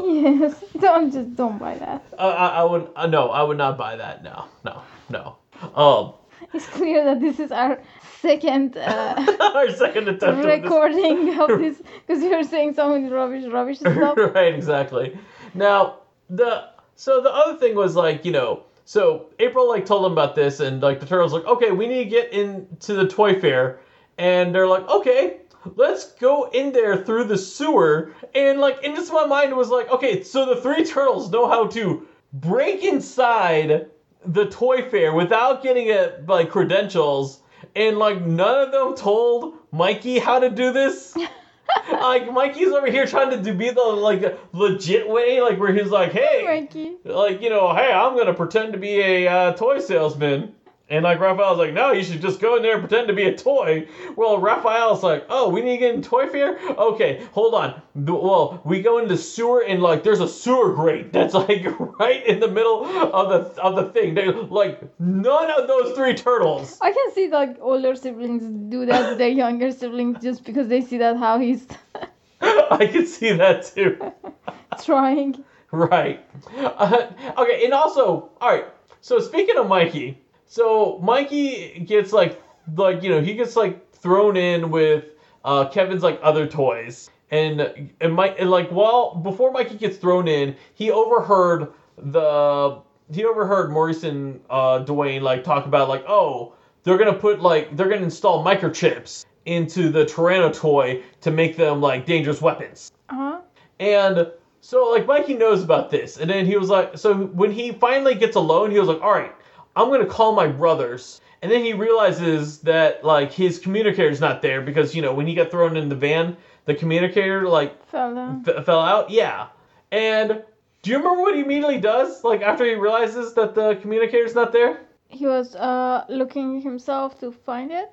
[0.00, 2.02] Yes, don't just don't buy that.
[2.18, 4.24] Uh, I, I would uh, no, I would not buy that.
[4.24, 5.36] No, no, no.
[5.76, 6.14] Um,
[6.52, 7.80] It's clear that this is our
[8.20, 9.14] second uh,
[9.54, 14.16] our second attempt at recording of this because you were saying some rubbish, rubbish stuff.
[14.34, 15.16] right, exactly.
[15.54, 20.12] Now the so the other thing was like you know so April like told them
[20.12, 23.38] about this and like the turtles like okay we need to get into the toy
[23.38, 23.80] fair
[24.18, 25.38] and they're like okay
[25.76, 29.70] let's go in there through the sewer and like and just my mind it was
[29.70, 33.88] like okay so the three turtles know how to break inside
[34.26, 37.40] the toy fair without getting it like credentials
[37.74, 41.16] and like none of them told mikey how to do this
[41.92, 45.90] like mikey's over here trying to do be the like legit way like where he's
[45.90, 46.96] like hey Mikey.
[47.04, 50.54] like you know hey i'm gonna pretend to be a uh, toy salesman
[50.94, 53.24] and like Raphael's like, no, you should just go in there and pretend to be
[53.24, 53.88] a toy.
[54.14, 56.56] Well, Raphael's like, oh, we need to get in toy fair?
[56.70, 57.82] Okay, hold on.
[57.96, 61.66] Well, we go into sewer and like there's a sewer grate that's like
[61.98, 64.14] right in the middle of the of the thing.
[64.14, 66.78] They like none of those three turtles.
[66.80, 70.80] I can see like older siblings do that to their younger siblings just because they
[70.80, 71.66] see that how he's
[72.40, 73.98] I can see that too.
[74.84, 75.44] trying.
[75.70, 76.24] Right.
[76.56, 77.06] Uh,
[77.38, 78.66] okay, and also, all right.
[79.00, 80.23] So speaking of Mikey,
[80.54, 82.40] so Mikey gets like
[82.76, 85.06] like you know he gets like thrown in with
[85.44, 90.28] uh, Kevin's like other toys, and and Mike and like while before Mikey gets thrown
[90.28, 92.78] in, he overheard the
[93.12, 96.54] he overheard Maurice and uh, Dwayne like talk about like oh
[96.84, 101.80] they're gonna put like they're gonna install microchips into the Tyranno toy to make them
[101.80, 102.92] like dangerous weapons.
[103.08, 103.40] Uh huh.
[103.80, 107.72] And so like Mikey knows about this, and then he was like, so when he
[107.72, 109.34] finally gets alone, he was like, all right,
[109.76, 111.20] I'm gonna call my brothers.
[111.42, 115.34] And then he realizes that like his communicator's not there because you know when he
[115.34, 118.44] got thrown in the van, the communicator like Fell down.
[118.48, 119.10] f- fell out.
[119.10, 119.48] Yeah.
[119.92, 120.42] And
[120.82, 122.24] do you remember what he immediately does?
[122.24, 124.80] Like after he realizes that the communicator's not there.
[125.08, 127.90] He was uh looking himself to find it.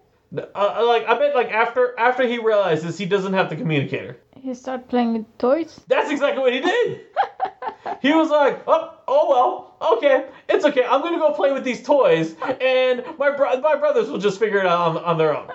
[0.55, 4.17] Uh, like I bet like after after he realizes he doesn't have the communicator.
[4.39, 5.81] He started playing with toys.
[5.87, 7.01] That's exactly what he did.
[8.01, 10.83] he was like, oh, oh well, okay, it's okay.
[10.85, 14.59] I'm gonna go play with these toys, and my bro- my brothers will just figure
[14.59, 15.49] it out on, on their own.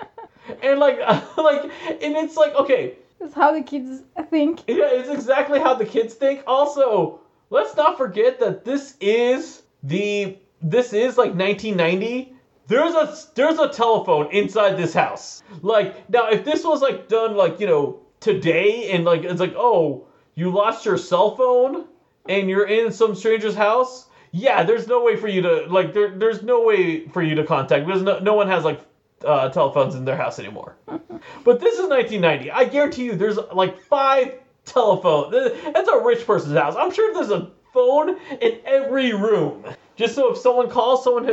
[0.61, 0.99] And like,
[1.37, 4.63] like, and it's like, okay, That's how the kids think.
[4.67, 6.43] yeah, it's exactly how the kids think.
[6.47, 12.33] Also, let's not forget that this is the this is like 1990.
[12.67, 15.41] There's a there's a telephone inside this house.
[15.61, 19.53] Like now, if this was like done like you know today, and like it's like
[19.55, 21.85] oh you lost your cell phone
[22.29, 24.07] and you're in some stranger's house.
[24.31, 27.43] Yeah, there's no way for you to like there there's no way for you to
[27.43, 28.81] contact because no no one has like
[29.25, 30.75] uh, telephones in their house anymore.
[31.43, 32.51] But this is 1990.
[32.51, 34.35] I guarantee you, there's like five
[34.65, 35.33] telephones.
[35.73, 36.75] That's a rich person's house.
[36.77, 41.25] I'm sure there's a phone in every room, just so if someone calls, someone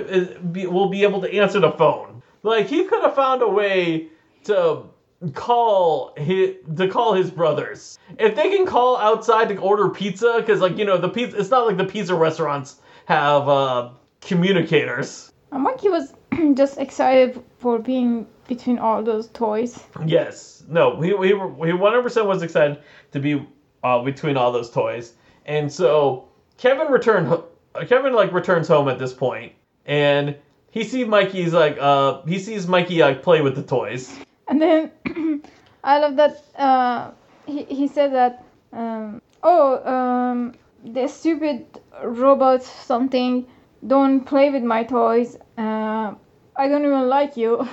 [0.54, 2.22] will be able to answer the phone.
[2.42, 4.08] Like he could have found a way
[4.44, 4.84] to
[5.32, 7.98] call his to call his brothers.
[8.18, 11.50] If they can call outside to order pizza, because like you know the pizza, it's
[11.50, 12.76] not like the pizza restaurants
[13.06, 13.90] have uh,
[14.20, 15.32] communicators.
[15.50, 16.14] Mikey was
[16.54, 19.82] just excited for being between all those toys.
[20.04, 20.64] Yes.
[20.68, 22.78] No, he he he 100% was excited
[23.12, 23.46] to be
[23.82, 25.14] uh, between all those toys.
[25.46, 26.28] And so
[26.58, 27.42] Kevin returned.
[27.88, 29.52] Kevin like returns home at this point,
[29.84, 30.36] and
[30.70, 34.16] he sees Mikey's like uh he sees Mikey like play with the toys.
[34.48, 34.90] And then
[35.84, 37.10] I love that uh,
[37.46, 40.54] he, he said that, um, oh, um,
[40.84, 41.66] the stupid
[42.02, 43.46] robot something,
[43.86, 45.36] don't play with my toys.
[45.56, 46.14] Uh,
[46.56, 47.56] I don't even like you.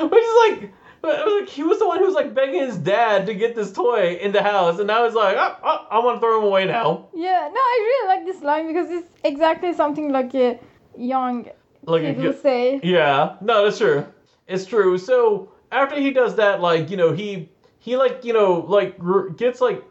[0.00, 0.72] Which is like, it
[1.02, 3.72] was like he was the one who was like begging his dad to get this
[3.72, 6.44] toy in the house, and now he's like, oh, oh, I want to throw him
[6.44, 7.08] away now.
[7.14, 10.58] yeah, no, I really like this line because it's exactly something like a
[10.96, 11.48] young
[11.84, 12.80] Like, kid a, will say.
[12.82, 14.06] yeah, no, that's true.
[14.48, 14.98] It's true.
[14.98, 18.98] So after he does that, like you know, he he like you know like
[19.36, 19.84] gets like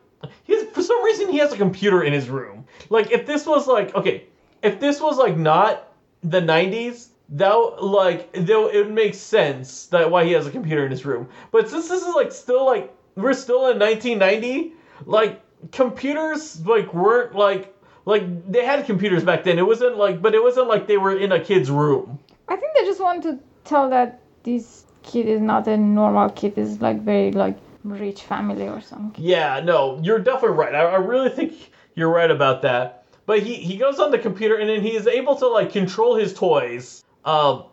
[0.43, 2.65] he's for some reason he has a computer in his room.
[2.89, 4.25] Like if this was like okay,
[4.63, 5.93] if this was like not
[6.23, 7.09] the '90s.
[7.29, 11.03] That like though it would make sense that why he has a computer in his
[11.03, 11.27] room.
[11.51, 14.71] But since this is like still like we're still in 1990,
[15.05, 15.41] like
[15.73, 17.75] computers like weren't like
[18.05, 19.59] like they had computers back then.
[19.59, 22.17] It wasn't like but it wasn't like they were in a kid's room.
[22.47, 26.57] I think they just want to tell that this kid is not a normal kid.
[26.57, 29.23] Is like very like rich family or something.
[29.23, 30.73] Yeah, no, you're definitely right.
[30.73, 33.03] I, I really think you're right about that.
[33.25, 36.15] But he, he goes on the computer and then he is able to like control
[36.15, 37.63] his toys uh,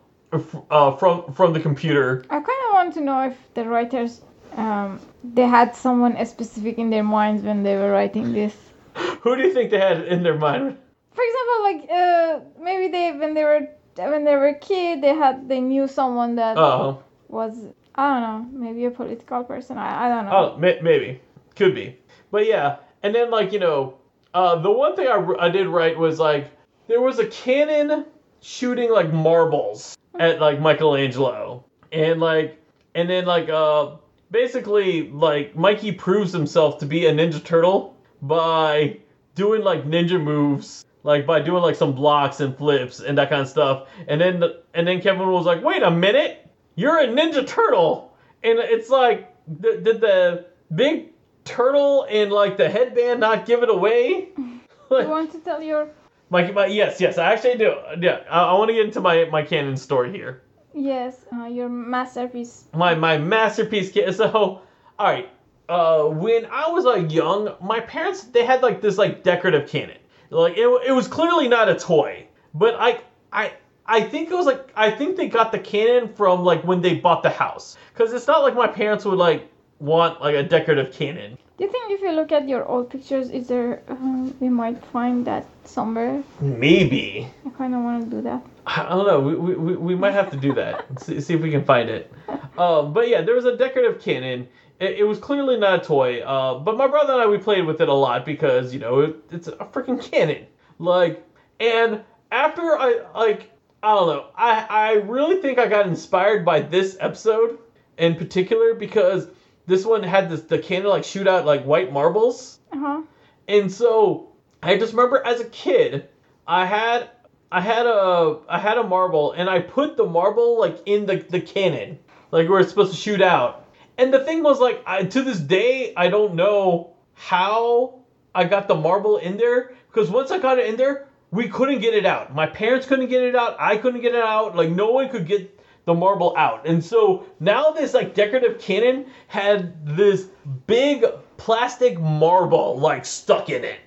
[0.69, 2.25] uh, from from the computer.
[2.29, 4.21] I kind of want to know if the writers
[4.57, 8.55] um, they had someone specific in their minds when they were writing this.
[9.21, 10.77] Who do you think they had in their mind?
[11.13, 15.15] For example, like uh, maybe they when they were when they were a kid, they
[15.15, 17.55] had they knew someone that Oh, was
[17.95, 18.21] I don't
[18.53, 19.77] know maybe a political person.
[19.77, 20.53] I, I don't know.
[20.53, 21.21] oh, may- maybe,
[21.55, 21.97] could be.
[22.31, 23.95] But yeah, and then like you know,
[24.33, 26.51] uh, the one thing I, I did right was like
[26.87, 28.05] there was a cannon
[28.41, 32.59] shooting like marbles at like Michelangelo, and like
[32.95, 33.91] and then like uh
[34.31, 38.97] basically like Mikey proves himself to be a Ninja Turtle by
[39.35, 43.41] doing like ninja moves, like by doing like some blocks and flips and that kind
[43.43, 43.87] of stuff.
[44.07, 48.17] And then the, and then Kevin was like, "Wait a minute, you're a Ninja Turtle,"
[48.43, 51.13] and it's like, did the big
[51.43, 54.29] turtle in like the headband not give it away?
[54.37, 54.59] you
[54.89, 55.89] want to tell your
[56.31, 57.75] My, my yes, yes, I actually do.
[57.99, 60.41] Yeah, I, I want to get into my my canon story here.
[60.73, 62.65] yes uh, your masterpiece?
[62.73, 63.93] My my masterpiece.
[64.17, 64.61] So,
[64.97, 65.29] all right.
[65.69, 69.97] Uh, when I was like young, my parents they had like this like decorative cannon.
[70.29, 72.99] Like it, it was clearly not a toy, but I
[73.31, 73.53] I
[73.85, 76.95] I think it was like I think they got the cannon from like when they
[76.95, 79.47] bought the house, because it's not like my parents would like
[79.79, 81.37] want like a decorative cannon.
[81.57, 84.83] Do you think if you look at your old pictures, is there um, we might
[84.87, 86.21] find that somewhere?
[86.41, 87.29] Maybe.
[87.45, 88.41] I kind of want to do that.
[88.67, 89.19] I don't know.
[89.21, 90.85] We, we, we- we might have to do that.
[91.01, 92.11] see, see if we can find it.
[92.57, 94.47] Um, but yeah, there was a decorative cannon.
[94.79, 96.21] It, it was clearly not a toy.
[96.21, 98.99] Uh, but my brother and I we played with it a lot because you know
[99.01, 100.45] it, it's a freaking cannon.
[100.79, 101.25] Like,
[101.59, 104.25] and after I like I don't know.
[104.35, 107.59] I I really think I got inspired by this episode
[107.97, 109.27] in particular because
[109.67, 112.59] this one had this the cannon like shoot out like white marbles.
[112.71, 113.01] Uh huh.
[113.47, 114.31] And so
[114.63, 116.09] I just remember as a kid,
[116.47, 117.09] I had
[117.51, 121.17] I had a I had a marble and I put the marble like in the
[121.17, 121.99] the cannon,
[122.31, 123.64] like where it's supposed to shoot out.
[123.97, 127.99] And the thing was like I, to this day I don't know how
[128.33, 131.79] I got the marble in there because once I got it in there, we couldn't
[131.79, 132.33] get it out.
[132.35, 133.55] My parents couldn't get it out.
[133.59, 134.55] I couldn't get it out.
[134.55, 136.67] Like no one could get the marble out.
[136.67, 140.27] And so now this like decorative cannon had this
[140.67, 141.05] big
[141.37, 143.79] plastic marble like stuck in it.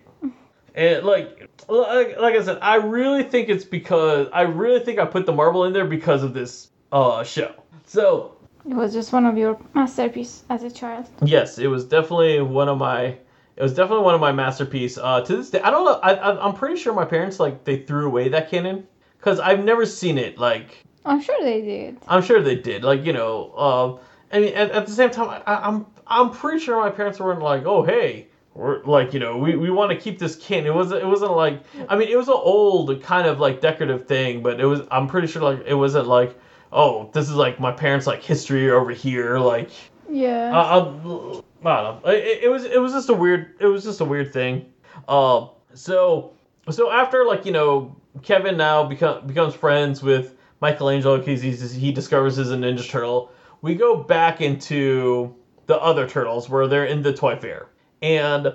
[0.74, 5.04] And like, like like I said, I really think it's because I really think I
[5.04, 7.52] put the marble in there because of this uh show.
[7.84, 8.37] So
[8.68, 11.08] It was just one of your masterpiece as a child.
[11.24, 13.16] yes, it was definitely one of my
[13.56, 14.98] it was definitely one of my masterpiece.
[14.98, 15.94] Uh, to this day, I don't know.
[15.94, 18.86] I, I I'm pretty sure my parents like they threw away that cannon
[19.16, 20.38] because I've never seen it.
[20.38, 21.96] Like I'm sure they did.
[22.06, 22.84] I'm sure they did.
[22.84, 26.60] Like you know, uh, I mean, at, at the same time, I, I'm I'm pretty
[26.60, 29.96] sure my parents weren't like, oh hey, we're like you know, we, we want to
[29.96, 30.66] keep this can.
[30.66, 34.06] It wasn't it wasn't like I mean, it was an old kind of like decorative
[34.06, 36.38] thing, but it was I'm pretty sure like it wasn't like
[36.72, 39.70] oh this is like my parents like history over here like
[40.10, 40.50] Yeah.
[40.56, 42.10] uh, I, I don't know.
[42.10, 44.72] It, it was it was just a weird it was just a weird thing.
[45.06, 46.32] Uh, so
[46.70, 52.36] so after like you know Kevin now become becomes friends with Michelangelo because he discovers
[52.36, 53.30] he's a Ninja Turtle.
[53.62, 55.34] We go back into
[55.66, 57.68] the other turtles where they're in the toy fair,
[58.02, 58.48] and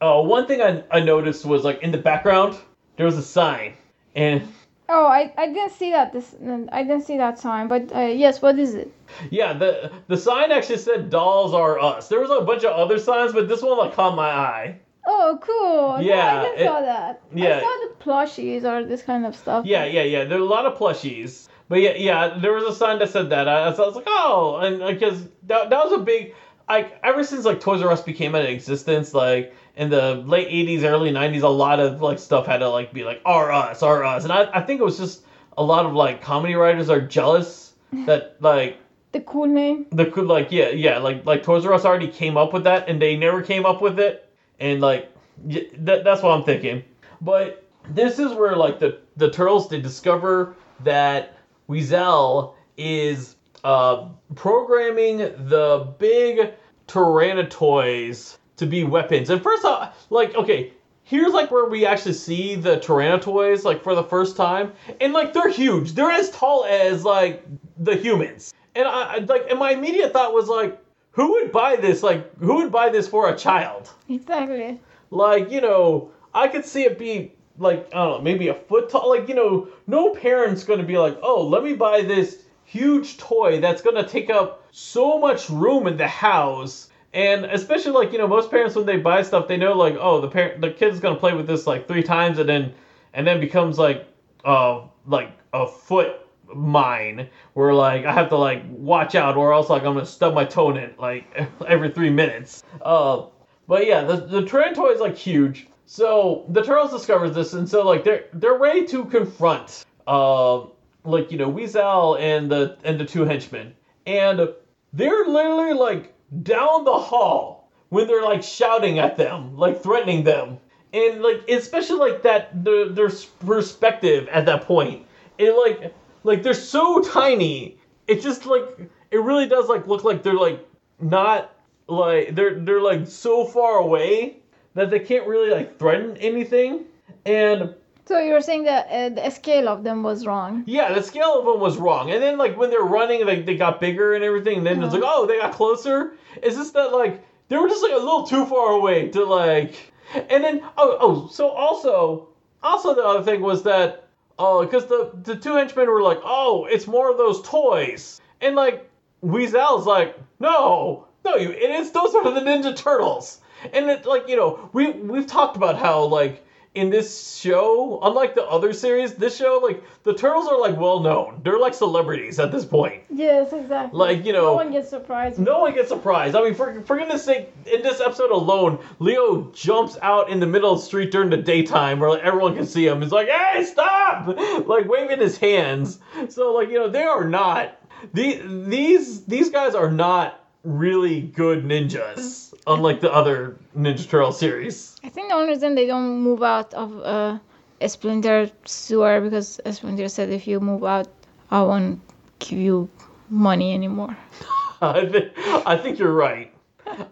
[0.00, 2.56] uh, one thing I, I noticed was like in the background
[2.96, 3.74] there was a sign,
[4.14, 4.46] and
[4.92, 6.34] Oh, I, I didn't see that this
[6.72, 8.92] I didn't see that sign, but uh, yes, what is it?
[9.30, 12.98] Yeah, the the sign actually said "Dolls are us." There was a bunch of other
[12.98, 14.78] signs, but this one like caught my eye.
[15.06, 15.96] Oh, cool.
[15.98, 17.22] No, Yeah, I didn't it- saw that.
[17.34, 17.56] yeah.
[17.56, 19.64] I saw the plushies or this kind of stuff.
[19.64, 20.24] Yeah, yeah, yeah.
[20.24, 22.38] There are a lot of plushies, but yeah, yeah.
[22.38, 23.48] There was a sign that said that.
[23.48, 26.34] I, I was like, oh, and because that, that was a big
[26.68, 30.82] like ever since like Toys R Us became in existence, like in the late '80s,
[30.84, 34.04] early '90s, a lot of like stuff had to like be like R Us, R
[34.04, 35.24] Us, and I, I think it was just
[35.56, 37.72] a lot of like comedy writers are jealous
[38.06, 38.76] that like
[39.12, 39.86] The cool name.
[39.90, 42.88] the cool like yeah yeah like like Toys R Us already came up with that
[42.88, 44.30] and they never came up with it
[44.60, 45.10] and like
[45.46, 46.84] that, that's what I'm thinking.
[47.22, 50.54] But this is where like the the turtles they discover
[50.84, 51.38] that
[51.68, 56.52] Weasel is uh programming the big
[56.86, 59.30] Tyranno toys to be weapons.
[59.30, 60.72] And first off, like okay,
[61.02, 65.12] here's like where we actually see the Tyranno toys like for the first time, and
[65.12, 65.92] like they're huge.
[65.94, 67.44] They're as tall as like
[67.78, 68.54] the humans.
[68.76, 70.78] And I I- like, and my immediate thought was like,
[71.12, 72.02] who would buy this?
[72.04, 73.90] Like, who would buy this for a child?
[74.08, 74.78] Exactly.
[75.10, 78.88] Like, you know, I could see it be like, I don't know, maybe a foot
[78.90, 79.08] tall.
[79.08, 83.60] Like, you know, no parent's gonna be like, oh, let me buy this huge toy
[83.60, 86.89] that's gonna take up so much room in the house.
[87.12, 90.20] And especially like, you know, most parents when they buy stuff, they know like, oh,
[90.20, 92.74] the parent the kid's gonna play with this like three times and then
[93.14, 94.06] and then becomes like
[94.44, 96.16] uh like a foot
[96.54, 100.34] mine where like I have to like watch out or else like I'm gonna stub
[100.34, 101.24] my toe in it like
[101.66, 102.62] every three minutes.
[102.80, 103.26] Uh
[103.66, 105.68] but yeah, the the Tyranno toy is like huge.
[105.86, 110.60] So the turtles discovers this, and so like they're they're ready to confront uh
[111.04, 113.74] like you know Weasel and the and the two henchmen,
[114.06, 114.48] and
[114.92, 120.58] they're literally like down the hall when they're like shouting at them, like threatening them,
[120.92, 123.10] and like especially like that the their
[123.44, 125.06] perspective at that point,
[125.38, 125.92] it like
[126.22, 127.78] like they're so tiny.
[128.06, 130.66] It just like it really does like look like they're like
[131.00, 131.54] not
[131.88, 134.36] like they're they're like so far away
[134.74, 136.84] that they can't really like threaten anything.
[137.26, 137.74] And
[138.10, 140.64] So you're saying that uh, the scale of them was wrong.
[140.66, 142.10] yeah, the scale of them was wrong.
[142.10, 144.58] And then like when they're running, like they got bigger and everything.
[144.58, 146.14] And then it's like, oh, they got closer.
[146.42, 149.92] It's just that like they were just like a little too far away to like.
[150.28, 152.30] And then oh oh so also
[152.64, 154.08] also the other thing was that
[154.40, 158.56] oh because the the two henchmen were like oh it's more of those toys and
[158.56, 158.90] like
[159.22, 163.40] Weasel's like no no you idiots those are the Ninja Turtles
[163.72, 166.44] and it like you know we we've talked about how like
[166.74, 171.00] in this show unlike the other series this show like the turtles are like well
[171.00, 173.98] known they're like celebrities at this point Yes, exactly.
[173.98, 175.38] Like, you know- no one gets surprised.
[175.38, 176.34] no one gets surprised.
[176.36, 180.46] I mean, for, for goodness sake, in this episode alone, Leo jumps out in the
[180.46, 183.02] middle of the street during the daytime where like, everyone can see him.
[183.02, 184.28] He's like, hey, stop!
[184.66, 185.98] Like, waving his hands.
[186.30, 187.76] So, like, you know, they are not.
[188.14, 194.96] The, these, these guys are not really good ninjas, unlike the other Ninja Turtle series.
[195.04, 197.38] I think the only reason they don't move out of uh,
[197.80, 201.08] a Splinter sewer because Splinter said if you move out,
[201.50, 202.00] I won't
[202.38, 202.88] give you
[203.28, 204.16] money anymore.
[204.82, 205.32] I, th-
[205.66, 206.52] I think you're right.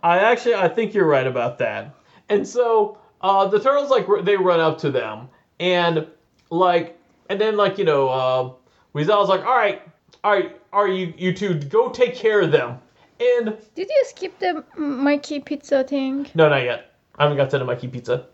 [0.02, 1.94] I actually I think you're right about that.
[2.28, 5.28] And so uh, the turtles like r- they run up to them
[5.60, 6.06] and
[6.50, 6.98] like
[7.28, 8.52] and then like you know uh,
[8.94, 9.82] Weasel's like all right
[10.24, 12.78] all right all right you you two go take care of them
[13.20, 16.26] and Did you skip the Mikey pizza thing?
[16.34, 18.26] no not yet I haven't got to the Mikey Pizza.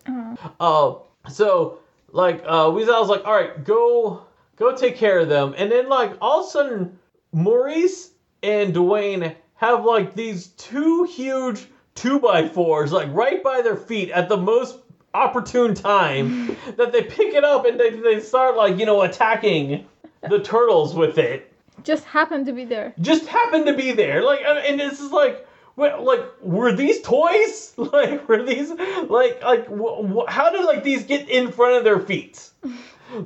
[0.60, 0.94] Uh,
[1.30, 1.78] so
[2.12, 6.12] like uh, Weasel's like, all right, go go take care of them, and then like
[6.20, 6.98] all of a sudden,
[7.32, 8.10] Maurice
[8.42, 14.10] and Dwayne have like these two huge two by fours like right by their feet
[14.10, 14.78] at the most
[15.14, 19.86] opportune time that they pick it up and they, they start like you know attacking
[20.28, 21.53] the turtles with it
[21.84, 22.94] Just happened to be there.
[23.00, 24.22] just happened to be there.
[24.22, 25.46] Like, and and this is like,
[25.76, 27.72] what, like, were these toys?
[27.78, 31.84] Like, were these, like, like, wh- wh- how did like these get in front of
[31.84, 32.50] their feet?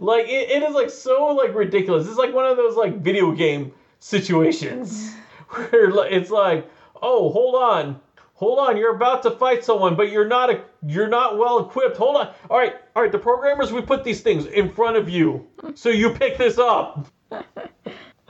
[0.00, 2.06] Like, it, it is like so like ridiculous.
[2.06, 5.14] It's like one of those like video game situations
[5.50, 6.68] where like, it's like,
[7.00, 8.00] oh, hold on.
[8.34, 11.96] Hold on, you're about to fight someone, but you're not a, you're not well equipped.
[11.96, 12.34] Hold on.
[12.50, 13.10] All right, all right.
[13.10, 17.08] The programmers, we put these things in front of you, so you pick this up.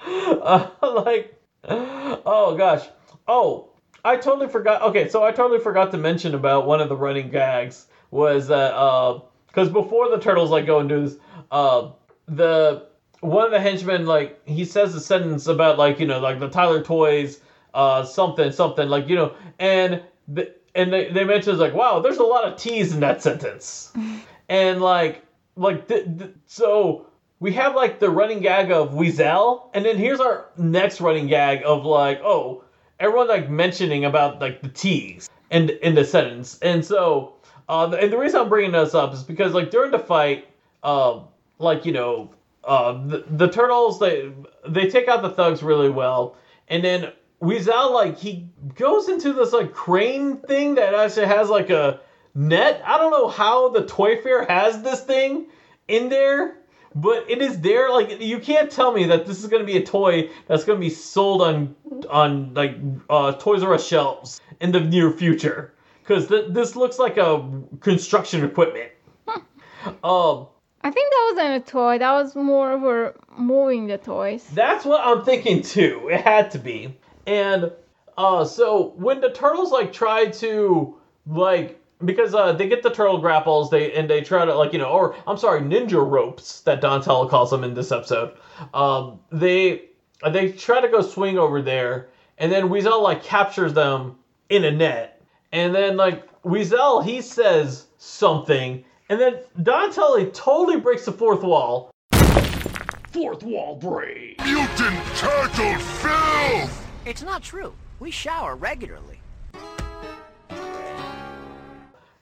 [0.28, 2.86] Uh, like, oh gosh.
[3.26, 3.70] Oh,
[4.04, 4.82] I totally forgot.
[4.82, 8.74] Okay, so I totally forgot to mention about one of the running gags was that
[8.74, 11.18] uh, because before the turtles like go and do this,
[11.50, 11.90] uh,
[12.26, 12.86] the
[13.20, 16.48] one of the henchmen like he says a sentence about like you know like the
[16.48, 17.40] Tyler toys,
[17.74, 22.18] uh, something something like you know, and the, and they they mention like wow, there's
[22.18, 23.92] a lot of T's in that sentence,
[24.48, 25.22] and like
[25.56, 27.06] like th- th- so
[27.40, 31.62] we have like the running gag of Weasel, and then here's our next running gag
[31.64, 32.64] of like, oh,
[32.98, 37.34] everyone like mentioning about like the T's and in the sentence, and so
[37.68, 40.48] uh, and the reason I'm bringing this up is because like during the fight,
[40.82, 41.28] um,
[41.58, 42.34] like you know,
[42.64, 44.32] uh, the, the turtles they
[44.68, 46.36] they take out the thugs really well,
[46.68, 51.70] and then Weasel like he goes into this like crane thing that actually has like
[51.70, 52.00] a
[52.34, 52.82] net.
[52.84, 55.46] I don't know how the toy fair has this thing
[55.86, 56.57] in there,
[57.00, 57.90] but it is there.
[57.90, 60.78] Like you can't tell me that this is going to be a toy that's going
[60.78, 61.74] to be sold on
[62.10, 62.76] on like
[63.08, 67.48] uh, Toys R Us shelves in the near future because th- this looks like a
[67.80, 68.90] construction equipment.
[70.04, 70.46] um,
[70.82, 71.98] I think that wasn't a toy.
[71.98, 74.46] That was more for moving the toys.
[74.52, 76.08] that's what I'm thinking too.
[76.10, 76.96] It had to be.
[77.26, 77.72] And
[78.16, 80.96] uh, so when the turtles like try to
[81.26, 84.78] like because uh, they get the turtle grapples, they and they try to like you
[84.78, 88.36] know, or I'm sorry, ninja ropes that Donatello calls them in this episode.
[88.74, 89.86] Um, they
[90.30, 92.08] they try to go swing over there,
[92.38, 94.16] and then Weasel like captures them
[94.48, 95.22] in a net,
[95.52, 101.90] and then like Weasel he says something, and then Donatello totally breaks the fourth wall.
[103.12, 104.38] Fourth wall break.
[104.44, 106.86] Mutant turtle filth!
[107.04, 107.72] It's not true.
[107.98, 109.17] We shower regularly.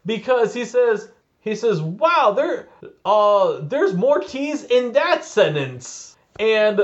[0.06, 1.10] Because he says
[1.40, 2.68] he says, "Wow, there
[3.04, 6.80] uh there's more T's in that sentence." And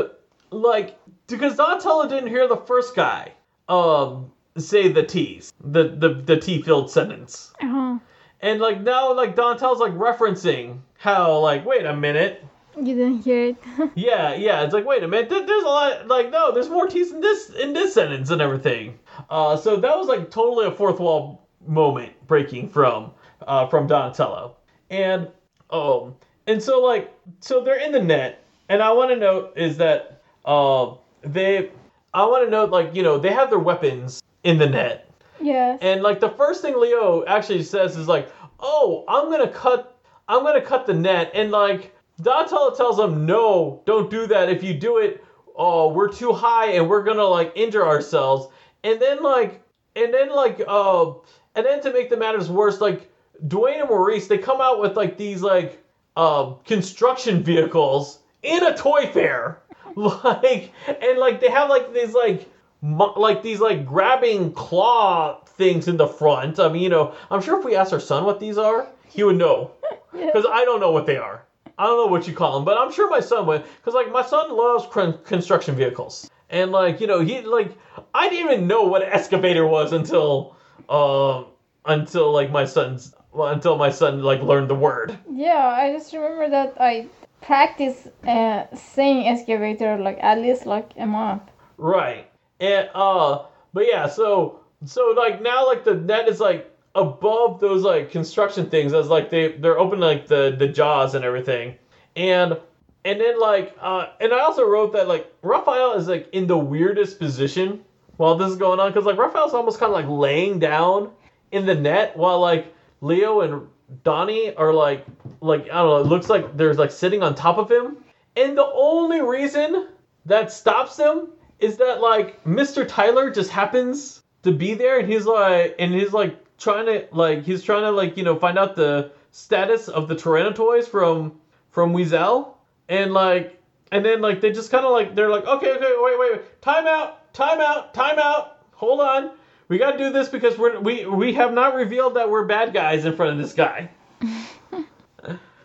[0.50, 3.32] like because Donatello didn't hear the first guy
[3.68, 7.52] um say the T's, the the the T filled sentence.
[7.62, 7.98] Uh-huh.
[8.40, 12.44] And like now like Donatello's like referencing how like wait a minute.
[12.76, 13.56] You didn't hear it.
[13.94, 15.28] Yeah, yeah, it's like wait a minute.
[15.28, 18.40] there- There's a lot like no, there's more T's in this in this sentence and
[18.40, 18.98] everything.
[19.30, 23.12] Uh so that was like totally a fourth wall moment breaking from
[23.46, 24.56] uh from Donatello.
[24.90, 25.28] And
[25.70, 26.14] um
[26.46, 30.22] and so like so they're in the net and I want to note is that
[30.44, 31.70] um they
[32.14, 35.08] I want to note like you know they have their weapons in the net
[35.40, 35.78] Yeah.
[35.80, 38.28] and like the first thing Leo actually says is like,
[38.60, 39.98] "Oh, I'm gonna cut,
[40.28, 44.48] I'm gonna cut the net," and like Donatello tells him, "No, don't do that.
[44.50, 45.24] If you do it,
[45.56, 48.48] oh, we're too high and we're gonna like injure ourselves."
[48.84, 49.62] And then like,
[49.96, 51.12] and then like, uh,
[51.54, 53.10] and then to make the matters worse, like
[53.46, 55.82] Dwayne and Maurice, they come out with like these like,
[56.16, 59.60] uh, construction vehicles in a toy fair,
[59.96, 62.48] like, and like they have like these like
[62.80, 66.58] mo- like these like grabbing claw things in the front.
[66.58, 69.22] I mean, you know, I'm sure if we asked our son what these are, he
[69.22, 69.70] would know.
[70.12, 71.42] Because I don't know what they are.
[71.78, 73.64] I don't know what you call them, but I'm sure my son would.
[73.64, 77.76] Because like my son loves con- construction vehicles, and like you know he like
[78.12, 80.54] I didn't even know what an excavator was until
[80.88, 81.46] um
[81.84, 85.18] until like my son's well, until my son like learned the word.
[85.30, 87.06] Yeah, I just remember that I
[87.40, 91.42] practiced uh, saying excavator like at least like a month.
[91.76, 92.30] Right.
[92.60, 97.82] And uh but yeah, so so like now like the net is like above those
[97.82, 101.76] like construction things as like they they're open like the the jaws and everything.
[102.14, 102.58] And
[103.04, 106.58] and then like uh and I also wrote that like Raphael is like in the
[106.58, 107.82] weirdest position
[108.22, 111.10] while this is going on cuz like Raphael's almost kind of like laying down
[111.50, 113.66] in the net while like Leo and
[114.04, 115.04] Donnie are like
[115.40, 117.96] like I don't know, it looks like there's like sitting on top of him.
[118.36, 119.88] And the only reason
[120.26, 122.86] that stops them is that like Mr.
[122.86, 127.42] Tyler just happens to be there and he's like and he's like trying to like
[127.42, 131.40] he's trying to like you know find out the status of the Tyranno toys from
[131.70, 132.56] from Weasel
[132.88, 136.18] and like and then like they just kind of like they're like okay okay wait
[136.20, 138.58] wait wait time out time out time out.
[138.72, 139.30] Hold on.
[139.68, 142.72] We got to do this because we're we we have not revealed that we're bad
[142.74, 143.90] guys in front of this guy.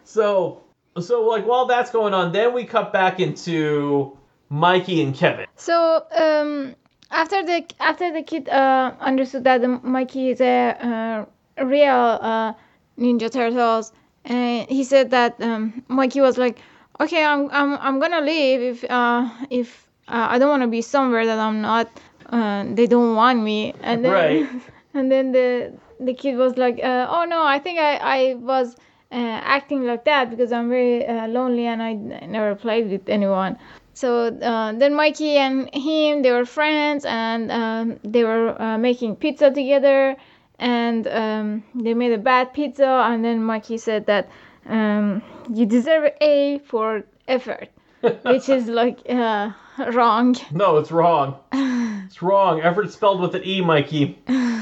[0.08, 0.64] So
[1.00, 4.18] so like while that's going on then we cut back into
[4.50, 5.48] Mikey and Kevin.
[5.58, 6.76] So um,
[7.12, 11.28] after the after the kid uh, understood that the Mikey is a
[11.60, 12.54] uh, real uh,
[12.98, 13.92] Ninja Turtles,
[14.24, 16.60] and he said that um, Mikey was like,
[17.02, 20.82] "Okay, I'm I'm I'm gonna leave if uh, if uh, I don't want to be
[20.82, 21.90] somewhere that I'm not.
[22.28, 24.50] Uh, they don't want me." And then Right.
[24.94, 28.76] and then the the kid was like, uh, "Oh no, I think I I was."
[29.10, 33.58] Uh, acting like that because I'm very uh, lonely and I never played with anyone.
[33.94, 39.16] So uh, then Mikey and him, they were friends and um, they were uh, making
[39.16, 40.18] pizza together
[40.60, 44.30] and um, they made a bad pizza and then Mikey said that
[44.68, 45.24] um,
[45.54, 47.70] you deserve A for effort,
[48.24, 49.52] which is like uh,
[49.94, 50.36] wrong.
[50.52, 51.40] No, it's wrong.
[51.54, 52.62] it's wrong.
[52.62, 54.20] Effort spelled with an E, Mikey.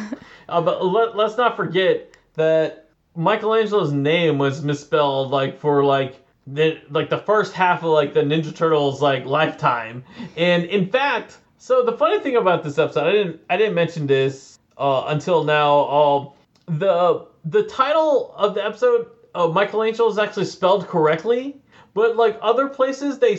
[0.48, 6.80] Uh, but let, let's not forget that Michelangelo's name was misspelled like for like the
[6.92, 10.04] like the first half of like the Ninja Turtles like lifetime.
[10.38, 14.06] And in fact, so the funny thing about this episode, I didn't I didn't mention
[14.06, 15.90] this uh, until now.
[15.90, 16.30] Um,
[16.68, 21.58] the the title of the episode, uh, Michelangelo, is actually spelled correctly,
[21.96, 23.36] but like other places, they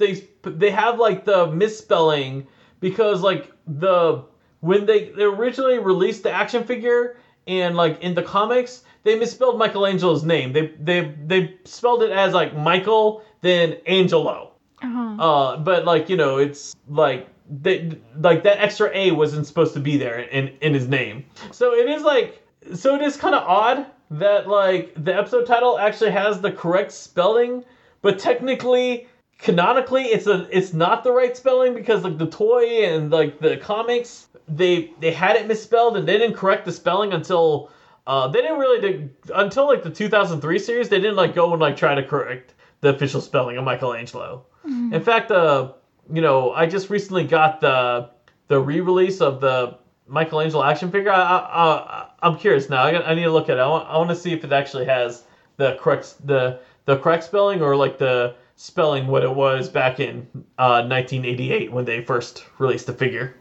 [0.00, 2.46] they they have like the misspelling
[2.80, 4.24] because like the
[4.60, 7.16] when they, they originally released the action figure
[7.46, 10.52] and like in the comics they misspelled michelangelo's name.
[10.52, 14.48] They they they spelled it as like michael then angelo.
[14.82, 15.22] Uh-huh.
[15.22, 17.28] uh but like you know it's like
[17.62, 21.24] they like that extra a wasn't supposed to be there in in his name.
[21.52, 22.42] So it is like
[22.74, 26.92] so it is kind of odd that like the episode title actually has the correct
[26.92, 27.64] spelling
[28.02, 29.06] but technically
[29.42, 33.56] canonically it's a it's not the right spelling because like the toy and like the
[33.56, 37.70] comics they they had it misspelled and they didn't correct the spelling until
[38.06, 41.60] uh they didn't really dig, until like the 2003 series they didn't like go and
[41.60, 44.44] like try to correct the official spelling of Michelangelo.
[44.92, 45.72] In fact, uh
[46.12, 48.10] you know, I just recently got the
[48.48, 51.12] the re-release of the Michelangelo action figure.
[51.12, 52.82] I, I, I I'm curious now.
[52.82, 53.60] I, got, I need to look at it.
[53.60, 55.22] I want, I want to see if it actually has
[55.56, 60.28] the correct the the correct spelling or like the spelling what it was back in
[60.58, 63.34] uh, 1988 when they first released the figure.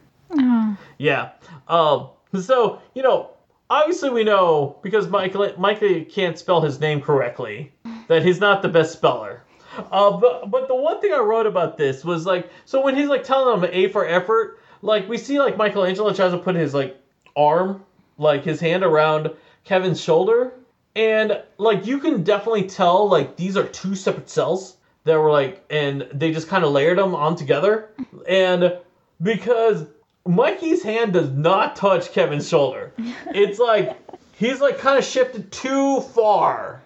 [0.98, 1.32] Yeah.
[1.68, 2.10] Um.
[2.42, 3.32] So you know,
[3.70, 7.74] obviously we know because Michael Michael can't spell his name correctly
[8.08, 9.44] that he's not the best speller.
[9.92, 13.10] Uh, but but the one thing I wrote about this was like so when he's
[13.10, 16.74] like telling him A for effort, like we see like Michelangelo tries to put his
[16.74, 16.98] like
[17.36, 17.84] arm,
[18.18, 19.32] like his hand around
[19.66, 20.54] Kevin's shoulder,
[20.96, 25.64] and like you can definitely tell like these are two separate cells that were like
[25.70, 27.90] and they just kind of layered them on together,
[28.28, 28.78] and
[29.22, 29.86] because
[30.28, 32.94] Mikey's hand does not touch Kevin's shoulder,
[33.34, 33.98] it's like
[34.34, 36.82] he's like kind of shifted too far.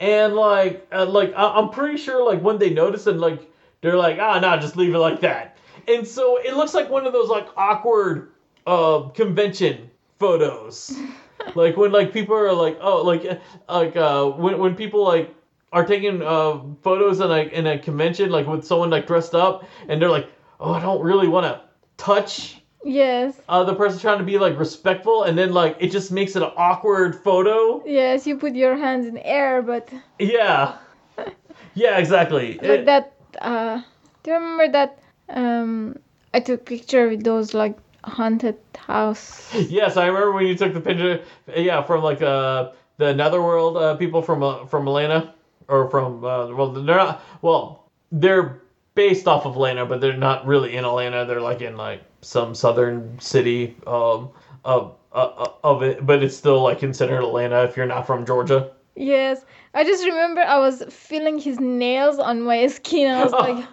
[0.00, 3.50] And like uh, like I- I'm pretty sure like when they notice and like
[3.80, 5.56] they're like ah no just leave it like that.
[5.88, 8.30] And so it looks like one of those like awkward
[8.66, 10.96] uh convention photos.
[11.54, 13.36] Like when like people are like oh like uh,
[13.72, 15.34] like uh when when people like
[15.72, 19.64] are taking uh photos in like in a convention like with someone like dressed up
[19.88, 20.28] and they're like
[20.60, 21.60] oh I don't really want to
[21.96, 23.40] touch Yes.
[23.48, 26.42] uh the person trying to be like respectful and then like it just makes it
[26.42, 30.76] an awkward photo Yes, you put your hands in air, but yeah
[31.74, 33.12] yeah exactly like It- that.
[33.40, 33.82] Uh,
[34.22, 34.98] do you remember that?
[35.28, 35.98] Um,
[36.34, 39.52] I took picture with those like haunted house.
[39.68, 41.22] Yes, I remember when you took the picture.
[41.54, 45.34] Yeah, from like uh the Netherworld uh, people from uh, from Elena
[45.68, 48.62] or from uh, well they're not well they're
[48.94, 51.24] based off of Elena, but they're not really in Atlanta.
[51.24, 54.30] They're like in like some southern city um
[54.64, 58.72] of uh, of it, but it's still like considered Atlanta if you're not from Georgia.
[58.96, 63.08] Yes, I just remember I was feeling his nails on my skin.
[63.08, 63.64] I was like,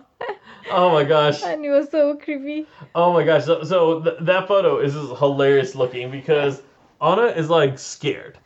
[0.69, 1.43] Oh my gosh.
[1.45, 2.67] and it was so creepy.
[2.93, 3.45] Oh my gosh.
[3.45, 6.61] So, so th- that photo is just hilarious looking because
[7.01, 8.37] Anna is like scared.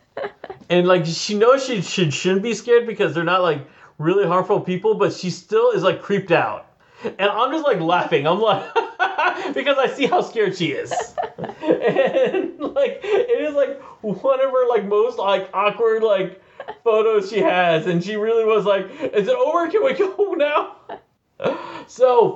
[0.69, 3.67] And like she knows she should shouldn't be scared because they're not like
[3.97, 6.67] really harmful people, but she still is like creeped out.
[7.03, 8.27] And I'm just like laughing.
[8.27, 8.73] I'm like
[9.53, 10.91] because I see how scared she is.
[11.37, 16.41] and like it is like one of her like most like awkward like
[16.83, 19.69] photos she has and she really was like, is it over?
[19.69, 20.75] Can we go now?
[21.87, 22.35] so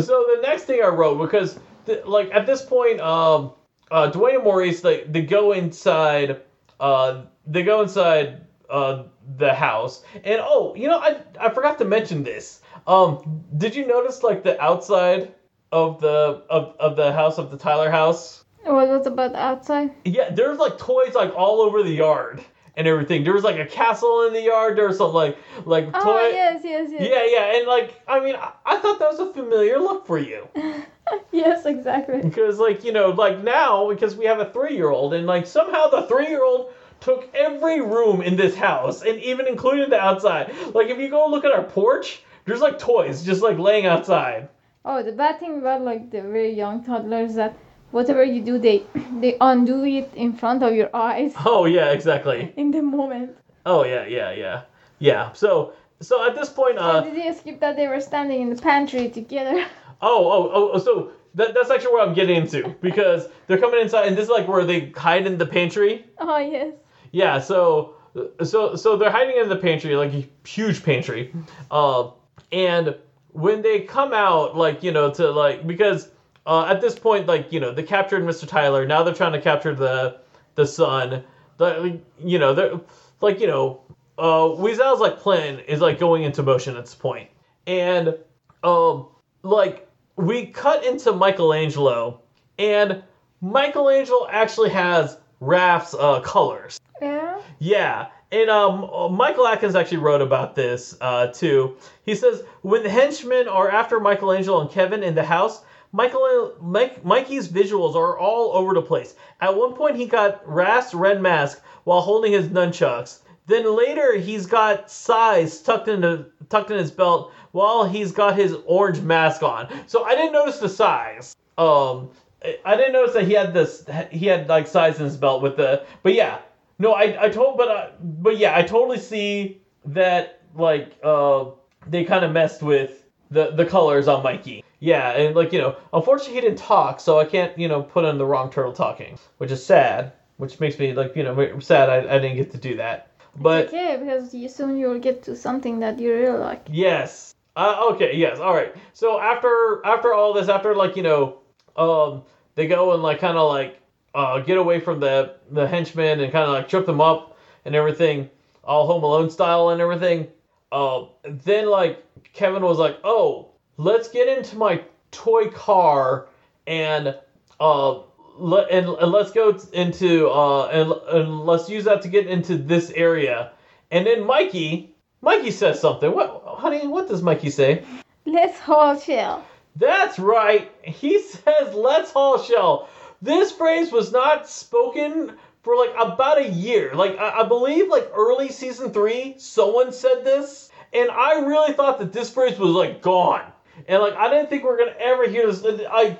[0.00, 3.52] so the next thing I wrote because th- like at this point, um,
[3.90, 6.40] uh, Dwayne and Maurice like they go inside,
[6.82, 9.04] uh, they go inside uh
[9.38, 12.60] the house, and oh, you know I I forgot to mention this.
[12.86, 15.32] Um, did you notice like the outside
[15.70, 18.44] of the of, of the house of the Tyler house?
[18.64, 19.90] What was about the outside?
[20.04, 22.44] Yeah, there's like toys like all over the yard
[22.76, 23.24] and everything.
[23.24, 24.76] There was like a castle in the yard.
[24.76, 26.28] There was some like like Oh toy.
[26.32, 27.02] yes, yes, yes.
[27.10, 30.18] Yeah, yeah, and like I mean, I, I thought that was a familiar look for
[30.18, 30.48] you.
[31.30, 32.22] Yes, exactly.
[32.22, 36.02] because like you know like now because we have a three-year-old and like somehow the
[36.02, 41.10] three-year-old took every room in this house and even included the outside like if you
[41.10, 44.48] go look at our porch there's like toys just like laying outside
[44.84, 47.54] Oh, the bad thing about like the very young toddlers that
[47.92, 48.82] whatever you do, they
[49.20, 53.36] they undo it in front of your eyes oh yeah exactly in the moment.
[53.66, 54.62] oh yeah yeah yeah
[54.98, 58.42] yeah so so at this point So uh did you skip that they were standing
[58.42, 59.64] in the pantry together?
[60.02, 63.80] oh oh oh oh, so that, that's actually where i'm getting into because they're coming
[63.80, 66.74] inside and this is like where they hide in the pantry Oh yes.
[67.12, 67.94] Yeah, so
[68.42, 71.32] so so they're hiding in the pantry, like a huge pantry.
[71.70, 72.10] Uh,
[72.52, 72.96] and
[73.32, 76.08] when they come out, like, you know, to like because
[76.46, 78.46] uh, at this point, like, you know, they captured Mr.
[78.46, 78.86] Tyler.
[78.86, 80.18] Now they're trying to capture the
[80.54, 81.24] the son.
[81.58, 82.80] The, you know, they're
[83.20, 83.80] like, you know,
[84.18, 87.28] uh, Weasel's like plan is like going into motion at this point.
[87.28, 87.30] point,
[87.66, 88.14] and
[88.62, 89.08] um,
[89.42, 92.20] like we cut into Michelangelo,
[92.58, 93.02] and
[93.40, 96.78] Michelangelo actually has Raph's uh, colors.
[97.00, 97.40] Yeah.
[97.58, 101.76] Yeah, and um, uh, Michael Atkins actually wrote about this uh, too.
[102.04, 105.62] He says when the henchmen are after Michelangelo and Kevin in the house,
[105.92, 109.14] Michael Mike, Mikey's visuals are all over the place.
[109.40, 113.18] At one point, he got Raph's red mask while holding his nunchucks.
[113.46, 118.56] Then later, he's got sais tucked into tucked in his belt while he's got his
[118.66, 119.68] orange mask on.
[119.86, 121.36] So I didn't notice the sais.
[121.58, 122.10] Um,
[122.44, 123.84] I- I didn't notice that he had this.
[124.10, 125.84] He had like sais in his belt with the.
[126.02, 126.38] But yeah,
[126.78, 131.46] no, I I told, but uh, but yeah, I totally see that like uh
[131.86, 134.64] they kind of messed with the the colors on Mikey.
[134.82, 138.04] Yeah, and like you know, unfortunately he didn't talk, so I can't you know put
[138.04, 140.12] in the wrong turtle talking, which is sad.
[140.38, 143.12] Which makes me like you know sad I, I didn't get to do that.
[143.36, 146.66] But okay, because you, soon you'll get to something that you really like.
[146.68, 147.32] Yes.
[147.54, 148.16] Uh, okay.
[148.16, 148.40] Yes.
[148.40, 148.74] All right.
[148.92, 151.38] So after after all this, after like you know,
[151.76, 152.24] um,
[152.56, 153.80] they go and like kind of like
[154.16, 157.76] uh get away from the the henchmen and kind of like trip them up and
[157.76, 158.28] everything,
[158.64, 160.26] all Home Alone style and everything.
[160.72, 166.28] Uh, then like Kevin was like, oh, let's get into my toy car
[166.66, 167.16] and
[167.60, 168.00] uh.
[168.34, 172.56] Let, and, and let's go into uh and, and let's use that to get into
[172.56, 173.52] this area
[173.90, 174.92] and then mikey
[175.22, 176.12] Mikey says something.
[176.12, 176.88] What, honey?
[176.88, 177.84] What does Mikey say?
[178.26, 179.44] Let's haul shell.
[179.76, 180.70] That's right.
[180.82, 182.88] He says, "Let's haul shell."
[183.22, 186.92] This phrase was not spoken for like about a year.
[186.94, 192.00] Like I, I believe, like early season three, someone said this, and I really thought
[192.00, 193.44] that this phrase was like gone.
[193.88, 195.64] And like I didn't think we are gonna ever hear this.
[195.64, 196.16] I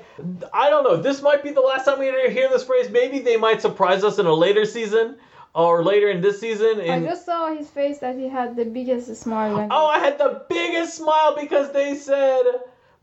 [0.53, 0.97] I don't know.
[0.97, 2.89] This might be the last time we ever hear this phrase.
[2.89, 5.17] Maybe they might surprise us in a later season
[5.53, 6.81] or later in this season.
[6.81, 9.71] I just saw his face that he had the biggest smile when.
[9.71, 12.43] Oh, I had the biggest smile because they said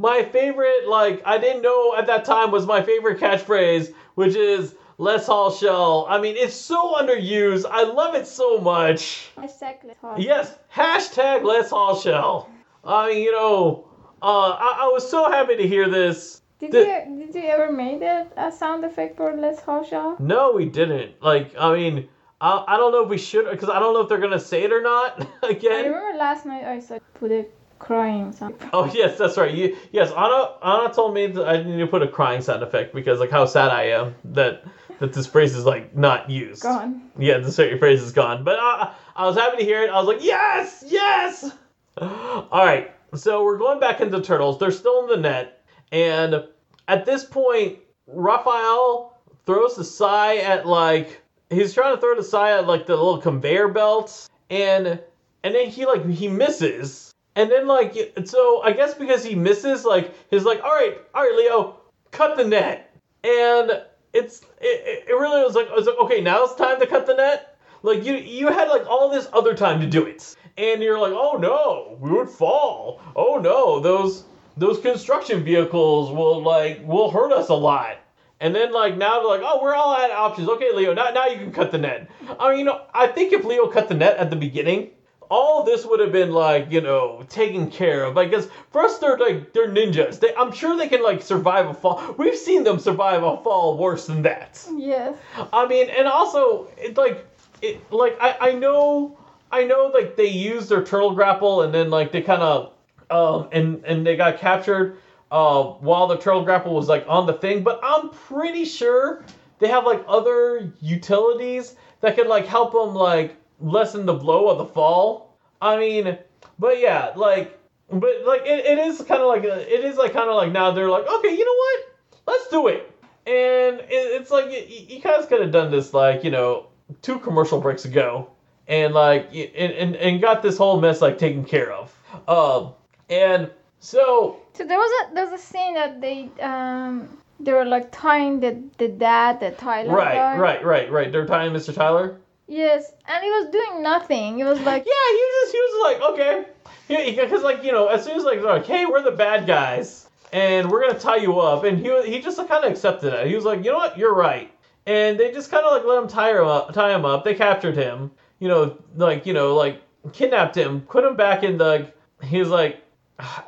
[0.00, 4.74] my favorite, like, I didn't know at that time was my favorite catchphrase, which is
[4.96, 6.06] Let's Shell.
[6.08, 7.66] I mean, it's so underused.
[7.70, 9.30] I love it so much.
[9.36, 10.18] Hashtag let's haul.
[10.18, 11.68] Yes, hashtag Let's
[12.02, 12.48] Shell.
[12.82, 13.89] I mean, you know,
[14.22, 16.42] uh, I, I was so happy to hear this.
[16.58, 20.16] Did The- you did you ever make it a sound effect for let's haul?
[20.18, 21.22] No, we didn't.
[21.22, 22.08] Like, I mean,
[22.40, 24.40] I, I don't know if we should, because I don't know if they're going to
[24.40, 25.84] say it or not again.
[25.84, 27.46] I remember last night I said, put a
[27.78, 28.56] crying sound.
[28.74, 29.54] Oh yes, that's right.
[29.54, 32.94] You, yes, Anna Anna told me that I need to put a crying sound effect
[32.94, 34.64] because like how sad I am that
[34.98, 36.62] that this phrase is like not used.
[36.62, 37.10] Gone.
[37.18, 38.44] Yeah, the certain phrase is gone.
[38.44, 39.88] But uh, I was happy to hear it.
[39.88, 41.50] I was like, yes, yes.
[41.96, 44.58] All right, so we're going back into turtles.
[44.58, 46.44] They're still in the net, and
[46.88, 52.58] at this point, Raphael throws the sai at like he's trying to throw the sai
[52.58, 57.66] at like the little conveyor belts, and and then he like he misses, and then
[57.66, 61.80] like so I guess because he misses, like he's like, all right, all right, Leo,
[62.10, 63.82] cut the net, and
[64.12, 67.06] it's it, it really was like I was like okay, now it's time to cut
[67.06, 67.56] the net.
[67.82, 71.12] Like you you had like all this other time to do it, and you're like,
[71.12, 73.00] oh no, we would fall.
[73.16, 74.24] Oh no, those
[74.56, 77.98] those construction vehicles will like will hurt us a lot.
[78.40, 80.48] And then like now they're like, oh, we're all out of options.
[80.48, 82.08] Okay, Leo, now now you can cut the net.
[82.38, 84.90] I mean, you know, I think if Leo cut the net at the beginning,
[85.30, 88.16] all this would have been like, you know, taken care of.
[88.16, 90.20] Like, cause first they're like they're ninjas.
[90.20, 92.14] They, I'm sure they can like survive a fall.
[92.18, 94.66] We've seen them survive a fall worse than that.
[94.74, 95.16] Yes.
[95.52, 97.26] I mean, and also it like
[97.62, 99.18] it like I I know
[99.50, 102.72] I know like they used their turtle grapple and then like they kind of
[103.10, 104.98] um and and they got captured
[105.30, 109.24] uh while the turtle grapple was like on the thing, but I'm pretty sure
[109.58, 114.58] they have like other utilities that could like help them like lessen the blow of
[114.58, 115.36] the fall.
[115.60, 116.18] I mean,
[116.58, 117.58] but yeah, like
[117.90, 120.52] but like it, it is kind of like a, it is like kind of like
[120.52, 121.96] now they're like okay, you know what?
[122.26, 122.86] Let's do it.
[123.26, 124.62] And it, it's like you,
[124.96, 126.68] you guys could have done this like you know
[127.02, 128.30] two commercial breaks ago,
[128.70, 131.92] and like and, and and got this whole mess like taken care of.
[132.28, 132.72] Um,
[133.10, 137.64] and so So there was a there was a scene that they um they were
[137.64, 140.38] like tying the the dad the Tyler right, guy.
[140.38, 141.12] right, right, right.
[141.12, 141.74] They're tying Mr.
[141.74, 142.16] Tyler.
[142.46, 144.36] Yes, and he was doing nothing.
[144.38, 147.88] He was like Yeah, he was just he was like okay, because like you know
[147.88, 151.16] as soon as like they're like hey we're the bad guys and we're gonna tie
[151.16, 153.26] you up and he he just kind of accepted it.
[153.26, 154.52] He was like you know what you're right,
[154.86, 157.24] and they just kind of like let him tie him up, tie him up.
[157.24, 158.10] They captured him,
[158.40, 159.80] you know, like you know like
[160.12, 161.92] kidnapped him, put him back in the
[162.22, 162.82] his like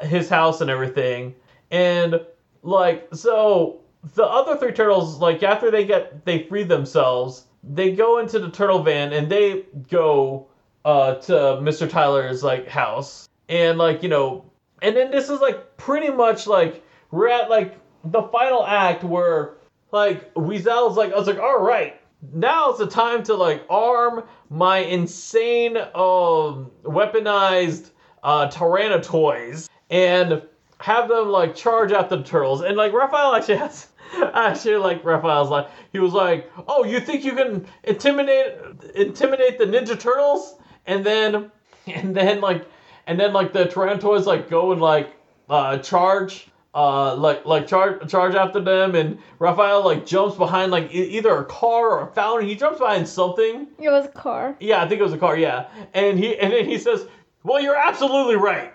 [0.03, 1.35] his house and everything,
[1.71, 2.21] and
[2.63, 3.81] like so
[4.15, 8.51] the other three turtles like after they get they free themselves they go into the
[8.51, 10.47] turtle van and they go
[10.85, 11.89] uh to Mr.
[11.89, 13.29] Tyler's like house.
[13.49, 14.45] And like, you know,
[14.81, 19.55] and then this is like pretty much like we're at like the final act where
[19.93, 22.01] like Weasel's like I was like, all right,
[22.33, 27.91] now's the time to like arm my insane um weaponized
[28.23, 30.43] uh Tyranno toys and
[30.83, 32.63] have them like charge at the turtles.
[32.63, 33.89] And like Raphael actually has
[34.35, 38.59] actually like Raphael's like he was like, Oh, you think you can intimidate
[38.95, 40.57] intimidate the Ninja Turtles?
[40.87, 41.51] And then
[41.87, 42.67] and then like
[43.07, 45.15] and then like the Tyrannosaurs like go and like
[45.49, 50.95] uh charge uh like like charge charge after them and Raphael like jumps behind like
[50.95, 52.49] e- either a car or a fountain.
[52.49, 53.67] He jumps behind something.
[53.79, 54.57] It was a car.
[54.59, 55.37] Yeah, I think it was a car.
[55.37, 57.07] Yeah, and he and then he says,
[57.43, 58.73] "Well, you're absolutely right."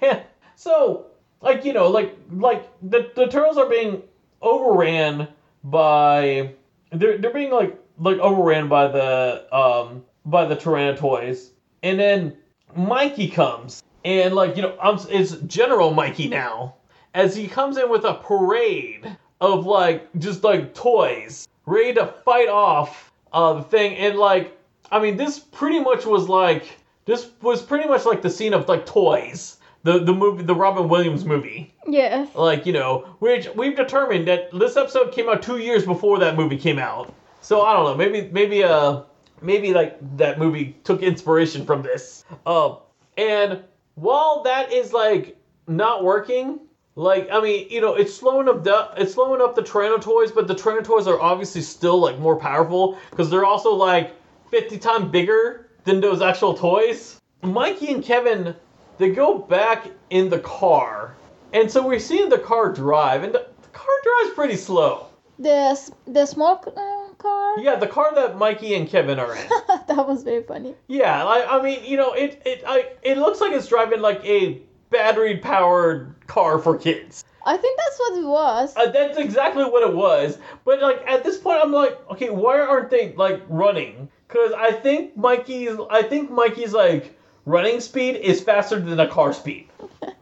[0.56, 1.08] So,
[1.42, 4.02] like you know, like like the the turtles are being
[4.42, 5.28] overran
[5.62, 6.54] by
[6.90, 11.52] they're they're being like like overran by the um by the Tyranno toys,
[11.82, 12.36] and then
[12.74, 16.76] Mikey comes and like you know I'm it's General Mikey now
[17.16, 22.48] as he comes in with a parade of like just like toys ready to fight
[22.48, 23.96] off uh the thing.
[23.96, 24.56] And like
[24.92, 28.68] I mean this pretty much was like this was pretty much like the scene of
[28.68, 29.56] like toys.
[29.82, 31.72] The the movie the Robin Williams movie.
[31.88, 32.28] Yes.
[32.34, 36.36] like you know which we've determined that this episode came out two years before that
[36.36, 37.12] movie came out.
[37.40, 39.02] So i don't know maybe maybe uh
[39.40, 42.24] maybe like that movie took inspiration from this.
[42.44, 42.76] Uh
[43.16, 43.62] and
[43.94, 46.60] while that is like not working
[46.96, 50.32] like i mean you know it's slowing up the it's slowing up the Tyranno toys
[50.32, 54.12] but the Tyranno toys are obviously still like more powerful because they're also like
[54.50, 58.56] 50 times bigger than those actual toys mikey and kevin
[58.98, 61.14] they go back in the car
[61.52, 65.06] and so we're seeing the car drive, and the, the car drives pretty slow.
[65.38, 67.58] The the small uh, car.
[67.60, 69.48] Yeah, the car that Mikey and Kevin are in.
[69.88, 70.74] that was very funny.
[70.88, 74.24] yeah, like I mean, you know, it it I, it looks like it's driving like
[74.24, 74.60] a
[74.90, 77.24] battery powered car for kids.
[77.44, 78.76] I think that's what it was.
[78.76, 80.38] Uh, that's exactly what it was.
[80.64, 84.08] But like at this point, I'm like, okay, why aren't they like running?
[84.26, 89.32] Because I think Mikey's I think Mikey's like running speed is faster than a car
[89.32, 89.68] speed.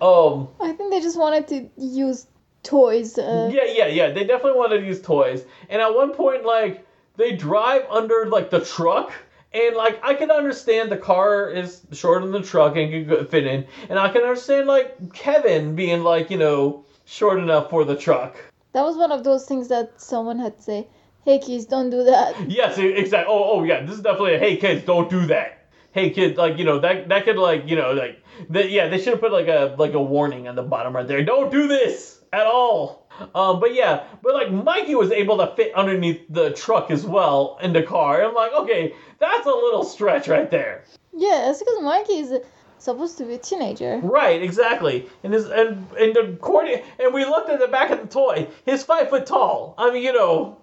[0.00, 0.48] Um.
[0.60, 2.28] I think they just wanted to use
[2.62, 3.18] toys.
[3.18, 4.10] Uh, Yeah, yeah, yeah.
[4.12, 5.44] They definitely wanted to use toys.
[5.68, 6.86] And at one point, like,
[7.16, 9.12] they drive under, like, the truck.
[9.54, 13.46] And, like, I can understand the car is shorter than the truck and can fit
[13.46, 13.66] in.
[13.90, 18.36] And I can understand, like, Kevin being, like, you know, short enough for the truck.
[18.72, 20.86] That was one of those things that someone had to say,
[21.26, 23.30] "Hey kids, don't do that." Yes, exactly.
[23.30, 23.82] Oh, oh, yeah.
[23.84, 25.66] This is definitely a, hey, kids, don't do that.
[25.92, 28.96] Hey, kids, like, you know, that, that could, like, you know, like, the, yeah, they
[28.96, 31.22] should have put, like, a, like, a warning on the bottom right there.
[31.22, 33.01] Don't do this at all.
[33.34, 37.58] Um, but yeah, but like Mikey was able to fit underneath the truck as well
[37.62, 38.22] in the car.
[38.24, 40.84] I'm like, okay, that's a little stretch right there.
[41.12, 42.40] Yes, because Mikey is
[42.78, 43.98] supposed to be a teenager.
[44.02, 45.08] Right, exactly.
[45.22, 48.48] And his and and the corny and we looked at the back of the toy.
[48.64, 49.74] He's five foot tall.
[49.78, 50.58] I mean, you know,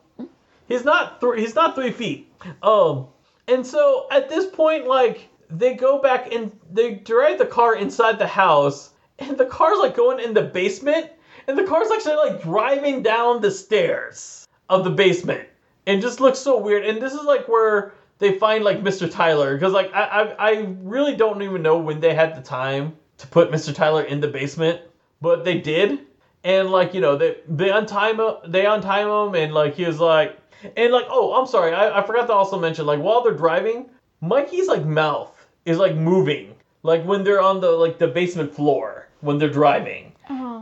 [0.68, 1.42] he's not three.
[1.42, 2.32] He's not three feet.
[2.62, 3.08] Um,
[3.48, 8.20] and so at this point, like they go back and they drive the car inside
[8.20, 11.12] the house, and the car's like going in the basement,
[11.50, 15.48] and the car's actually like driving down the stairs of the basement,
[15.88, 16.86] and just looks so weird.
[16.86, 19.12] And this is like where they find like Mr.
[19.12, 22.96] Tyler because like I, I I really don't even know when they had the time
[23.18, 23.74] to put Mr.
[23.74, 24.82] Tyler in the basement,
[25.22, 26.00] but they did,
[26.44, 30.00] and like you know they they untie him they untie him and like he was
[30.00, 30.38] like
[30.78, 33.90] and like oh I'm sorry I, I forgot to also mention like while they're driving
[34.22, 39.08] Mikey's like mouth is like moving like when they're on the like the basement floor
[39.22, 40.09] when they're driving.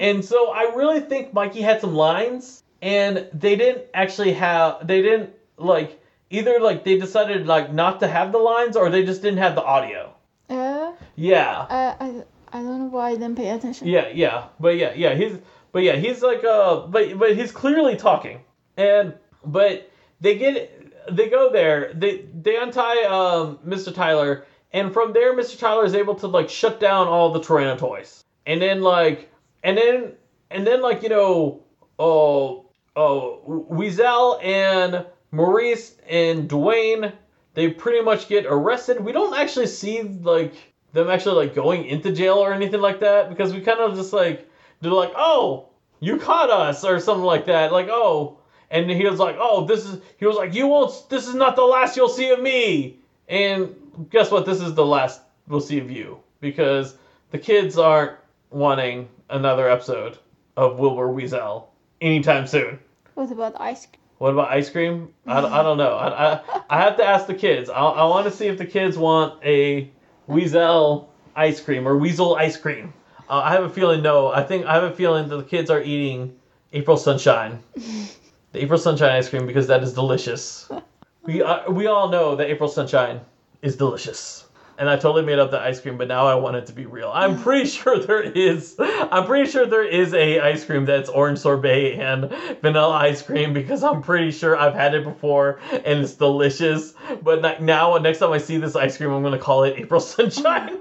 [0.01, 4.85] And so I really think Mikey had some lines, and they didn't actually have.
[4.87, 5.99] They didn't like
[6.29, 6.59] either.
[6.59, 9.63] Like they decided like not to have the lines, or they just didn't have the
[9.63, 10.13] audio.
[10.49, 13.87] Uh, Yeah, I, I, I don't know why I didn't pay attention.
[13.87, 14.45] yeah, yeah.
[14.59, 15.13] But yeah, yeah.
[15.15, 15.37] He's
[15.71, 18.41] but yeah, he's like uh, but but he's clearly talking,
[18.77, 19.13] and
[19.45, 19.89] but
[20.21, 21.93] they get they go there.
[21.93, 23.93] They they untie um Mr.
[23.93, 25.57] Tyler, and from there, Mr.
[25.59, 29.29] Tyler is able to like shut down all the Tyranno toys, and then like
[29.63, 30.13] and then
[30.49, 31.63] and then like you know
[31.99, 32.65] uh, uh, oh
[32.95, 37.13] oh Weasel and Maurice and Dwayne
[37.57, 39.03] they pretty much get arrested.
[39.03, 40.53] We don't actually see like
[40.93, 44.13] them actually like going into jail or anything like that because we kind of just
[44.13, 44.47] like
[44.79, 45.69] they're like oh
[45.99, 47.71] you caught us or something like that.
[47.71, 48.37] Like oh
[48.69, 51.55] and he was like oh this is he was like you won't this is not
[51.55, 52.99] the last you'll see of me.
[53.27, 53.75] And
[54.11, 54.45] guess what?
[54.45, 56.95] This is the last we'll see of you because
[57.31, 58.17] the kids aren't
[58.51, 60.17] wanting another episode
[60.55, 61.71] of Wilbur Weasel
[62.01, 62.79] anytime soon.
[63.13, 64.01] What about ice cream?
[64.17, 65.13] What about ice cream?
[65.25, 65.93] I, I don't know.
[65.93, 67.69] I, I, I have to ask the kids.
[67.69, 69.91] I, I want to see if the kids want a
[70.27, 72.93] Weasel ice cream or Weasel ice cream.
[73.29, 74.31] Uh, I have a feeling no.
[74.31, 76.35] I think I have a feeling that the kids are eating
[76.73, 80.69] April Sunshine, the April Sunshine ice cream because that is delicious.
[81.23, 83.19] We uh, we all know that April Sunshine
[83.61, 84.46] is delicious.
[84.77, 86.85] And I totally made up the ice cream, but now I want it to be
[86.85, 87.11] real.
[87.13, 88.75] I'm pretty sure there is.
[88.79, 92.29] I'm pretty sure there is a ice cream that's orange sorbet and
[92.61, 96.93] vanilla ice cream because I'm pretty sure I've had it before and it's delicious.
[97.23, 99.99] But ni- now, next time I see this ice cream, I'm gonna call it April
[100.01, 100.77] Sunshine.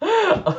[0.02, 0.56] uh,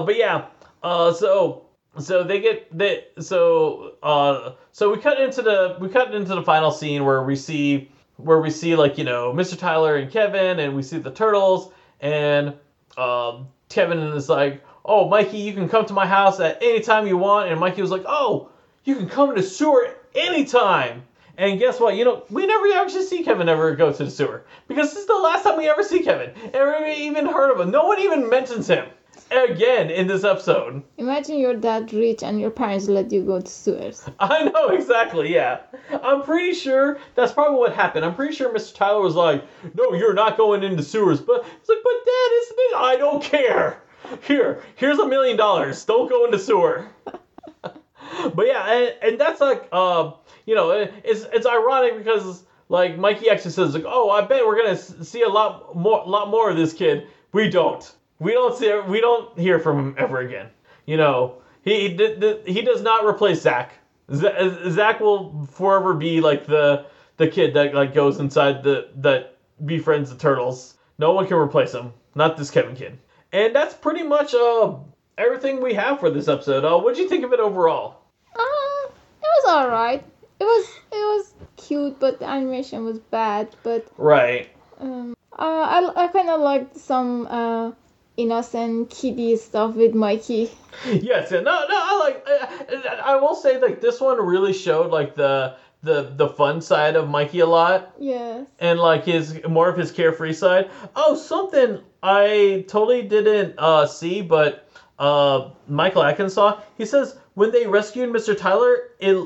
[0.00, 0.46] but yeah.
[0.82, 1.64] Uh, so
[1.98, 6.42] so they get they so uh so we cut into the we cut into the
[6.42, 9.58] final scene where we see where we see like you know Mr.
[9.58, 12.54] Tyler and Kevin and we see the turtles and
[12.96, 17.06] um Kevin is like oh Mikey you can come to my house at any time
[17.06, 18.50] you want and Mikey was like oh
[18.84, 21.04] you can come to sewer anytime.
[21.36, 21.96] And guess what?
[21.96, 25.06] You know we never actually see Kevin ever go to the sewer because this is
[25.06, 26.30] the last time we ever see Kevin.
[26.52, 27.72] Ever even heard of him.
[27.72, 28.86] No one even mentions him
[29.30, 33.46] again in this episode Imagine you're that rich and your parents let you go to
[33.50, 34.08] sewers.
[34.18, 35.32] I know exactly.
[35.34, 35.60] Yeah,
[36.02, 38.04] I'm pretty sure that's probably what happened.
[38.04, 38.74] I'm pretty sure Mr.
[38.74, 39.44] Tyler was like,
[39.74, 42.64] "No, you're not going into sewers." But it's like, "But Dad, it's me.
[42.76, 43.82] I don't care.
[44.22, 45.84] Here, here's a million dollars.
[45.84, 46.86] Don't go into sewer."
[47.64, 50.12] but yeah, and, and that's like, uh,
[50.46, 54.46] you know, it- it's it's ironic because like Mikey actually says like, "Oh, I bet
[54.46, 57.84] we're gonna see a lot more, lot more of this kid." We don't.
[58.18, 58.72] We don't see.
[58.88, 60.48] We don't hear from him ever again.
[60.86, 63.72] You know, he he, he does not replace Zach.
[64.12, 66.86] Zach will forever be like the
[67.16, 70.74] the kid that like goes inside the that befriends the turtles.
[70.98, 71.92] No one can replace him.
[72.14, 72.98] Not this Kevin kid.
[73.32, 74.74] And that's pretty much uh
[75.18, 76.64] everything we have for this episode.
[76.64, 78.02] Uh, what do you think of it overall?
[78.36, 78.92] Uh, it
[79.22, 80.04] was alright.
[80.40, 83.48] It was it was cute, but the animation was bad.
[83.62, 84.50] But Right.
[84.78, 87.72] um, uh, I I kind of liked some uh
[88.16, 90.50] innocent kiddie stuff with Mikey.
[90.86, 91.30] Yes.
[91.30, 91.40] Yeah.
[91.40, 91.52] No.
[91.52, 91.66] No.
[91.70, 92.26] I like.
[92.26, 96.96] I, I will say like this one really showed like the the the fun side
[96.96, 97.94] of Mikey a lot.
[97.98, 98.46] Yes.
[98.58, 100.70] and like his more of his carefree side.
[100.96, 104.68] Oh, something I totally didn't uh, see, but
[104.98, 106.60] uh, Michael Atkins saw.
[106.76, 108.36] He says when they rescued Mr.
[108.36, 109.16] Tyler, it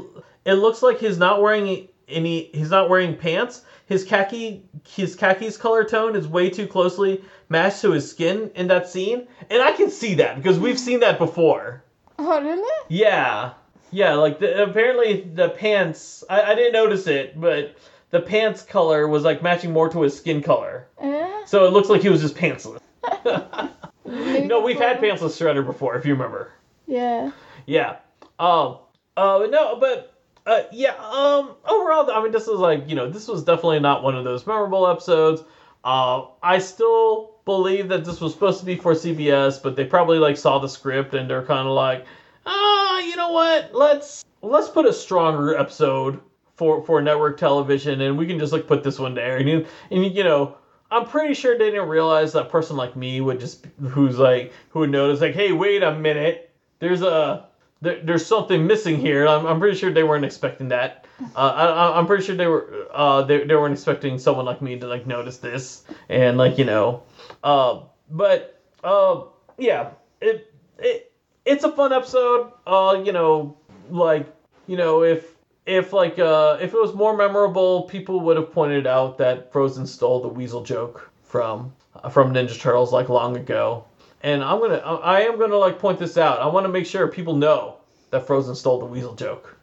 [0.44, 2.50] it looks like he's not wearing any.
[2.52, 3.62] He's not wearing pants.
[3.86, 8.68] His khaki his khaki's color tone is way too closely matched to his skin in
[8.68, 11.82] that scene, and I can see that because we've seen that before.
[12.18, 12.84] Oh really?
[12.88, 13.52] Yeah,
[13.90, 14.14] yeah.
[14.14, 16.24] Like the, apparently the pants.
[16.28, 17.76] I, I didn't notice it, but
[18.10, 20.86] the pants color was like matching more to his skin color.
[21.00, 22.80] Uh, So it looks like he was just pantsless.
[24.04, 26.52] no, we've had pantsless Shredder before, if you remember.
[26.86, 27.30] Yeah.
[27.66, 27.96] Yeah.
[28.38, 28.78] Um.
[29.16, 29.46] Uh.
[29.50, 30.14] No, but.
[30.46, 30.94] Uh, yeah.
[30.96, 31.54] Um.
[31.68, 34.46] Overall, I mean, this was like you know, this was definitely not one of those
[34.46, 35.42] memorable episodes.
[35.84, 40.18] Uh, I still believe that this was supposed to be for CBS, but they probably
[40.18, 42.04] like saw the script and they're kind of like,
[42.44, 43.74] ah, you know what?
[43.74, 46.20] Let's let's put a stronger episode
[46.56, 49.38] for for network television, and we can just like put this one there.
[49.38, 50.58] And you, and you know,
[50.90, 54.80] I'm pretty sure they didn't realize that person like me would just who's like who
[54.80, 56.50] would notice like, hey, wait a minute,
[56.80, 57.46] there's a
[57.80, 59.26] there, there's something missing here.
[59.26, 61.06] I'm, I'm pretty sure they weren't expecting that.
[61.34, 64.78] Uh, I, I'm pretty sure they were uh, they, they weren't expecting someone like me
[64.78, 67.02] to like notice this and like you know,
[67.42, 69.22] uh, but uh,
[69.56, 69.90] yeah,
[70.20, 71.12] it it
[71.44, 72.52] it's a fun episode.
[72.66, 73.56] Uh, you know,
[73.90, 74.26] like
[74.66, 75.36] you know if
[75.66, 79.86] if like uh if it was more memorable, people would have pointed out that Frozen
[79.86, 81.72] stole the Weasel joke from
[82.10, 83.84] from Ninja Turtles like long ago.
[84.22, 86.40] And I'm gonna I I am gonna like point this out.
[86.40, 87.76] I want to make sure people know
[88.10, 89.56] that Frozen stole the Weasel joke.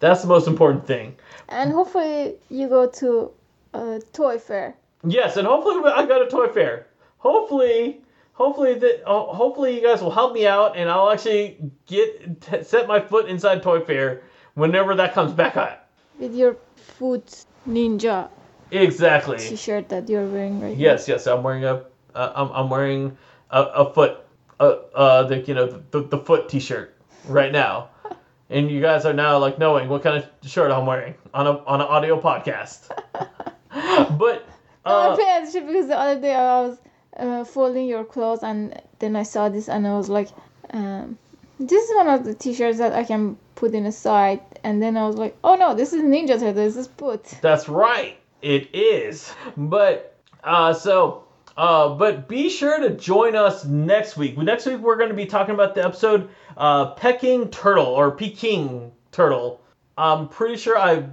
[0.00, 1.14] That's the most important thing.
[1.48, 3.30] And hopefully you go to
[3.74, 4.74] a toy fair.
[5.04, 6.86] Yes, and hopefully I got a toy fair.
[7.20, 8.00] Hopefully,
[8.32, 12.62] hopefully that uh, hopefully you guys will help me out, and I'll actually get t-
[12.62, 14.22] set my foot inside toy fair
[14.54, 15.90] whenever that comes back up.
[16.18, 18.28] with your foot ninja
[18.70, 19.36] Exactly.
[19.36, 20.82] t-shirt that you're wearing right now.
[20.82, 21.26] Yes, yes.
[21.26, 21.84] I'm wearing a
[22.14, 23.18] uh, I'm, I'm wearing
[23.50, 24.18] a, a foot
[24.58, 27.90] uh, uh the you know the, the foot T-shirt right now,
[28.50, 31.58] and you guys are now like knowing what kind of shirt I'm wearing on a
[31.64, 32.88] on an audio podcast.
[34.18, 34.48] but
[34.86, 36.78] uh, paying attention because the other day I was
[37.16, 40.28] uh, folding your clothes and then I saw this and I was like,
[40.70, 41.18] um,
[41.58, 44.40] this is one of the t-shirts that I can put in a side.
[44.64, 46.52] And then I was like, oh no, this is Ninja Turtle.
[46.54, 47.24] This is put.
[47.42, 48.18] That's right.
[48.42, 49.32] It is.
[49.56, 51.24] But uh so
[51.56, 54.38] uh but be sure to join us next week.
[54.38, 58.92] Next week we're going to be talking about the episode uh Pecking Turtle or Peking
[59.12, 59.60] Turtle.
[59.98, 61.04] I'm pretty sure I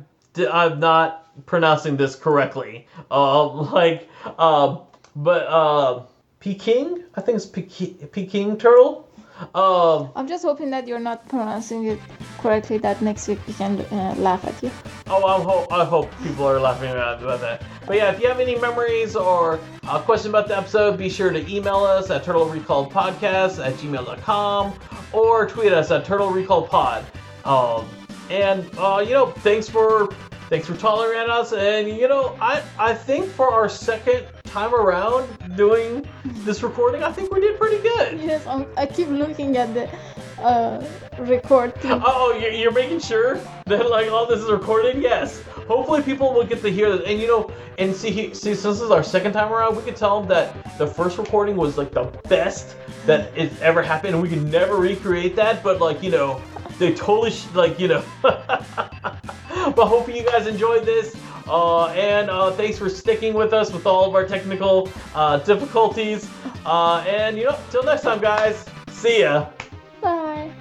[0.46, 2.88] I'm not pronouncing this correctly.
[3.12, 4.82] Um, like, um,
[5.18, 6.04] but uh,
[6.40, 9.10] Peking, I think it's Peking, Peking turtle.
[9.54, 12.00] Um, I'm just hoping that you're not pronouncing it
[12.40, 12.80] correctly.
[12.80, 14.72] That next week we can uh, laugh at you.
[15.08, 17.64] Oh, I hope I hope people are laughing about about that.
[17.86, 21.32] But yeah, if you have any memories or a question about the episode, be sure
[21.32, 24.74] to email us at Turtle Recall Podcast at gmail.com
[25.14, 27.06] or tweet us at Turtle Recall Pod.
[27.46, 27.88] Um,
[28.32, 30.10] and uh, you know, thanks for
[30.50, 31.54] thanks for tolerating us.
[31.54, 36.08] And you know, I I think for our second time around doing
[36.46, 38.20] this recording, I think we did pretty good.
[38.20, 39.90] Yes, I'm, I keep looking at the
[40.42, 40.86] uh,
[41.20, 42.02] record thing.
[42.06, 45.02] Oh, you're, you're making sure that like all this is recorded?
[45.02, 45.42] Yes.
[45.68, 47.08] Hopefully people will get to hear this.
[47.08, 49.84] And you know, and see, he- see, since this is our second time around, we
[49.84, 52.76] can tell them that the first recording was like the best
[53.06, 55.64] that it's ever happened, and we can never recreate that.
[55.64, 56.42] But like you know,
[56.80, 58.04] they totally sh- like you know.
[58.22, 61.16] but hope you guys enjoyed this.
[61.48, 66.30] Uh, and uh, thanks for sticking with us with all of our technical uh, difficulties.
[66.66, 68.66] Uh, and you know, till next time, guys.
[68.90, 69.50] See ya.
[70.02, 70.52] Bye.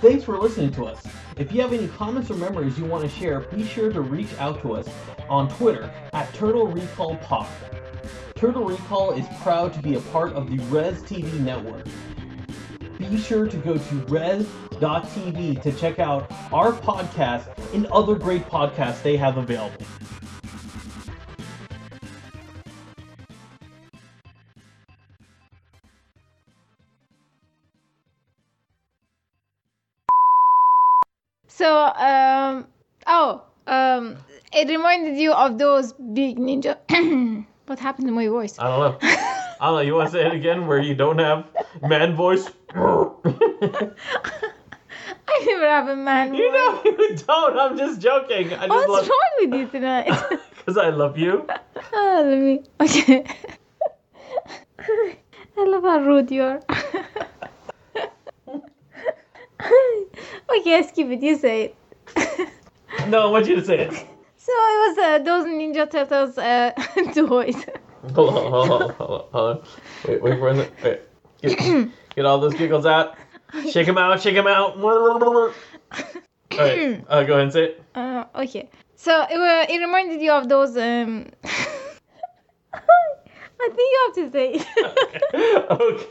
[0.00, 1.02] Thanks for listening to us.
[1.36, 4.28] If you have any comments or memories you want to share, be sure to reach
[4.38, 4.88] out to us
[5.28, 7.48] on Twitter at Turtle Recall Pod.
[8.34, 11.86] Turtle Recall is proud to be a part of the Res TV network.
[13.00, 19.02] Be sure to go to res.tv to check out our podcast and other great podcasts
[19.02, 19.86] they have available.
[31.48, 32.66] So, um,
[33.06, 34.18] oh, um,
[34.52, 36.76] it reminded you of those big ninja.
[37.66, 38.58] what happened to my voice?
[38.58, 38.98] I don't know.
[39.02, 39.80] I don't know.
[39.80, 41.46] You want to say it again where you don't have
[41.82, 42.50] man voice?
[42.74, 43.90] I
[45.46, 47.58] never have a man You know you don't.
[47.58, 48.52] I'm just joking.
[48.52, 50.12] I just What's love wrong with you tonight?
[50.56, 51.48] because I love you.
[51.92, 52.62] oh, let me.
[52.80, 53.24] Okay.
[55.58, 56.60] I love how rude you are.
[60.56, 61.22] okay, skip it.
[61.22, 61.74] You say
[62.16, 62.48] it.
[63.08, 63.92] No, I want you to say it.
[63.92, 66.72] So it was uh, those Ninja Turtles uh,
[67.14, 67.56] toys.
[68.14, 69.62] Hold on, hold on, hold on, hold on.
[70.08, 70.72] Wait, wait for it.
[70.82, 71.00] Wait.
[71.42, 71.58] Get,
[72.14, 73.16] get all those giggles out.
[73.70, 74.76] Shake them out, shake them out.
[74.78, 75.54] Alright,
[77.08, 77.84] uh, go ahead and say it.
[77.94, 78.68] Uh, okay.
[78.96, 80.76] So it wa it reminded you of those.
[80.76, 81.30] Um...
[83.62, 85.70] I think you have to say it.
[85.70, 86.06] okay.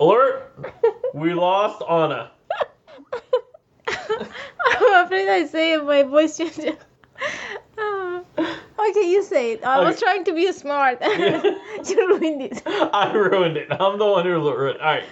[0.00, 0.74] Alert!
[1.14, 2.32] We lost Anna.
[3.88, 6.76] I'm afraid I say it, my voice changes.
[8.90, 9.64] Okay, you say it.
[9.64, 10.98] I was trying to be smart.
[11.84, 12.62] You ruined it.
[12.66, 13.68] I ruined it.
[13.70, 14.80] I'm the one who ruined it.
[14.80, 15.04] Alright.